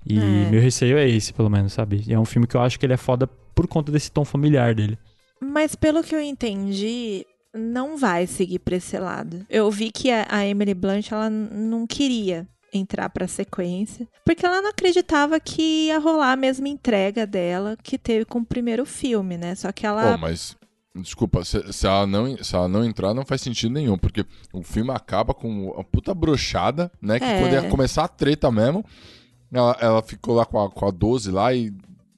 E 0.06 0.18
É. 0.18 0.50
meu 0.50 0.60
receio 0.60 0.96
é 0.96 1.08
esse, 1.08 1.32
pelo 1.34 1.50
menos, 1.50 1.72
sabe? 1.72 2.02
E 2.06 2.14
é 2.14 2.18
um 2.18 2.24
filme 2.24 2.46
que 2.46 2.54
eu 2.56 2.60
acho 2.60 2.78
que 2.78 2.86
ele 2.86 2.92
é 2.94 2.96
foda 2.98 3.26
por 3.26 3.66
conta 3.66 3.90
desse 3.92 4.10
tom 4.10 4.24
familiar 4.24 4.74
dele. 4.74 4.98
Mas 5.40 5.74
pelo 5.74 6.02
que 6.02 6.14
eu 6.14 6.20
entendi, 6.20 7.26
não 7.54 7.96
vai 7.96 8.26
seguir 8.26 8.58
pra 8.58 8.76
esse 8.76 8.98
lado. 8.98 9.44
Eu 9.48 9.70
vi 9.70 9.90
que 9.90 10.10
a, 10.10 10.46
Emily 10.46 10.74
Blunt, 10.74 11.10
ela 11.12 11.28
não 11.30 11.86
queria 11.86 12.46
entrar 12.74 13.08
pra 13.08 13.28
sequência, 13.28 14.06
porque 14.24 14.44
ela 14.44 14.60
não 14.60 14.70
acreditava 14.70 15.38
que 15.40 15.86
ia 15.86 15.98
rolar 15.98 16.32
a 16.32 16.36
mesma 16.36 16.68
entrega 16.68 17.26
dela 17.26 17.76
que 17.82 17.96
teve 17.96 18.24
com 18.24 18.40
o 18.40 18.44
primeiro 18.44 18.84
filme, 18.84 19.36
né? 19.38 19.54
Só 19.54 19.70
que 19.72 19.86
ela 19.86 20.12
Pô, 20.12 20.18
mas. 20.18 20.56
Desculpa, 20.96 21.44
se, 21.44 21.72
se 21.72 21.86
ela 21.88 22.06
não, 22.06 22.36
se 22.36 22.54
ela 22.54 22.68
não 22.68 22.84
entrar, 22.84 23.12
não 23.12 23.24
faz 23.26 23.40
sentido 23.40 23.72
nenhum, 23.72 23.98
porque 23.98 24.24
o 24.52 24.62
filme 24.62 24.92
acaba 24.92 25.34
com 25.34 25.72
uma 25.72 25.82
puta 25.82 26.14
brochada, 26.14 26.88
né? 27.02 27.18
Que 27.18 27.24
É. 27.24 27.40
quando 27.40 27.52
ia 27.52 27.68
começar 27.68 28.04
a 28.04 28.08
treta 28.08 28.48
mesmo, 28.52 28.84
ela, 29.52 29.76
ela 29.80 30.02
ficou 30.02 30.36
lá 30.36 30.44
com 30.46 30.60
a, 30.62 30.70
com 30.70 30.86
a 30.86 30.90
12 30.92 31.30
lá 31.32 31.52
e. 31.52 31.72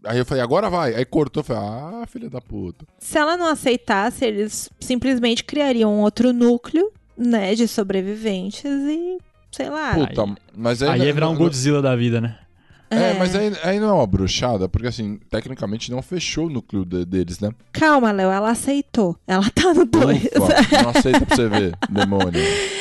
Aí 0.04 0.18
eu 0.18 0.26
falei, 0.26 0.42
agora 0.42 0.68
vai. 0.68 0.94
Aí 0.94 1.04
cortou, 1.06 1.40
eu 1.40 1.44
falei, 1.44 1.62
ah, 1.64 2.04
filha 2.06 2.28
da 2.30 2.40
puta. 2.40 2.84
se 2.98 3.18
ela 3.18 3.36
não 3.36 3.46
aceitasse, 3.48 4.24
eles 4.24 4.68
simplesmente 4.78 5.42
criariam 5.42 5.98
outro 6.00 6.32
núcleo, 6.32 6.92
né, 7.16 7.54
de 7.54 7.66
sobreviventes 7.66 8.64
e 8.66 9.16
sei 9.56 9.70
lá. 9.70 9.94
Puta, 9.94 10.34
mas 10.54 10.82
aí. 10.82 11.00
Aí 11.00 11.06
ia 11.06 11.14
virar 11.14 11.28
um 11.28 11.32
não- 11.32 11.38
Godzilla 11.38 11.80
da 11.80 11.96
vida, 11.96 12.20
né? 12.20 12.36
É, 12.90 13.14
mas 13.14 13.34
aí, 13.34 13.52
aí 13.62 13.80
não 13.80 13.88
é 13.88 13.92
uma 13.92 14.06
bruxada, 14.06 14.68
porque 14.68 14.86
assim, 14.86 15.18
tecnicamente 15.30 15.90
não 15.90 16.00
fechou 16.02 16.46
o 16.46 16.50
núcleo 16.50 16.84
de- 16.84 17.04
deles, 17.04 17.40
né? 17.40 17.50
Calma, 17.72 18.12
Léo, 18.12 18.30
ela 18.30 18.50
aceitou. 18.50 19.16
Ela 19.26 19.48
tá 19.50 19.74
no 19.74 19.84
2. 19.84 20.24
Ufa, 20.24 20.54
não 20.82 20.90
aceita 20.90 21.26
pra 21.26 21.36
você 21.36 21.48
ver, 21.48 21.72
demônio. 21.90 22.40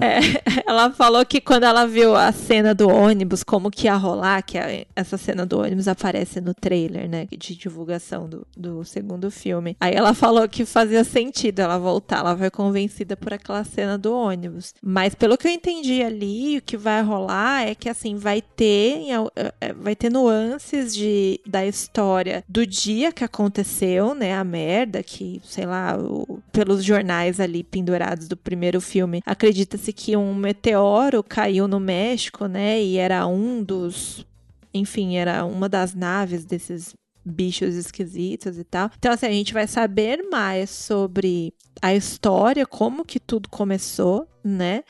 É, 0.00 0.20
ela 0.66 0.90
falou 0.90 1.24
que 1.26 1.40
quando 1.40 1.64
ela 1.64 1.86
viu 1.86 2.14
a 2.16 2.32
cena 2.32 2.74
do 2.74 2.88
ônibus, 2.88 3.42
como 3.42 3.70
que 3.70 3.86
ia 3.86 3.96
rolar, 3.96 4.42
que 4.42 4.56
a- 4.56 4.86
essa 4.96 5.18
cena 5.18 5.44
do 5.44 5.58
ônibus 5.60 5.86
aparece 5.88 6.40
no 6.40 6.54
trailer, 6.54 7.08
né, 7.08 7.26
de 7.36 7.54
divulgação 7.56 8.28
do, 8.28 8.46
do 8.56 8.84
segundo 8.84 9.30
filme. 9.30 9.76
Aí 9.80 9.92
ela 9.94 10.14
falou 10.14 10.48
que 10.48 10.64
fazia 10.64 11.04
sentido 11.04 11.58
ela 11.60 11.78
voltar, 11.78 12.18
ela 12.20 12.36
foi 12.36 12.48
convencida 12.50 13.16
por 13.16 13.32
aquela 13.34 13.62
cena 13.64 13.98
do 13.98 14.14
ônibus. 14.14 14.72
Mas 14.82 15.14
pelo 15.14 15.36
que 15.36 15.46
eu 15.48 15.52
entendi 15.52 16.02
ali, 16.02 16.58
o 16.58 16.62
que 16.62 16.76
vai 16.76 17.02
rolar 17.02 17.66
é 17.68 17.74
que, 17.74 17.88
assim, 17.88 18.16
vai 18.16 18.40
ter, 18.40 18.96
em 18.98 19.12
al- 19.12 19.30
vai 19.76 19.94
ter 19.96 20.10
nuances 20.10 20.94
de, 20.94 21.40
da 21.46 21.64
história 21.66 22.44
do 22.48 22.66
dia 22.66 23.12
que 23.12 23.24
aconteceu, 23.24 24.14
né, 24.14 24.34
a 24.34 24.44
merda, 24.44 25.02
que, 25.02 25.40
sei 25.44 25.66
lá, 25.66 25.96
o- 25.98 26.40
pelos 26.52 26.84
jornais 26.84 27.40
ali 27.40 27.62
pendurados 27.62 28.28
do 28.28 28.36
primeiro 28.36 28.80
filme, 28.80 29.22
acredita-se 29.24 29.92
que 29.92 30.16
um 30.16 30.34
meteoro 30.34 31.22
caiu 31.22 31.66
no 31.68 31.80
México, 31.80 32.46
né, 32.46 32.80
e 32.82 32.96
era 32.98 33.26
um 33.26 33.62
dos, 33.62 34.26
enfim, 34.72 35.16
era 35.16 35.44
uma 35.44 35.68
das 35.68 35.94
naves 35.94 36.44
desses 36.44 36.94
bichos 37.24 37.74
esquisitos 37.74 38.58
e 38.58 38.64
tal. 38.64 38.90
Então, 38.98 39.12
assim, 39.12 39.26
a 39.26 39.32
gente 39.32 39.52
vai 39.52 39.66
saber 39.66 40.22
mais 40.30 40.70
sobre 40.70 41.54
a 41.82 41.94
história, 41.94 42.66
como 42.66 43.04
que 43.04 43.18
tudo 43.18 43.48
começou, 43.48 44.26
né? 44.44 44.82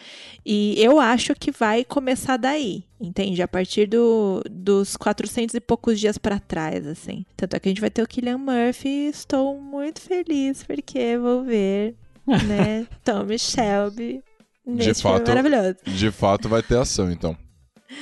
E 0.44 0.74
eu 0.82 0.98
acho 0.98 1.34
que 1.34 1.50
vai 1.50 1.84
começar 1.84 2.36
daí, 2.36 2.84
entende? 3.00 3.42
A 3.42 3.48
partir 3.48 3.86
do, 3.86 4.42
dos 4.50 4.96
400 4.96 5.54
e 5.54 5.60
poucos 5.60 5.98
dias 5.98 6.18
para 6.18 6.40
trás, 6.40 6.86
assim. 6.86 7.24
Tanto 7.36 7.54
é 7.56 7.60
que 7.60 7.68
a 7.68 7.70
gente 7.70 7.80
vai 7.80 7.90
ter 7.90 8.02
o 8.02 8.08
Killian 8.08 8.38
Murphy. 8.38 9.08
Estou 9.08 9.60
muito 9.60 10.00
feliz 10.00 10.62
porque 10.62 11.16
vou 11.18 11.44
ver, 11.44 11.94
né? 12.26 12.86
Tommy 13.04 13.38
Shelby. 13.38 14.22
Nesse 14.66 15.02
fato, 15.02 15.28
maravilhoso. 15.28 15.76
De 15.86 16.10
fato, 16.10 16.48
vai 16.48 16.62
ter 16.62 16.76
ação, 16.76 17.10
então. 17.10 17.36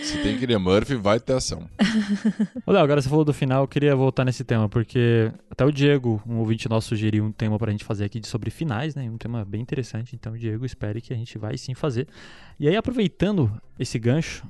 Se 0.02 0.22
tem 0.22 0.38
Killian 0.38 0.58
Murphy, 0.58 0.94
vai 0.94 1.18
ter 1.18 1.32
ação. 1.32 1.68
Ô, 2.66 2.72
Léo, 2.72 2.82
agora 2.82 3.00
você 3.00 3.08
falou 3.08 3.24
do 3.24 3.32
final, 3.32 3.64
eu 3.64 3.68
queria 3.68 3.96
voltar 3.96 4.24
nesse 4.24 4.44
tema, 4.44 4.68
porque 4.68 5.32
até 5.50 5.64
o 5.64 5.72
Diego, 5.72 6.22
um 6.26 6.36
ouvinte 6.36 6.68
nosso, 6.68 6.88
sugeriu 6.88 7.24
um 7.24 7.32
tema 7.32 7.58
pra 7.58 7.72
gente 7.72 7.84
fazer 7.84 8.04
aqui 8.04 8.20
sobre 8.24 8.50
finais, 8.50 8.94
né? 8.94 9.08
Um 9.10 9.16
tema 9.16 9.44
bem 9.44 9.62
interessante. 9.62 10.14
Então, 10.14 10.36
Diego, 10.36 10.66
espere 10.66 11.00
que 11.00 11.12
a 11.12 11.16
gente 11.16 11.38
vai 11.38 11.56
sim 11.56 11.74
fazer. 11.74 12.06
E 12.60 12.68
aí, 12.68 12.76
aproveitando 12.76 13.50
esse 13.78 13.98
gancho, 13.98 14.44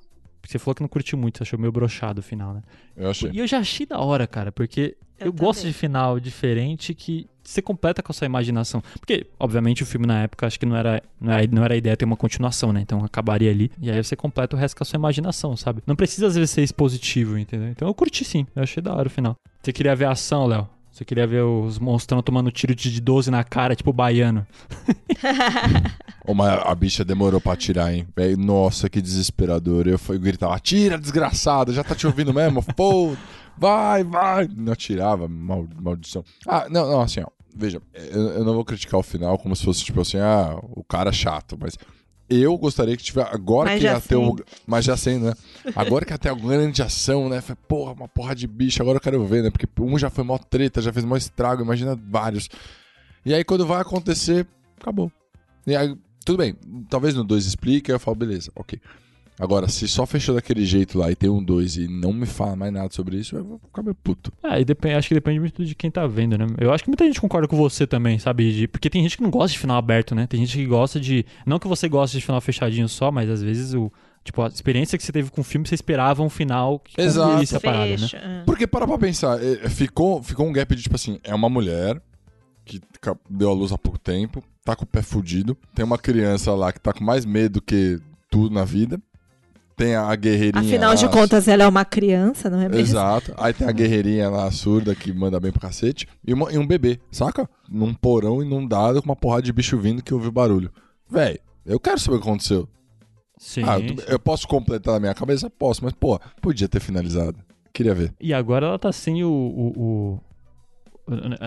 você 0.46 0.58
falou 0.58 0.74
que 0.74 0.82
não 0.82 0.88
curtiu 0.88 1.18
muito, 1.18 1.38
você 1.38 1.44
achou 1.44 1.58
meio 1.58 1.72
brochado 1.72 2.20
o 2.20 2.22
final, 2.22 2.54
né? 2.54 2.62
Eu 2.96 3.10
achei. 3.10 3.30
E 3.32 3.38
eu 3.38 3.46
já 3.46 3.58
achei 3.58 3.86
da 3.86 3.98
hora, 3.98 4.26
cara, 4.26 4.52
porque 4.52 4.96
eu, 5.18 5.26
Eu 5.26 5.32
gosto 5.32 5.66
de 5.66 5.72
final 5.72 6.20
diferente 6.20 6.94
que 6.94 7.26
você 7.42 7.60
completa 7.60 8.02
com 8.02 8.12
a 8.12 8.14
sua 8.14 8.26
imaginação. 8.26 8.82
Porque, 9.00 9.26
obviamente, 9.38 9.82
o 9.82 9.86
filme 9.86 10.06
na 10.06 10.22
época 10.22 10.46
acho 10.46 10.60
que 10.60 10.66
não 10.66 10.76
era, 10.76 11.02
não 11.20 11.32
era, 11.32 11.46
não 11.50 11.64
era 11.64 11.74
a 11.74 11.76
ideia 11.76 11.96
ter 11.96 12.04
uma 12.04 12.16
continuação, 12.16 12.72
né? 12.72 12.80
Então 12.80 13.02
acabaria 13.04 13.50
ali. 13.50 13.70
E 13.80 13.90
aí 13.90 14.02
você 14.02 14.14
completa 14.14 14.54
o 14.54 14.58
resto 14.58 14.76
com 14.76 14.82
a 14.82 14.86
sua 14.86 14.96
imaginação, 14.96 15.56
sabe? 15.56 15.82
Não 15.86 15.96
precisa 15.96 16.26
às 16.26 16.34
vezes 16.34 16.50
ser 16.50 16.62
expositivo, 16.62 17.38
entendeu? 17.38 17.68
Então 17.68 17.88
eu 17.88 17.94
curti 17.94 18.24
sim, 18.24 18.46
eu 18.54 18.62
achei 18.62 18.82
da 18.82 18.94
hora 18.94 19.08
o 19.08 19.10
final. 19.10 19.34
Você 19.62 19.72
queria 19.72 19.96
ver 19.96 20.04
a 20.04 20.12
ação, 20.12 20.46
Léo? 20.46 20.68
Você 20.98 21.04
queria 21.04 21.28
ver 21.28 21.44
os 21.44 21.78
monstrão 21.78 22.20
tomando 22.20 22.50
tiro 22.50 22.74
de 22.74 23.00
12 23.00 23.30
na 23.30 23.44
cara, 23.44 23.76
tipo 23.76 23.92
baiano. 23.92 24.44
Ô, 26.26 26.34
mas 26.34 26.60
a 26.60 26.74
bicha 26.74 27.04
demorou 27.04 27.40
pra 27.40 27.52
atirar, 27.52 27.94
hein? 27.94 28.04
Véi, 28.16 28.34
Nossa, 28.34 28.90
que 28.90 29.00
desesperador. 29.00 29.86
Eu, 29.86 29.96
fui, 29.96 30.16
eu 30.16 30.20
gritava, 30.20 30.56
atira, 30.56 30.98
desgraçado, 30.98 31.72
já 31.72 31.84
tá 31.84 31.94
te 31.94 32.04
ouvindo 32.04 32.34
mesmo? 32.34 32.64
Pô, 32.74 33.14
vai, 33.56 34.02
vai. 34.02 34.48
Não 34.52 34.72
atirava, 34.72 35.28
mal, 35.28 35.68
maldição. 35.80 36.24
Ah, 36.44 36.66
não, 36.68 36.90
não, 36.90 37.00
assim, 37.00 37.20
ó. 37.20 37.28
Veja, 37.54 37.80
eu, 37.94 38.30
eu 38.30 38.44
não 38.44 38.54
vou 38.54 38.64
criticar 38.64 38.98
o 38.98 39.02
final 39.04 39.38
como 39.38 39.54
se 39.54 39.64
fosse, 39.64 39.84
tipo 39.84 40.00
assim, 40.00 40.18
ah, 40.18 40.58
o 40.62 40.82
cara 40.82 41.12
chato, 41.12 41.56
mas 41.60 41.78
eu 42.30 42.56
gostaria 42.58 42.96
que 42.96 43.02
tivesse. 43.02 43.30
Agora 43.32 43.70
Mas 43.70 43.80
que 43.80 43.86
ia 43.86 44.00
ter 44.00 44.16
o. 44.16 44.36
Mas 44.66 44.84
já 44.84 44.96
sei, 44.96 45.18
né? 45.18 45.34
Agora 45.74 46.04
que 46.04 46.16
ter 46.18 46.28
a 46.28 46.34
grande 46.34 46.82
ação, 46.82 47.28
né? 47.28 47.40
Falei, 47.40 47.62
porra, 47.66 47.92
uma 47.92 48.08
porra 48.08 48.34
de 48.34 48.46
bicho, 48.46 48.82
agora 48.82 48.96
eu 48.96 49.00
quero 49.00 49.24
ver, 49.24 49.42
né? 49.42 49.50
Porque 49.50 49.66
um 49.80 49.98
já 49.98 50.10
foi 50.10 50.24
mó 50.24 50.36
treta, 50.38 50.82
já 50.82 50.92
fez 50.92 51.04
mó 51.04 51.16
estrago, 51.16 51.62
imagina 51.62 51.98
vários. 52.10 52.48
E 53.24 53.32
aí 53.32 53.44
quando 53.44 53.66
vai 53.66 53.80
acontecer, 53.80 54.46
acabou. 54.80 55.10
E 55.66 55.74
aí, 55.74 55.96
tudo 56.24 56.38
bem, 56.38 56.54
talvez 56.88 57.14
no 57.14 57.24
2 57.24 57.46
explique, 57.46 57.90
aí 57.90 57.96
eu 57.96 58.00
falo, 58.00 58.16
beleza, 58.16 58.50
ok. 58.54 58.80
Agora, 59.40 59.68
se 59.68 59.86
só 59.86 60.04
fechou 60.04 60.34
daquele 60.34 60.64
jeito 60.64 60.98
lá 60.98 61.10
e 61.10 61.14
tem 61.14 61.30
um 61.30 61.42
2 61.42 61.76
e 61.76 61.88
não 61.88 62.12
me 62.12 62.26
fala 62.26 62.56
mais 62.56 62.72
nada 62.72 62.88
sobre 62.92 63.16
isso, 63.18 63.36
eu 63.36 63.44
vou 63.44 63.58
ficar 63.58 63.82
meio 63.82 63.94
puto. 63.94 64.32
É, 64.42 64.60
e 64.60 64.64
depende, 64.64 64.94
acho 64.96 65.08
que 65.08 65.14
depende 65.14 65.38
muito 65.38 65.64
de 65.64 65.74
quem 65.74 65.90
tá 65.90 66.06
vendo, 66.06 66.36
né? 66.36 66.46
Eu 66.60 66.72
acho 66.72 66.82
que 66.82 66.90
muita 66.90 67.04
gente 67.04 67.20
concorda 67.20 67.46
com 67.46 67.56
você 67.56 67.86
também, 67.86 68.18
sabe? 68.18 68.52
De- 68.52 68.66
porque 68.68 68.90
tem 68.90 69.02
gente 69.02 69.16
que 69.16 69.22
não 69.22 69.30
gosta 69.30 69.52
de 69.52 69.58
final 69.58 69.76
aberto, 69.76 70.14
né? 70.14 70.26
Tem 70.26 70.40
gente 70.40 70.56
que 70.58 70.66
gosta 70.66 70.98
de. 70.98 71.24
Não 71.46 71.58
que 71.60 71.68
você 71.68 71.88
goste 71.88 72.18
de 72.18 72.24
final 72.24 72.40
fechadinho 72.40 72.88
só, 72.88 73.12
mas 73.12 73.30
às 73.30 73.40
vezes 73.42 73.74
o. 73.74 73.92
Tipo, 74.24 74.42
a 74.42 74.48
experiência 74.48 74.98
que 74.98 75.04
você 75.04 75.12
teve 75.12 75.30
com 75.30 75.40
o 75.40 75.44
filme, 75.44 75.66
você 75.66 75.74
esperava 75.74 76.22
um 76.22 76.28
final 76.28 76.80
que 76.80 77.00
Exato. 77.00 77.28
concluísse 77.28 77.56
a 77.56 77.60
parada, 77.60 77.90
né? 77.92 77.96
Fecha. 77.98 78.20
ah. 78.22 78.42
Porque 78.44 78.66
para 78.66 78.86
pra 78.86 78.98
pensar, 78.98 79.42
é, 79.42 79.68
ficou, 79.70 80.22
ficou 80.22 80.46
um 80.46 80.52
gap 80.52 80.74
de 80.74 80.82
tipo 80.82 80.96
assim, 80.96 81.18
é 81.22 81.34
uma 81.34 81.48
mulher 81.48 81.98
que 82.64 82.80
deu 83.30 83.48
a 83.50 83.54
luz 83.54 83.72
há 83.72 83.78
pouco 83.78 83.98
tempo, 83.98 84.42
tá 84.64 84.76
com 84.76 84.84
o 84.84 84.86
pé 84.86 85.00
fudido, 85.00 85.56
tem 85.74 85.84
uma 85.84 85.96
criança 85.96 86.52
lá 86.54 86.72
que 86.72 86.80
tá 86.80 86.92
com 86.92 87.02
mais 87.02 87.24
medo 87.24 87.62
que 87.62 87.98
tudo 88.30 88.52
na 88.54 88.64
vida, 88.64 89.00
tem 89.78 89.94
a 89.94 90.14
guerreirinha 90.16 90.60
Afinal 90.60 90.94
de 90.94 91.06
lá, 91.06 91.10
contas, 91.12 91.48
ela 91.48 91.62
é 91.62 91.66
uma 91.68 91.84
criança, 91.84 92.50
não 92.50 92.60
é 92.60 92.68
mesmo? 92.68 92.80
Exato. 92.82 93.32
Aí 93.38 93.52
tem 93.54 93.66
a 93.66 93.72
guerreirinha 93.72 94.28
lá, 94.28 94.50
surda, 94.50 94.94
que 94.94 95.12
manda 95.12 95.38
bem 95.40 95.52
pra 95.52 95.62
cacete. 95.62 96.06
E, 96.26 96.34
uma- 96.34 96.52
e 96.52 96.58
um 96.58 96.66
bebê, 96.66 96.98
saca? 97.10 97.48
Num 97.70 97.94
porão 97.94 98.42
inundado 98.42 99.00
com 99.00 99.08
uma 99.08 99.16
porrada 99.16 99.42
de 99.42 99.52
bicho 99.52 99.78
vindo 99.78 100.02
que 100.02 100.12
ouviu 100.12 100.30
barulho. 100.32 100.70
Véi, 101.10 101.38
eu 101.64 101.78
quero 101.80 101.98
saber 101.98 102.16
o 102.16 102.20
que 102.20 102.28
aconteceu. 102.28 102.68
Sim. 103.38 103.62
ah, 103.64 103.78
eu, 103.78 103.94
eu 104.08 104.18
posso 104.18 104.48
completar 104.48 104.94
na 104.94 105.00
minha 105.00 105.14
cabeça? 105.14 105.48
Posso, 105.48 105.84
mas, 105.84 105.92
pô, 105.92 106.18
podia 106.42 106.68
ter 106.68 106.80
finalizado. 106.80 107.38
Queria 107.72 107.94
ver. 107.94 108.12
E 108.20 108.34
agora 108.34 108.66
ela 108.66 108.78
tá 108.78 108.90
sem 108.90 109.22
o. 109.22 109.30
o- 109.30 109.72
o- 109.80 110.20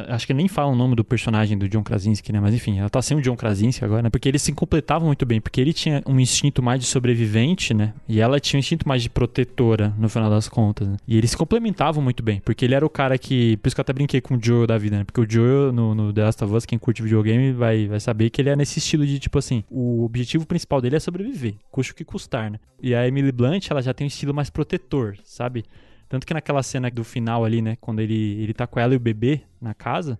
Acho 0.10 0.26
que 0.26 0.34
nem 0.34 0.48
fala 0.48 0.72
o 0.72 0.76
nome 0.76 0.96
do 0.96 1.04
personagem 1.04 1.58
do 1.58 1.70
John 1.70 1.84
Krasinski, 1.84 2.32
né? 2.32 2.40
Mas 2.40 2.54
enfim, 2.54 2.80
ela 2.80 2.90
tá 2.90 3.02
sem 3.02 3.18
o 3.18 3.22
John 3.22 3.36
Krasinski 3.36 3.86
agora, 3.86 4.04
né? 4.04 4.10
Porque 4.10 4.28
eles 4.28 4.42
se 4.42 4.52
completavam 4.54 5.08
muito 5.08 5.26
bem. 5.26 5.40
Porque 5.40 5.62
ele 5.62 5.74
tinha 5.74 6.02
um 6.06 6.20
instinto 6.20 6.64
mais 6.64 6.80
de 6.80 6.88
sobrevivente, 6.88 7.74
né? 7.74 7.94
E 8.08 8.20
ela 8.20 8.40
tinha 8.40 8.58
um 8.58 8.62
instinto 8.62 8.88
mais 8.88 9.04
de 9.04 9.10
protetora, 9.10 9.94
no 9.98 10.10
final 10.10 10.30
das 10.30 10.48
contas. 10.48 10.88
Né? 10.88 10.98
E 11.08 11.18
eles 11.18 11.32
se 11.32 11.38
complementavam 11.38 12.04
muito 12.04 12.24
bem. 12.24 12.42
Porque 12.44 12.66
ele 12.66 12.76
era 12.76 12.86
o 12.86 12.90
cara 12.90 13.18
que. 13.18 13.58
Por 13.58 13.68
isso 13.68 13.76
que 13.76 13.80
eu 13.80 13.84
até 13.84 13.94
brinquei 13.94 14.22
com 14.22 14.36
o 14.36 14.40
Joel 14.42 14.68
da 14.68 14.78
vida, 14.78 14.98
né? 14.98 15.04
Porque 15.04 15.22
o 15.22 15.30
Joel, 15.30 15.72
no, 15.72 15.94
no 15.94 16.14
The 16.14 16.24
Last 16.24 16.44
of 16.44 16.54
Us, 16.54 16.66
quem 16.66 16.80
curte 16.80 17.02
videogame, 17.02 17.52
vai, 17.52 17.88
vai 17.88 18.00
saber 18.00 18.30
que 18.30 18.42
ele 18.42 18.50
é 18.50 18.56
nesse 18.56 18.80
estilo 18.80 19.06
de 19.06 19.20
tipo 19.20 19.38
assim: 19.38 19.64
o 19.70 20.04
objetivo 20.04 20.46
principal 20.46 20.82
dele 20.82 20.96
é 20.96 21.00
sobreviver, 21.00 21.56
custe 21.70 21.92
o 21.92 21.96
que 21.96 22.04
custar, 22.04 22.50
né? 22.50 22.60
E 22.82 22.96
a 22.96 23.08
Emily 23.08 23.32
Blunt, 23.32 23.70
ela 23.70 23.82
já 23.82 23.94
tem 23.94 24.06
um 24.06 24.08
estilo 24.08 24.34
mais 24.34 24.50
protetor, 24.50 25.16
sabe? 25.24 25.64
Tanto 26.12 26.28
que 26.28 26.34
naquela 26.34 26.62
cena 26.62 26.92
do 26.92 27.06
final 27.06 27.46
ali, 27.46 27.62
né? 27.62 27.78
Quando 27.80 28.02
ele, 28.02 28.38
ele 28.44 28.54
tá 28.54 28.68
com 28.68 28.78
ela 28.82 28.94
e 28.94 28.98
o 28.98 29.00
bebê 29.00 29.44
na 29.62 29.74
casa, 29.74 30.20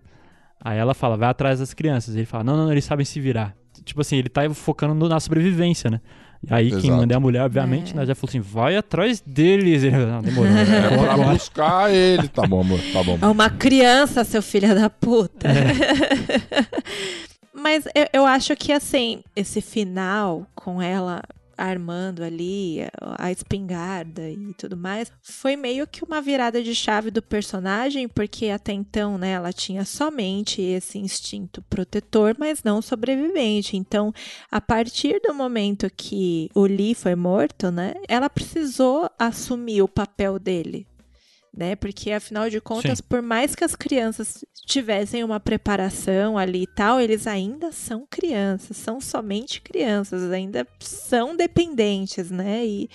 aí 0.58 0.78
ela 0.78 0.94
fala, 0.94 1.18
vai 1.18 1.28
atrás 1.28 1.58
das 1.60 1.74
crianças. 1.74 2.16
Ele 2.16 2.24
fala, 2.24 2.42
não, 2.42 2.56
não, 2.56 2.64
não, 2.64 2.72
eles 2.72 2.86
sabem 2.86 3.04
se 3.04 3.20
virar. 3.20 3.54
Tipo 3.84 4.00
assim, 4.00 4.16
ele 4.16 4.30
tá 4.30 4.48
focando 4.54 4.94
no- 4.94 5.06
na 5.06 5.20
sobrevivência, 5.20 5.90
né? 5.90 6.00
E 6.48 6.52
aí 6.52 6.68
quem 6.70 6.78
Exato. 6.78 6.96
manda 6.96 7.12
é 7.12 7.16
a 7.16 7.20
mulher, 7.20 7.42
obviamente, 7.42 7.92
É. 7.92 7.96
né? 7.96 8.06
Já 8.06 8.14
falou 8.14 8.30
assim, 8.30 8.40
vai 8.40 8.74
atrás 8.74 9.20
deles. 9.20 9.82
Ele, 9.82 9.94
não, 9.98 10.22
demorou. 10.22 10.50
né? 10.50 10.62
É 10.62 10.96
pra 11.14 11.28
buscar 11.28 11.92
ele. 11.92 12.26
Tá 12.28 12.46
bom, 12.46 12.62
amor. 12.62 12.80
Tá 12.90 13.02
bom. 13.04 13.18
É 13.20 13.26
uma 13.26 13.50
criança, 13.50 14.24
seu 14.24 14.40
filho 14.40 14.74
da 14.74 14.88
puta. 14.88 15.46
Mas 17.54 17.84
eu, 17.94 18.06
eu 18.12 18.26
acho 18.26 18.54
que, 18.56 18.72
assim, 18.72 19.22
esse 19.36 19.60
final 19.60 20.46
com 20.54 20.80
ela 20.80 21.22
armando 21.62 22.22
ali 22.24 22.78
a, 23.00 23.30
espingarda 23.30 24.28
e 24.28 24.52
tudo 24.54 24.76
mais, 24.76 25.12
foi 25.22 25.56
meio 25.56 25.86
que 25.86 26.04
uma 26.04 26.20
virada 26.20 26.62
de 26.62 26.74
chave 26.74 27.10
do 27.10 27.22
personagem, 27.22 28.08
porque 28.08 28.48
até 28.48 28.72
então, 28.72 29.16
né, 29.16 29.32
ela 29.32 29.52
tinha 29.52 29.84
somente 29.84 30.60
esse 30.60 30.98
instinto 30.98 31.62
protetor, 31.70 32.34
mas 32.38 32.62
não 32.62 32.82
sobrevivente. 32.82 33.76
Então, 33.76 34.12
a 34.50 34.60
partir 34.60 35.20
do 35.20 35.32
momento 35.32 35.90
que 35.96 36.50
o 36.54 36.64
Lee 36.64 36.94
foi 36.94 37.14
morto, 37.14 37.70
né, 37.70 37.94
ela 38.08 38.28
precisou 38.28 39.08
assumir 39.18 39.82
o 39.82 39.88
papel 39.88 40.38
dele 40.38 40.86
né? 41.54 41.76
Porque 41.76 42.10
afinal 42.10 42.48
de 42.48 42.60
contas, 42.60 42.98
Sim. 42.98 43.04
por 43.08 43.20
mais 43.20 43.54
que 43.54 43.64
as 43.64 43.76
crianças 43.76 44.44
tivessem 44.66 45.22
uma 45.22 45.38
preparação 45.38 46.38
ali 46.38 46.62
e 46.62 46.66
tal, 46.66 47.00
eles 47.00 47.26
ainda 47.26 47.70
são 47.72 48.06
crianças, 48.08 48.76
são 48.76 49.00
somente 49.00 49.60
crianças, 49.60 50.30
ainda 50.30 50.66
são 50.80 51.36
dependentes, 51.36 52.30
né? 52.30 52.64
E, 52.64 52.88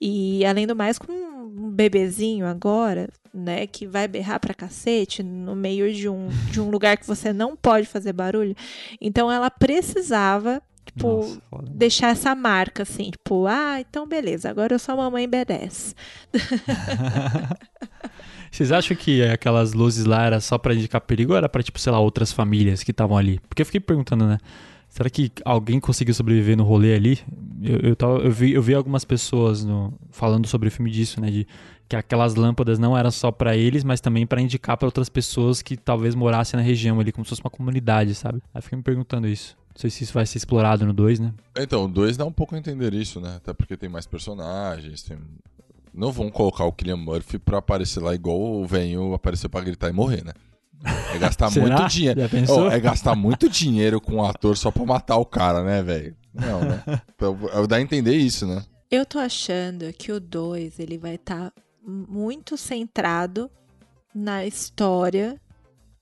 e 0.00 0.44
além 0.46 0.66
do 0.66 0.74
mais, 0.74 0.98
com 0.98 1.12
um 1.12 1.70
bebezinho 1.70 2.46
agora, 2.46 3.08
né, 3.32 3.66
que 3.66 3.86
vai 3.86 4.08
berrar 4.08 4.40
pra 4.40 4.54
cacete 4.54 5.22
no 5.22 5.54
meio 5.54 5.92
de 5.92 6.08
um, 6.08 6.28
de 6.50 6.60
um 6.60 6.70
lugar 6.70 6.96
que 6.96 7.06
você 7.06 7.32
não 7.32 7.54
pode 7.54 7.86
fazer 7.86 8.12
barulho. 8.12 8.56
Então 9.00 9.30
ela 9.30 9.50
precisava 9.50 10.62
tipo, 10.92 11.40
Nossa, 11.52 11.66
deixar 11.70 12.08
essa 12.10 12.34
marca, 12.34 12.82
assim, 12.82 13.10
tipo, 13.10 13.46
ah, 13.46 13.80
então 13.80 14.06
beleza, 14.06 14.50
agora 14.50 14.74
eu 14.74 14.78
sou 14.78 14.94
a 14.94 14.96
mamãe 14.96 15.28
badass. 15.28 15.94
Vocês 18.50 18.72
acham 18.72 18.96
que 18.96 19.22
aquelas 19.24 19.72
luzes 19.74 20.04
lá 20.04 20.24
era 20.24 20.40
só 20.40 20.56
pra 20.58 20.74
indicar 20.74 21.00
perigo 21.02 21.32
ou 21.32 21.36
era 21.38 21.48
pra, 21.48 21.62
tipo, 21.62 21.78
sei 21.78 21.92
lá, 21.92 22.00
outras 22.00 22.32
famílias 22.32 22.82
que 22.82 22.90
estavam 22.90 23.16
ali? 23.16 23.38
Porque 23.48 23.62
eu 23.62 23.66
fiquei 23.66 23.80
perguntando, 23.80 24.26
né? 24.26 24.38
Será 24.88 25.10
que 25.10 25.30
alguém 25.44 25.78
conseguiu 25.78 26.14
sobreviver 26.14 26.56
no 26.56 26.64
rolê 26.64 26.94
ali? 26.94 27.18
Eu, 27.62 27.90
eu, 27.90 27.96
tava- 27.96 28.18
eu 28.20 28.30
vi, 28.30 28.52
eu 28.54 28.62
vi 28.62 28.74
algumas 28.74 29.04
pessoas 29.04 29.62
no- 29.62 29.92
falando 30.10 30.46
sobre 30.46 30.68
o 30.68 30.70
filme 30.70 30.90
disso, 30.90 31.20
né? 31.20 31.30
De 31.30 31.46
que 31.86 31.94
aquelas 31.94 32.34
lâmpadas 32.34 32.78
não 32.78 32.96
eram 32.96 33.10
só 33.10 33.30
pra 33.30 33.54
eles, 33.54 33.84
mas 33.84 34.00
também 34.00 34.26
pra 34.26 34.40
indicar 34.40 34.78
pra 34.78 34.88
outras 34.88 35.10
pessoas 35.10 35.60
que 35.60 35.76
talvez 35.76 36.14
morassem 36.14 36.58
na 36.58 36.64
região 36.64 36.98
ali, 37.00 37.12
como 37.12 37.24
se 37.24 37.28
fosse 37.30 37.42
uma 37.42 37.50
comunidade, 37.50 38.14
sabe? 38.14 38.40
Aí 38.52 38.62
fiquei 38.62 38.76
me 38.78 38.82
perguntando 38.82 39.28
isso. 39.28 39.56
Não 39.78 39.82
sei 39.82 39.90
se 39.90 40.02
isso 40.02 40.12
vai 40.12 40.26
ser 40.26 40.38
explorado 40.38 40.84
no 40.84 40.92
2, 40.92 41.20
né? 41.20 41.32
Então, 41.56 41.84
o 41.84 41.88
2 41.88 42.16
dá 42.16 42.24
um 42.24 42.32
pouco 42.32 42.56
a 42.56 42.58
entender 42.58 42.92
isso, 42.92 43.20
né? 43.20 43.36
Até 43.36 43.52
porque 43.52 43.76
tem 43.76 43.88
mais 43.88 44.08
personagens, 44.08 45.04
tem... 45.04 45.16
Não 45.94 46.10
vão 46.10 46.32
colocar 46.32 46.64
o 46.64 46.72
Killian 46.72 46.96
Murphy 46.96 47.38
pra 47.38 47.58
aparecer 47.58 48.00
lá 48.00 48.12
igual 48.12 48.40
o 48.40 48.66
venho 48.66 49.14
aparecer 49.14 49.48
pra 49.48 49.60
gritar 49.60 49.88
e 49.88 49.92
morrer, 49.92 50.24
né? 50.24 50.32
É 51.14 51.18
gastar 51.18 51.48
Será? 51.54 51.76
muito 51.76 51.88
dinheiro. 51.88 52.20
Oh, 52.48 52.66
é 52.68 52.80
gastar 52.80 53.14
muito 53.14 53.48
dinheiro 53.48 54.00
com 54.00 54.16
o 54.16 54.26
ator 54.26 54.56
só 54.56 54.72
pra 54.72 54.84
matar 54.84 55.16
o 55.16 55.24
cara, 55.24 55.62
né, 55.62 55.80
velho? 55.80 56.16
Não, 56.34 56.60
né? 56.60 56.82
Então, 57.14 57.38
Dá 57.68 57.76
a 57.76 57.80
entender 57.80 58.16
isso, 58.16 58.48
né? 58.48 58.64
Eu 58.90 59.06
tô 59.06 59.20
achando 59.20 59.92
que 59.92 60.10
o 60.10 60.18
2 60.18 60.80
ele 60.80 60.98
vai 60.98 61.14
estar 61.14 61.52
muito 61.86 62.56
centrado 62.56 63.48
na 64.12 64.44
história, 64.44 65.40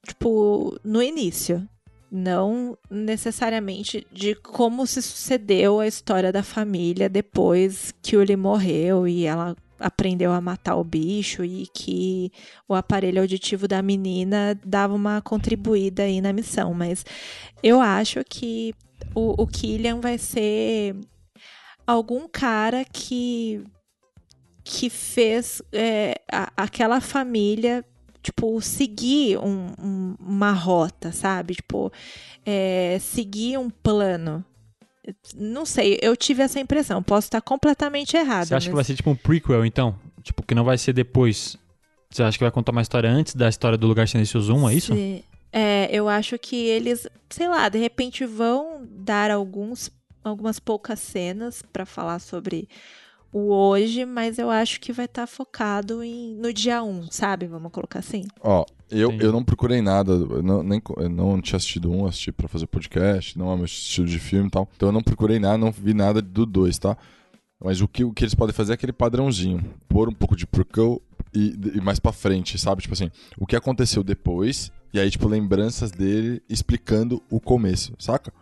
tipo, 0.03 0.81
no 0.83 1.03
início. 1.03 1.69
Não 2.11 2.79
necessariamente 2.91 4.07
de 4.13 4.35
como 4.35 4.87
se 4.87 5.03
sucedeu 5.03 5.81
a 5.81 5.87
história 5.87 6.33
da 6.33 6.43
família 6.43 7.09
depois 7.09 7.93
que 8.01 8.17
o 8.17 8.23
Lee 8.23 8.37
morreu 8.37 9.09
e 9.09 9.25
ela 9.25 9.57
aprendeu 9.79 10.33
a 10.33 10.41
matar 10.41 10.77
o 10.77 10.85
bicho 10.85 11.45
e 11.45 11.67
que 11.67 12.31
o 12.69 12.75
aparelho 12.75 13.21
auditivo 13.21 13.69
da 13.69 13.83
menina 13.83 14.59
dava 14.65 14.95
uma 14.95 15.21
contribuída 15.21 16.05
aí 16.05 16.21
na 16.21 16.33
missão. 16.33 16.73
Mas 16.73 17.05
eu 17.63 17.81
acho 17.81 18.23
que 18.25 18.75
o, 19.15 19.43
o 19.43 19.47
Killian 19.47 20.01
vai 20.01 20.19
ser 20.19 20.97
algum 21.87 22.29
cara 22.29 22.85
que 22.85 23.63
que 24.65 24.91
fez 24.91 25.63
é, 25.73 26.21
a, 26.31 26.53
aquela 26.57 27.01
família 27.01 27.85
tipo, 28.27 28.61
seguir 28.61 29.39
um, 29.39 29.73
um, 29.81 30.17
uma 30.19 30.53
rota, 30.53 31.13
sabe? 31.13 31.55
Tipo, 31.55 31.93
é, 32.45 32.99
seguir 33.01 33.57
um 33.57 33.71
plano. 33.71 34.45
Não 35.37 35.65
sei, 35.65 35.99
eu 36.03 36.17
tive 36.17 36.43
essa 36.43 36.59
impressão. 36.59 37.03
Posso 37.03 37.29
estar 37.29 37.41
completamente 37.41 38.17
errada. 38.17 38.47
Você 38.47 38.55
acha 38.55 38.65
mas... 38.65 38.69
que 38.69 38.75
vai 38.75 38.85
ser 38.85 38.97
tipo 38.97 39.11
um 39.11 39.17
prequel, 39.17 39.65
então? 39.65 39.97
Tipo, 40.23 40.43
que 40.43 40.57
não 40.57 40.65
vai 40.65 40.77
ser 40.77 40.93
depois. 40.93 41.57
Você 42.11 42.23
acha 42.23 42.37
que 42.37 42.43
vai 42.43 42.51
contar 42.51 42.73
uma 42.73 42.83
história 42.83 43.09
antes 43.09 43.35
da 43.35 43.49
história 43.49 43.79
do 43.79 43.87
Lugar 43.87 44.09
Silencioso 44.09 44.53
1, 44.53 44.71
é 44.71 44.75
isso? 44.75 44.95
Sim. 44.95 45.23
É, 45.53 45.89
eu 45.93 46.09
acho 46.09 46.37
que 46.39 46.57
eles, 46.57 47.07
sei 47.31 47.49
lá, 47.49 47.69
de 47.69 47.79
repente 47.79 48.27
vão 48.27 48.85
dar 48.91 49.31
alguns, 49.31 49.91
algumas 50.25 50.59
poucas 50.59 50.99
cenas 50.99 51.63
para 51.73 51.87
falar 51.87 52.19
sobre 52.19 52.69
o 53.37 53.53
hoje, 53.53 54.07
mas 54.07 54.39
eu 54.39 54.49
acho 54.49 54.81
que 54.81 54.93
vai 54.93 55.05
estar 55.05 55.23
tá 55.23 55.27
focado 55.27 56.03
em, 56.03 56.35
no 56.37 56.55
dia 56.55 56.83
1, 56.83 57.11
sabe? 57.11 57.47
Vamos 57.47 57.71
colocar 57.71 57.99
assim. 57.99 58.25
Ó, 58.41 58.65
eu, 58.91 59.13
eu 59.13 59.31
não 59.31 59.45
procurei 59.45 59.83
nada, 59.83 60.13
eu 60.13 60.43
não, 60.43 60.63
nem, 60.63 60.81
eu 60.97 61.11
não 61.11 61.43
tinha 61.43 61.59
assistido 61.59 61.93
um, 61.93 62.07
assisti 62.07 62.33
pra 62.33 62.49
fazer 62.49 62.67
podcast, 62.67 63.39
não 63.39 63.53
é 63.53 63.57
meu 63.57 63.67
estilo 63.67 64.07
de 64.07 64.19
filme 64.19 64.49
e 64.49 64.51
tal. 64.51 64.67
Então 64.75 64.89
eu 64.89 64.93
não 64.93 65.03
procurei 65.03 65.39
nada, 65.39 65.59
não 65.59 65.71
vi 65.71 65.93
nada 65.93 66.23
do 66.23 66.47
2, 66.47 66.79
tá? 66.79 66.97
Mas 67.63 67.83
o 67.83 67.89
que, 67.89 68.05
o 68.05 68.13
que 68.13 68.25
eles 68.25 68.35
podem 68.35 68.55
fazer 68.55 68.73
é 68.73 68.75
aquele 68.75 68.93
padrãozinho, 68.93 69.63
pôr 69.87 70.09
um 70.09 70.15
pouco 70.15 70.35
de 70.35 70.47
prequel 70.47 71.03
e, 71.35 71.55
e 71.75 71.81
mais 71.83 71.99
pra 71.99 72.13
frente, 72.13 72.59
sabe? 72.59 72.81
Tipo 72.81 72.95
assim, 72.95 73.11
o 73.37 73.47
que 73.47 73.55
aconteceu 73.55 74.03
depois, 74.03 74.73
e 74.95 74.99
aí, 74.99 75.11
tipo, 75.11 75.29
lembranças 75.29 75.91
dele 75.91 76.43
explicando 76.49 77.23
o 77.31 77.39
começo, 77.39 77.93
saca? 77.99 78.33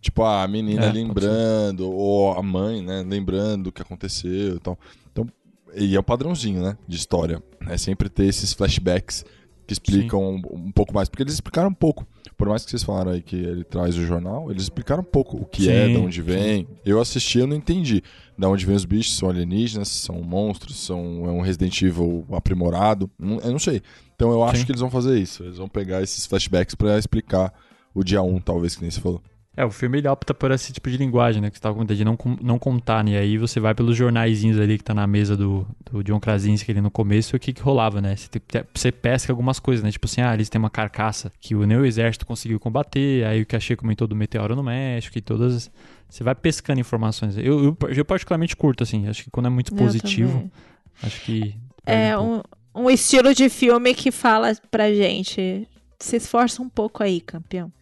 Tipo, 0.00 0.22
a 0.22 0.46
menina 0.46 0.86
é, 0.86 0.92
lembrando, 0.92 1.90
ou 1.90 2.32
a 2.32 2.42
mãe, 2.42 2.82
né, 2.82 3.04
lembrando 3.06 3.68
o 3.68 3.72
que 3.72 3.82
aconteceu 3.82 4.56
e 4.56 4.60
tal. 4.60 4.78
Então, 5.10 5.26
e 5.74 5.94
é 5.94 5.98
o 5.98 6.00
um 6.00 6.04
padrãozinho, 6.04 6.62
né, 6.62 6.76
de 6.86 6.96
história. 6.96 7.42
É 7.68 7.76
sempre 7.76 8.08
ter 8.08 8.26
esses 8.26 8.52
flashbacks 8.52 9.24
que 9.68 9.74
explicam 9.74 10.18
um, 10.20 10.42
um, 10.50 10.72
pouco 10.72 10.94
mais. 10.94 11.08
Porque 11.10 11.22
eles 11.22 11.34
explicaram 11.34 11.68
um 11.68 11.74
pouco. 11.74 12.06
Por 12.38 12.48
mais 12.48 12.64
que 12.64 12.70
vocês 12.70 12.82
falaram 12.82 13.10
aí 13.10 13.20
que 13.20 13.36
ele 13.36 13.64
traz 13.64 13.96
o 13.96 14.04
jornal, 14.04 14.50
eles 14.50 14.62
explicaram 14.62 15.02
um 15.02 15.04
pouco 15.04 15.36
o 15.36 15.44
que 15.44 15.64
Sim. 15.64 15.70
é, 15.70 15.88
de 15.88 15.96
onde 15.98 16.22
vem. 16.22 16.66
Eu 16.86 17.00
assisti, 17.00 17.38
eu 17.38 17.46
não 17.46 17.54
entendi. 17.54 18.02
De 18.36 18.46
onde 18.46 18.64
vem 18.64 18.74
os 18.74 18.86
bichos, 18.86 19.16
são 19.16 19.28
alienígenas, 19.28 19.88
são 19.88 20.22
monstros, 20.22 20.76
são 20.78 21.26
é 21.26 21.30
um 21.30 21.42
Resident 21.42 21.82
Evil 21.82 22.24
aprimorado. 22.32 23.10
Eu 23.20 23.52
não 23.52 23.58
sei. 23.58 23.82
Então 24.14 24.30
eu 24.30 24.42
acho 24.42 24.60
Sim. 24.60 24.64
que 24.64 24.72
eles 24.72 24.80
vão 24.80 24.90
fazer 24.90 25.18
isso. 25.18 25.42
Eles 25.42 25.58
vão 25.58 25.68
pegar 25.68 26.02
esses 26.02 26.24
flashbacks 26.24 26.74
para 26.74 26.96
explicar 26.96 27.52
o 27.94 28.02
dia 28.02 28.22
1, 28.22 28.40
talvez, 28.40 28.74
que 28.74 28.80
nem 28.80 28.90
você 28.90 29.00
falou. 29.00 29.20
É, 29.58 29.64
o 29.64 29.72
filme 29.72 29.98
ele 29.98 30.06
opta 30.06 30.32
por 30.32 30.52
esse 30.52 30.72
tipo 30.72 30.88
de 30.88 30.96
linguagem, 30.96 31.42
né? 31.42 31.50
Que 31.50 31.56
você 31.56 31.62
tava 31.62 31.74
comentando, 31.74 31.96
de 31.96 32.04
não, 32.04 32.16
não 32.40 32.60
contar, 32.60 33.02
né? 33.02 33.10
E 33.10 33.16
aí 33.16 33.36
você 33.36 33.58
vai 33.58 33.74
pelos 33.74 33.96
jornaizinhos 33.96 34.56
ali 34.56 34.78
que 34.78 34.84
tá 34.84 34.94
na 34.94 35.04
mesa 35.04 35.36
do, 35.36 35.66
do 35.90 36.04
John 36.04 36.20
Krasinski 36.20 36.70
ali 36.70 36.80
no 36.80 36.92
começo, 36.92 37.34
o 37.34 37.40
que 37.40 37.52
que 37.52 37.60
rolava, 37.60 38.00
né? 38.00 38.14
Você, 38.14 38.40
você 38.72 38.92
pesca 38.92 39.32
algumas 39.32 39.58
coisas, 39.58 39.82
né? 39.82 39.90
Tipo 39.90 40.06
assim, 40.06 40.20
ah, 40.20 40.32
eles 40.32 40.48
têm 40.48 40.60
uma 40.60 40.70
carcaça 40.70 41.32
que 41.40 41.56
o 41.56 41.66
Neo 41.66 41.84
Exército 41.84 42.24
conseguiu 42.24 42.60
combater, 42.60 43.26
aí 43.26 43.42
o 43.42 43.46
que 43.46 43.56
achei 43.56 43.74
comentou 43.74 44.06
do 44.06 44.14
meteoro 44.14 44.54
no 44.54 44.62
México 44.62 45.18
e 45.18 45.20
todas... 45.20 45.68
Você 46.08 46.22
vai 46.22 46.36
pescando 46.36 46.78
informações. 46.78 47.36
Eu, 47.36 47.64
eu, 47.64 47.76
eu 47.88 48.04
particularmente 48.04 48.54
curto, 48.54 48.84
assim. 48.84 49.08
Acho 49.08 49.24
que 49.24 49.30
quando 49.30 49.46
é 49.46 49.50
muito 49.50 49.74
positivo, 49.74 50.48
acho 51.02 51.20
que... 51.22 51.56
É 51.84 52.16
um, 52.16 52.42
um 52.72 52.88
estilo 52.88 53.34
de 53.34 53.48
filme 53.48 53.92
que 53.92 54.12
fala 54.12 54.52
pra 54.70 54.94
gente 54.94 55.66
se 56.00 56.16
esforça 56.16 56.62
um 56.62 56.68
pouco 56.68 57.02
aí, 57.02 57.20
campeão. 57.20 57.72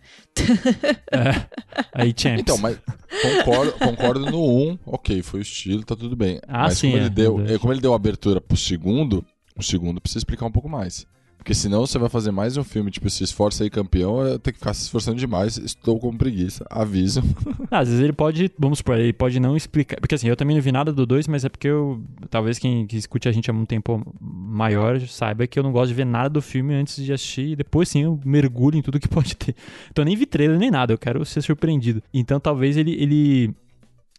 É, 1.12 1.46
aí, 1.92 2.14
champs. 2.16 2.40
Então, 2.40 2.58
mas 2.58 2.78
concordo, 3.22 3.72
concordo 3.72 4.20
no 4.30 4.42
1, 4.42 4.70
um, 4.70 4.78
ok, 4.86 5.22
foi 5.22 5.40
o 5.40 5.42
estilo, 5.42 5.84
tá 5.84 5.94
tudo 5.94 6.16
bem. 6.16 6.40
Ah, 6.46 6.64
mas 6.64 6.78
sim, 6.78 6.90
como, 6.90 7.02
é, 7.02 7.06
ele 7.06 7.10
deu, 7.10 7.60
como 7.60 7.72
ele 7.72 7.80
deu 7.80 7.94
abertura 7.94 8.40
pro 8.40 8.56
segundo, 8.56 9.24
o 9.56 9.62
segundo 9.62 10.00
precisa 10.00 10.20
explicar 10.20 10.46
um 10.46 10.52
pouco 10.52 10.68
mais. 10.68 11.06
Porque 11.46 11.54
senão 11.54 11.86
você 11.86 11.96
vai 11.96 12.08
fazer 12.08 12.32
mais 12.32 12.56
um 12.56 12.64
filme, 12.64 12.90
tipo, 12.90 13.08
se 13.08 13.22
esforça 13.22 13.62
aí 13.62 13.70
campeão, 13.70 14.16
tenho 14.40 14.52
que 14.52 14.58
ficar 14.58 14.74
se 14.74 14.82
esforçando 14.82 15.16
demais, 15.16 15.56
estou 15.56 15.96
com 15.96 16.12
preguiça, 16.12 16.66
aviso. 16.68 17.22
Ah, 17.70 17.78
às 17.78 17.88
vezes 17.88 18.02
ele 18.02 18.12
pode, 18.12 18.50
vamos 18.58 18.78
supor, 18.78 18.98
ele 18.98 19.12
pode 19.12 19.38
não 19.38 19.56
explicar. 19.56 20.00
Porque 20.00 20.16
assim, 20.16 20.26
eu 20.26 20.34
também 20.34 20.56
não 20.56 20.60
vi 20.60 20.72
nada 20.72 20.92
do 20.92 21.06
2, 21.06 21.28
mas 21.28 21.44
é 21.44 21.48
porque 21.48 21.68
eu. 21.68 22.02
Talvez 22.28 22.58
quem 22.58 22.84
que 22.84 22.96
escute 22.96 23.28
a 23.28 23.32
gente 23.32 23.48
há 23.48 23.54
um 23.54 23.64
tempo 23.64 24.04
maior 24.20 25.00
saiba 25.02 25.46
que 25.46 25.56
eu 25.56 25.62
não 25.62 25.70
gosto 25.70 25.90
de 25.90 25.94
ver 25.94 26.04
nada 26.04 26.28
do 26.28 26.42
filme 26.42 26.74
antes 26.74 26.96
de 26.96 27.12
assistir 27.12 27.50
e 27.50 27.54
depois 27.54 27.90
sim 27.90 28.02
eu 28.02 28.18
mergulho 28.24 28.76
em 28.76 28.82
tudo 28.82 28.98
que 28.98 29.06
pode 29.08 29.36
ter. 29.36 29.54
Então 29.92 30.02
eu 30.02 30.06
nem 30.06 30.16
vi 30.16 30.26
trailer 30.26 30.58
nem 30.58 30.72
nada, 30.72 30.92
eu 30.92 30.98
quero 30.98 31.24
ser 31.24 31.42
surpreendido. 31.42 32.02
Então 32.12 32.40
talvez 32.40 32.76
ele, 32.76 33.00
ele 33.00 33.54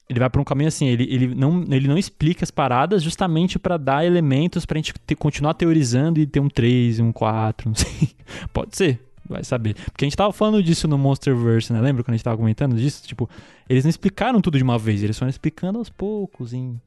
ele 0.09 0.19
vai 0.19 0.29
para 0.29 0.39
um 0.39 0.43
caminho 0.43 0.69
assim, 0.69 0.87
ele, 0.87 1.03
ele, 1.09 1.35
não, 1.35 1.65
ele 1.69 1.87
não 1.87 1.97
explica 1.97 2.43
as 2.43 2.51
paradas 2.51 3.03
justamente 3.03 3.59
para 3.59 3.75
dar 3.75 4.05
elementos 4.05 4.65
pra 4.65 4.77
gente 4.77 4.93
continuar 5.17 5.53
teorizando 5.53 6.19
e 6.19 6.25
ter 6.25 6.39
um 6.39 6.47
3, 6.47 6.99
um 7.01 7.11
4, 7.11 7.67
não 7.69 7.75
sei. 7.75 8.11
Pode 8.53 8.77
ser, 8.77 9.01
vai 9.27 9.43
saber. 9.43 9.75
Porque 9.91 10.05
a 10.05 10.07
gente 10.07 10.15
tava 10.15 10.31
falando 10.31 10.63
disso 10.63 10.87
no 10.87 10.97
Monsterverse, 10.97 11.73
né? 11.73 11.81
Lembra 11.81 12.03
quando 12.03 12.13
a 12.13 12.17
gente 12.17 12.23
tava 12.23 12.37
comentando 12.37 12.77
disso? 12.77 13.05
Tipo, 13.05 13.29
eles 13.67 13.83
não 13.83 13.89
explicaram 13.89 14.39
tudo 14.39 14.57
de 14.57 14.63
uma 14.63 14.79
vez, 14.79 15.03
eles 15.03 15.17
foram 15.17 15.29
explicando 15.29 15.77
aos 15.77 15.89
poucos, 15.89 16.53
em, 16.53 16.79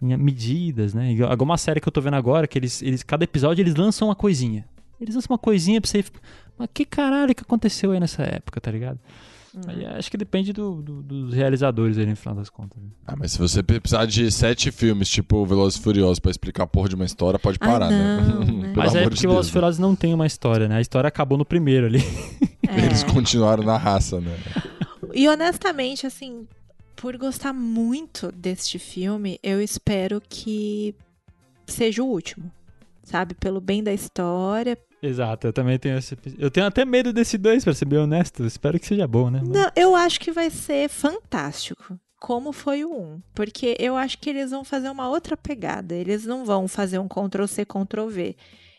em 0.00 0.16
medidas, 0.16 0.94
né? 0.94 1.16
Alguma 1.28 1.58
série 1.58 1.80
que 1.80 1.88
eu 1.88 1.92
tô 1.92 2.00
vendo 2.00 2.14
agora, 2.14 2.46
que 2.46 2.56
eles, 2.56 2.80
eles 2.80 3.02
cada 3.02 3.24
episódio 3.24 3.60
eles 3.60 3.74
lançam 3.74 4.06
uma 4.06 4.14
coisinha. 4.14 4.64
Eles 5.00 5.16
lançam 5.16 5.32
uma 5.32 5.38
coisinha 5.38 5.80
pra 5.80 5.90
você. 5.90 6.04
Mas 6.56 6.68
que 6.72 6.84
caralho 6.84 7.34
que 7.34 7.42
aconteceu 7.42 7.90
aí 7.90 7.98
nessa 7.98 8.22
época, 8.22 8.60
tá 8.60 8.70
ligado? 8.70 9.00
Aí 9.66 9.84
uhum. 9.84 9.96
acho 9.96 10.10
que 10.10 10.16
depende 10.16 10.52
do, 10.52 10.82
do, 10.82 11.02
dos 11.02 11.34
realizadores 11.34 11.96
aí, 11.98 12.06
no 12.06 12.16
final 12.16 12.34
das 12.34 12.50
contas. 12.50 12.82
Né? 12.82 12.88
Ah, 13.06 13.14
mas 13.16 13.32
se 13.32 13.38
você 13.38 13.62
precisar 13.62 14.04
de 14.06 14.30
sete 14.30 14.70
filmes, 14.70 15.08
tipo 15.08 15.44
Velozes 15.46 15.78
e 15.78 15.82
Furiosos, 15.82 16.18
pra 16.18 16.30
explicar 16.30 16.64
a 16.64 16.66
porra 16.66 16.88
de 16.88 16.94
uma 16.94 17.04
história, 17.04 17.38
pode 17.38 17.58
parar, 17.58 17.86
ah, 17.86 17.90
não, 17.90 18.44
né? 18.44 18.68
né? 18.68 18.72
mas 18.76 18.94
é 18.94 19.02
porque 19.02 19.16
de 19.16 19.26
Velozes 19.26 19.50
e 19.50 19.52
Furiosos 19.52 19.78
não 19.78 19.96
tem 19.96 20.12
uma 20.12 20.26
história, 20.26 20.68
né? 20.68 20.76
A 20.76 20.80
história 20.80 21.08
acabou 21.08 21.38
no 21.38 21.44
primeiro 21.44 21.86
ali. 21.86 22.00
É. 22.70 22.84
Eles 22.84 23.02
continuaram 23.02 23.64
na 23.64 23.78
raça, 23.78 24.20
né? 24.20 24.36
E 25.14 25.26
honestamente, 25.26 26.06
assim, 26.06 26.46
por 26.94 27.16
gostar 27.16 27.54
muito 27.54 28.30
deste 28.30 28.78
filme, 28.78 29.38
eu 29.42 29.62
espero 29.62 30.20
que 30.20 30.94
seja 31.66 32.02
o 32.02 32.06
último. 32.06 32.52
Sabe? 33.02 33.34
Pelo 33.34 33.58
bem 33.58 33.82
da 33.82 33.92
história, 33.92 34.76
Exato, 35.02 35.46
eu 35.46 35.52
também 35.52 35.78
tenho 35.78 35.96
esse. 35.96 36.16
Eu 36.38 36.50
tenho 36.50 36.66
até 36.66 36.84
medo 36.84 37.12
desse 37.12 37.38
dois, 37.38 37.64
pra 37.64 37.72
ser 37.72 37.84
bem 37.84 37.98
honesto. 37.98 38.44
Espero 38.44 38.78
que 38.78 38.86
seja 38.86 39.06
bom, 39.06 39.30
né? 39.30 39.40
Mas... 39.40 39.50
Não, 39.50 39.70
eu 39.76 39.94
acho 39.94 40.20
que 40.20 40.32
vai 40.32 40.50
ser 40.50 40.88
fantástico. 40.88 41.98
Como 42.20 42.52
foi 42.52 42.84
o 42.84 42.92
1. 42.92 43.22
Porque 43.32 43.76
eu 43.78 43.96
acho 43.96 44.18
que 44.18 44.28
eles 44.28 44.50
vão 44.50 44.64
fazer 44.64 44.90
uma 44.90 45.08
outra 45.08 45.36
pegada. 45.36 45.94
Eles 45.94 46.26
não 46.26 46.44
vão 46.44 46.66
fazer 46.66 46.98
um 46.98 47.06
Ctrl-C, 47.06 47.64
Ctrl-V. 47.64 48.36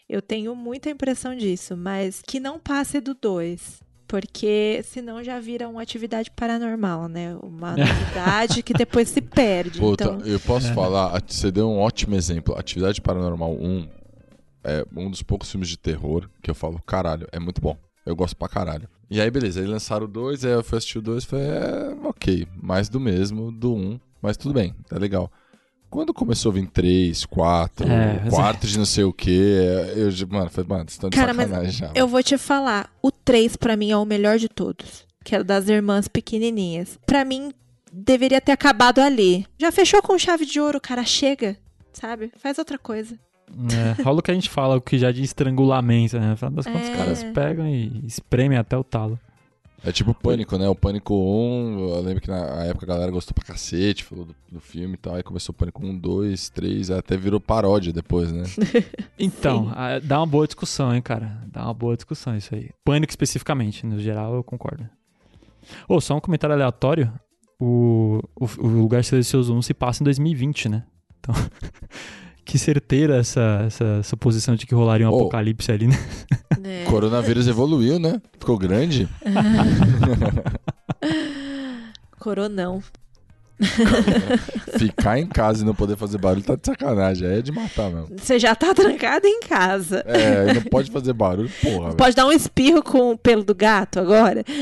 Eu 0.10 0.22
tenho 0.22 0.54
muita 0.56 0.90
impressão 0.90 1.36
disso, 1.36 1.78
mas 1.78 2.22
que 2.22 2.40
não 2.40 2.60
passe 2.60 3.00
do 3.00 3.14
2. 3.14 3.80
Porque 4.06 4.82
senão 4.84 5.24
já 5.24 5.40
vira 5.40 5.70
uma 5.70 5.82
atividade 5.82 6.32
paranormal, 6.32 7.08
né? 7.08 7.38
Uma 7.42 7.78
novidade 7.78 8.62
que 8.64 8.74
depois 8.74 9.08
se 9.08 9.22
perde. 9.22 9.80
Puta, 9.80 10.04
então... 10.04 10.20
eu 10.26 10.40
posso 10.40 10.68
é. 10.68 10.74
falar, 10.74 11.24
você 11.26 11.50
deu 11.50 11.70
um 11.70 11.80
ótimo 11.80 12.16
exemplo. 12.16 12.58
Atividade 12.58 13.00
Paranormal 13.00 13.54
1 13.54 13.99
é 14.64 14.86
um 14.96 15.10
dos 15.10 15.22
poucos 15.22 15.50
filmes 15.50 15.70
de 15.70 15.78
terror 15.78 16.30
que 16.42 16.50
eu 16.50 16.56
falo, 16.56 16.82
caralho, 16.82 17.28
é 17.32 17.40
muito 17.40 17.62
bom. 17.62 17.78
Eu 18.06 18.16
gosto 18.16 18.36
pra 18.36 18.48
caralho. 18.48 18.90
E 19.10 19.20
aí, 19.20 19.30
beleza, 19.30 19.60
aí 19.60 19.66
lançaram 19.66 20.06
o 20.06 20.08
2, 20.08 20.46
aí 20.46 20.52
eu 20.52 20.64
fui 20.64 20.78
assistir 20.78 20.98
o 21.00 21.02
2 21.02 21.24
e 21.24 21.28
falei, 21.28 21.46
é, 21.46 21.98
ok, 22.04 22.48
mais 22.62 22.90
do 22.90 23.00
mesmo, 23.00 23.52
do 23.52 23.74
1, 23.74 23.78
um, 23.78 24.00
mas 24.22 24.38
tudo 24.38 24.54
bem, 24.54 24.76
tá 24.88 24.98
legal. 24.98 25.32
Quando 25.90 26.14
começou 26.14 26.52
a 26.52 26.54
vir 26.54 26.68
3, 26.70 27.26
4, 27.26 27.88
é, 27.88 28.30
4 28.30 28.68
é... 28.68 28.72
de 28.72 28.78
não 28.78 28.86
sei 28.86 29.04
o 29.04 29.12
que, 29.12 29.32
eu, 29.96 30.28
mano, 30.28 30.50
falei, 30.50 30.70
mano, 30.70 30.84
vocês 30.84 30.94
estão 30.94 31.10
de 31.10 31.18
Cara, 31.18 31.34
sacanagem 31.34 31.72
já. 31.72 31.92
Eu 31.96 32.08
vou 32.08 32.22
te 32.22 32.38
falar, 32.38 32.92
o 33.02 33.12
3 33.12 33.56
pra 33.56 33.76
mim 33.76 33.90
é 33.90 33.98
o 33.98 34.06
melhor 34.06 34.38
de 34.38 34.48
todos, 34.48 35.08
que 35.24 35.36
é 35.36 35.40
o 35.40 35.44
das 35.44 35.68
irmãs 35.68 36.08
pequenininhas. 36.08 37.00
Pra 37.08 37.26
mim, 37.26 37.52
deveria 37.92 38.40
ter 38.40 38.52
acabado 38.52 39.00
ali. 39.00 39.46
Já 39.58 39.72
fechou 39.72 40.02
com 40.04 40.18
chave 40.20 40.46
de 40.46 40.60
ouro, 40.60 40.80
cara, 40.80 41.04
chega, 41.04 41.58
sabe? 41.92 42.32
Faz 42.38 42.60
outra 42.60 42.78
coisa. 42.78 43.18
É, 43.72 44.02
rola 44.02 44.20
o 44.20 44.22
que 44.22 44.32
a 44.32 44.34
gente 44.34 44.50
fala, 44.50 44.78
o 44.78 44.82
que 44.82 44.98
já 44.98 45.12
de 45.12 45.24
estrangulamento, 45.24 46.20
né? 46.20 46.32
Afinal 46.34 46.52
das 46.52 46.66
contas, 46.66 46.90
os 46.90 46.96
caras 46.96 47.24
é. 47.24 47.32
pegam 47.32 47.68
e 47.68 48.04
espremem 48.06 48.58
até 48.58 48.78
o 48.78 48.84
talo. 48.84 49.20
É 49.84 49.92
tipo 49.94 50.14
Pânico, 50.14 50.58
né? 50.58 50.68
O 50.68 50.76
Pânico 50.76 51.14
1, 51.14 51.80
eu 51.80 52.02
lembro 52.02 52.22
que 52.22 52.28
na 52.28 52.66
época 52.66 52.86
a 52.86 52.90
galera 52.90 53.12
gostou 53.12 53.34
pra 53.34 53.46
cacete, 53.46 54.04
falou 54.04 54.26
do, 54.26 54.36
do 54.52 54.60
filme 54.60 54.96
e 54.96 54.98
tal. 54.98 55.16
Aí 55.16 55.24
começou 55.24 55.54
o 55.54 55.58
Pânico 55.58 55.86
1, 55.86 55.98
2, 55.98 56.50
3, 56.50 56.92
até 56.92 57.16
virou 57.16 57.40
paródia 57.40 57.94
depois, 57.94 58.32
né? 58.32 58.44
Então, 59.18 59.72
a- 59.76 60.00
dá 60.00 60.20
uma 60.20 60.28
boa 60.28 60.46
discussão, 60.46 60.94
hein, 60.94 61.02
cara? 61.02 61.42
Dá 61.48 61.64
uma 61.64 61.74
boa 61.74 61.96
discussão 61.96 62.36
isso 62.36 62.54
aí. 62.56 62.70
Pânico 62.84 63.12
especificamente, 63.12 63.86
no 63.86 64.00
geral 64.00 64.36
eu 64.36 64.44
concordo. 64.44 64.88
Ô, 65.88 66.00
só 66.02 66.16
um 66.16 66.22
comentário 66.22 66.54
aleatório. 66.56 67.12
O, 67.60 68.22
o, 68.36 68.46
o 68.60 68.68
Lugar 68.68 69.04
Silencioso 69.04 69.54
1 69.54 69.62
se 69.62 69.74
passa 69.74 70.02
em 70.02 70.06
2020, 70.06 70.70
né? 70.70 70.84
Então, 71.20 71.36
que 72.50 72.58
certeira 72.58 73.18
essa, 73.18 73.64
essa 73.68 74.02
suposição 74.02 74.56
de 74.56 74.66
que 74.66 74.74
rolaria 74.74 75.08
um 75.08 75.14
Ô. 75.14 75.18
apocalipse 75.18 75.72
ali, 75.72 75.86
né? 75.86 75.96
É. 76.64 76.84
Coronavírus 76.86 77.48
evoluiu, 77.48 78.00
né? 78.00 78.20
Ficou 78.40 78.58
grande. 78.58 79.08
Coronão. 82.20 82.82
Ficar 84.78 85.20
em 85.20 85.28
casa 85.28 85.64
e 85.64 85.66
não 85.66 85.76
poder 85.76 85.98
fazer 85.98 86.18
barulho 86.18 86.44
tá 86.44 86.56
de 86.56 86.66
sacanagem. 86.66 87.28
Aí 87.28 87.40
é 87.40 87.42
de 87.42 87.52
matar 87.52 87.90
mesmo. 87.90 88.16
Você 88.18 88.40
já 88.40 88.56
tá 88.56 88.74
trancado 88.74 89.28
em 89.28 89.40
casa. 89.42 90.04
É, 90.08 90.54
não 90.54 90.62
pode 90.62 90.90
fazer 90.90 91.14
barulho, 91.14 91.52
porra. 91.62 91.86
velho. 91.88 91.96
Pode 91.98 92.16
dar 92.16 92.26
um 92.26 92.32
espirro 92.32 92.82
com 92.82 93.12
o 93.12 93.18
pelo 93.18 93.44
do 93.44 93.54
gato 93.56 94.00
agora? 94.00 94.44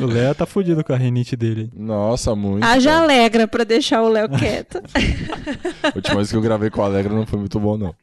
O 0.00 0.06
Léo 0.06 0.34
tá 0.34 0.46
fudido 0.46 0.82
com 0.82 0.92
a 0.92 0.96
rinite 0.96 1.36
dele. 1.36 1.70
Nossa, 1.74 2.34
muito. 2.34 2.64
Haja 2.64 2.90
cara. 2.90 3.02
alegra 3.02 3.46
pra 3.46 3.62
deixar 3.62 4.02
o 4.02 4.08
Léo 4.08 4.28
quieto. 4.30 4.82
A 5.82 5.92
última 5.94 6.16
vez 6.16 6.30
que 6.30 6.36
eu 6.36 6.40
gravei 6.40 6.70
com 6.70 6.82
a 6.82 6.86
Alegra 6.86 7.14
não 7.14 7.26
foi 7.26 7.38
muito 7.38 7.60
bom, 7.60 7.76
não. 7.76 7.94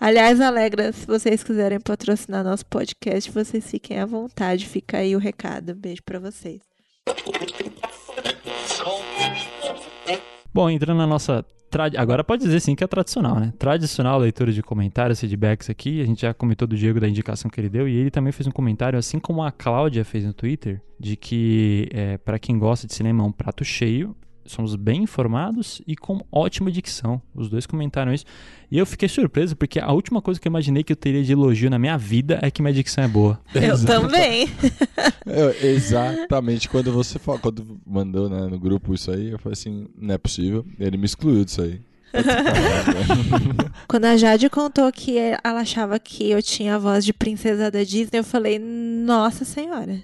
Aliás, 0.00 0.40
Alegra, 0.40 0.92
se 0.92 1.06
vocês 1.06 1.42
quiserem 1.42 1.80
patrocinar 1.80 2.44
nosso 2.44 2.66
podcast, 2.66 3.30
vocês 3.30 3.70
fiquem 3.70 3.98
à 3.98 4.06
vontade. 4.06 4.66
Fica 4.66 4.98
aí 4.98 5.14
o 5.14 5.18
recado. 5.18 5.74
Beijo 5.74 6.02
pra 6.04 6.18
vocês. 6.18 6.60
Bom, 10.52 10.70
entrando 10.70 10.98
na 10.98 11.06
nossa. 11.06 11.44
Agora 11.98 12.22
pode 12.22 12.44
dizer 12.44 12.60
sim 12.60 12.76
que 12.76 12.84
é 12.84 12.86
tradicional, 12.86 13.40
né? 13.40 13.52
Tradicional 13.58 14.20
leitura 14.20 14.52
de 14.52 14.62
comentários, 14.62 15.18
feedbacks 15.18 15.68
aqui. 15.68 16.00
A 16.00 16.06
gente 16.06 16.22
já 16.22 16.32
comentou 16.32 16.68
do 16.68 16.76
Diego 16.76 17.00
da 17.00 17.08
indicação 17.08 17.50
que 17.50 17.60
ele 17.60 17.68
deu 17.68 17.88
e 17.88 17.96
ele 17.96 18.12
também 18.12 18.32
fez 18.32 18.46
um 18.46 18.52
comentário, 18.52 18.96
assim 18.96 19.18
como 19.18 19.42
a 19.42 19.50
Cláudia 19.50 20.04
fez 20.04 20.24
no 20.24 20.32
Twitter, 20.32 20.80
de 21.00 21.16
que 21.16 21.88
é, 21.92 22.16
para 22.16 22.38
quem 22.38 22.56
gosta 22.56 22.86
de 22.86 22.94
cinema 22.94 23.24
é 23.24 23.26
um 23.26 23.32
prato 23.32 23.64
cheio. 23.64 24.14
Somos 24.46 24.76
bem 24.76 25.04
informados 25.04 25.80
e 25.86 25.96
com 25.96 26.20
ótima 26.30 26.70
dicção. 26.70 27.20
Os 27.34 27.48
dois 27.48 27.66
comentaram 27.66 28.12
isso. 28.12 28.24
E 28.70 28.78
eu 28.78 28.84
fiquei 28.84 29.08
surpreso, 29.08 29.56
porque 29.56 29.80
a 29.80 29.90
última 29.92 30.20
coisa 30.20 30.38
que 30.38 30.46
eu 30.46 30.50
imaginei 30.50 30.82
que 30.82 30.92
eu 30.92 30.96
teria 30.96 31.22
de 31.22 31.32
elogio 31.32 31.70
na 31.70 31.78
minha 31.78 31.96
vida 31.96 32.38
é 32.42 32.50
que 32.50 32.60
minha 32.60 32.74
dicção 32.74 33.04
é 33.04 33.08
boa. 33.08 33.40
Eu 33.54 33.82
também. 33.84 34.48
É, 35.26 35.68
exatamente 35.68 36.68
quando 36.68 36.92
você 36.92 37.18
falou, 37.18 37.40
quando 37.40 37.80
mandou 37.86 38.28
né, 38.28 38.46
no 38.46 38.58
grupo 38.58 38.92
isso 38.92 39.10
aí, 39.10 39.30
eu 39.30 39.38
falei 39.38 39.54
assim, 39.54 39.88
não 39.98 40.14
é 40.14 40.18
possível. 40.18 40.66
Ele 40.78 40.98
me 40.98 41.06
excluiu 41.06 41.44
disso 41.46 41.62
aí. 41.62 41.80
Quando 43.88 44.04
a 44.04 44.16
Jade 44.16 44.48
contou 44.48 44.90
que 44.92 45.18
ela 45.18 45.60
achava 45.60 45.98
que 45.98 46.30
eu 46.30 46.42
tinha 46.42 46.76
a 46.76 46.78
voz 46.78 47.04
de 47.04 47.12
princesa 47.12 47.70
da 47.70 47.82
Disney, 47.82 48.18
eu 48.18 48.24
falei, 48.24 48.58
nossa 48.58 49.44
senhora. 49.44 50.02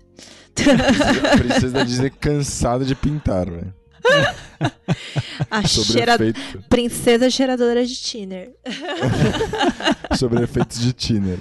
A 1.35 1.39
princesa 1.39 1.71
da 1.71 1.85
Disney 1.85 2.11
cansada 2.11 2.85
de 2.85 2.95
pintar, 2.95 3.49
velho. 3.49 3.73
A 5.51 5.67
cheira... 5.67 6.15
efeito, 6.15 6.41
princesa 6.69 7.31
cheiradora 7.31 7.85
de 7.85 7.97
Tiner. 7.97 8.53
sobre 10.17 10.43
efeitos 10.43 10.81
de 10.81 10.93
Tiner. 10.93 11.39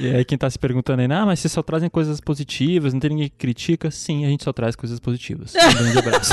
E 0.00 0.08
aí 0.08 0.24
quem 0.24 0.36
tá 0.36 0.48
se 0.50 0.58
perguntando 0.58 1.00
aí, 1.00 1.08
ah, 1.10 1.26
mas 1.26 1.40
vocês 1.40 1.52
só 1.52 1.62
trazem 1.62 1.88
coisas 1.88 2.20
positivas, 2.20 2.92
não 2.92 3.00
tem 3.00 3.10
ninguém 3.10 3.28
que 3.28 3.36
critica? 3.36 3.90
Sim, 3.90 4.24
a 4.24 4.28
gente 4.28 4.44
só 4.44 4.52
traz 4.52 4.76
coisas 4.76 5.00
positivas. 5.00 5.54
Um 5.54 5.74
grande 5.74 5.98
abraço. 5.98 6.32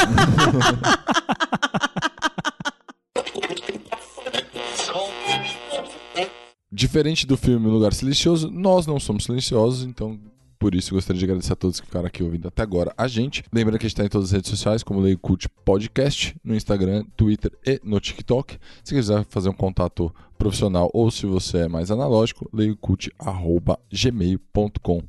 Diferente 6.72 7.26
do 7.26 7.38
filme 7.38 7.68
Lugar 7.68 7.94
Silencioso, 7.94 8.52
nós 8.52 8.86
não 8.86 9.00
somos 9.00 9.24
silenciosos, 9.24 9.84
então 9.84 10.20
por 10.58 10.74
isso 10.76 10.94
gostaria 10.94 11.20
de 11.20 11.26
agradecer 11.26 11.54
a 11.54 11.56
todos 11.56 11.80
que 11.80 11.86
ficaram 11.86 12.08
aqui 12.08 12.24
ouvindo 12.24 12.48
até 12.48 12.64
agora 12.64 12.92
a 12.98 13.08
gente. 13.08 13.44
Lembrando 13.52 13.78
que 13.80 13.86
a 13.86 13.90
gente 13.90 13.96
está 13.96 14.06
em 14.06 14.10
todas 14.10 14.30
as 14.30 14.34
redes 14.34 14.50
sociais, 14.50 14.82
como 14.84 15.00
Leio 15.00 15.18
Cult 15.18 15.48
Podcast, 15.64 16.36
no 16.44 16.54
Instagram, 16.56 17.06
Twitter 17.16 17.52
e 17.66 17.80
no 17.84 18.00
TikTok. 18.00 18.58
Se 18.84 18.96
quiser 18.96 19.24
fazer 19.26 19.50
um 19.50 19.54
contato 19.54 20.14
profissional 20.38 20.90
ou 20.94 21.10
se 21.12 21.26
você 21.26 21.60
é 21.60 21.68
mais 21.68 21.92
analógico, 21.92 22.50
leiocult.gmail.com. 22.54 25.04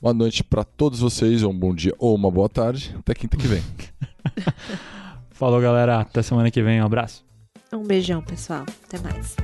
Boa 0.00 0.14
noite 0.14 0.42
para 0.42 0.64
todos 0.64 1.00
vocês, 1.00 1.42
ou 1.42 1.52
um 1.52 1.58
bom 1.58 1.74
dia 1.74 1.94
ou 1.98 2.14
uma 2.14 2.30
boa 2.30 2.48
tarde. 2.48 2.94
Até 2.98 3.14
quinta 3.14 3.36
que 3.36 3.46
vem. 3.46 3.62
Falou, 5.30 5.60
galera. 5.60 6.00
Até 6.00 6.22
semana 6.22 6.50
que 6.50 6.62
vem. 6.62 6.80
Um 6.80 6.86
abraço. 6.86 7.22
Um 7.72 7.84
beijão, 7.84 8.22
pessoal. 8.22 8.64
Até 8.84 8.98
mais. 8.98 9.36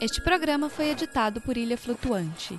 Este 0.00 0.20
programa 0.20 0.70
foi 0.70 0.90
editado 0.90 1.40
por 1.40 1.56
Ilha 1.56 1.76
Flutuante. 1.76 2.58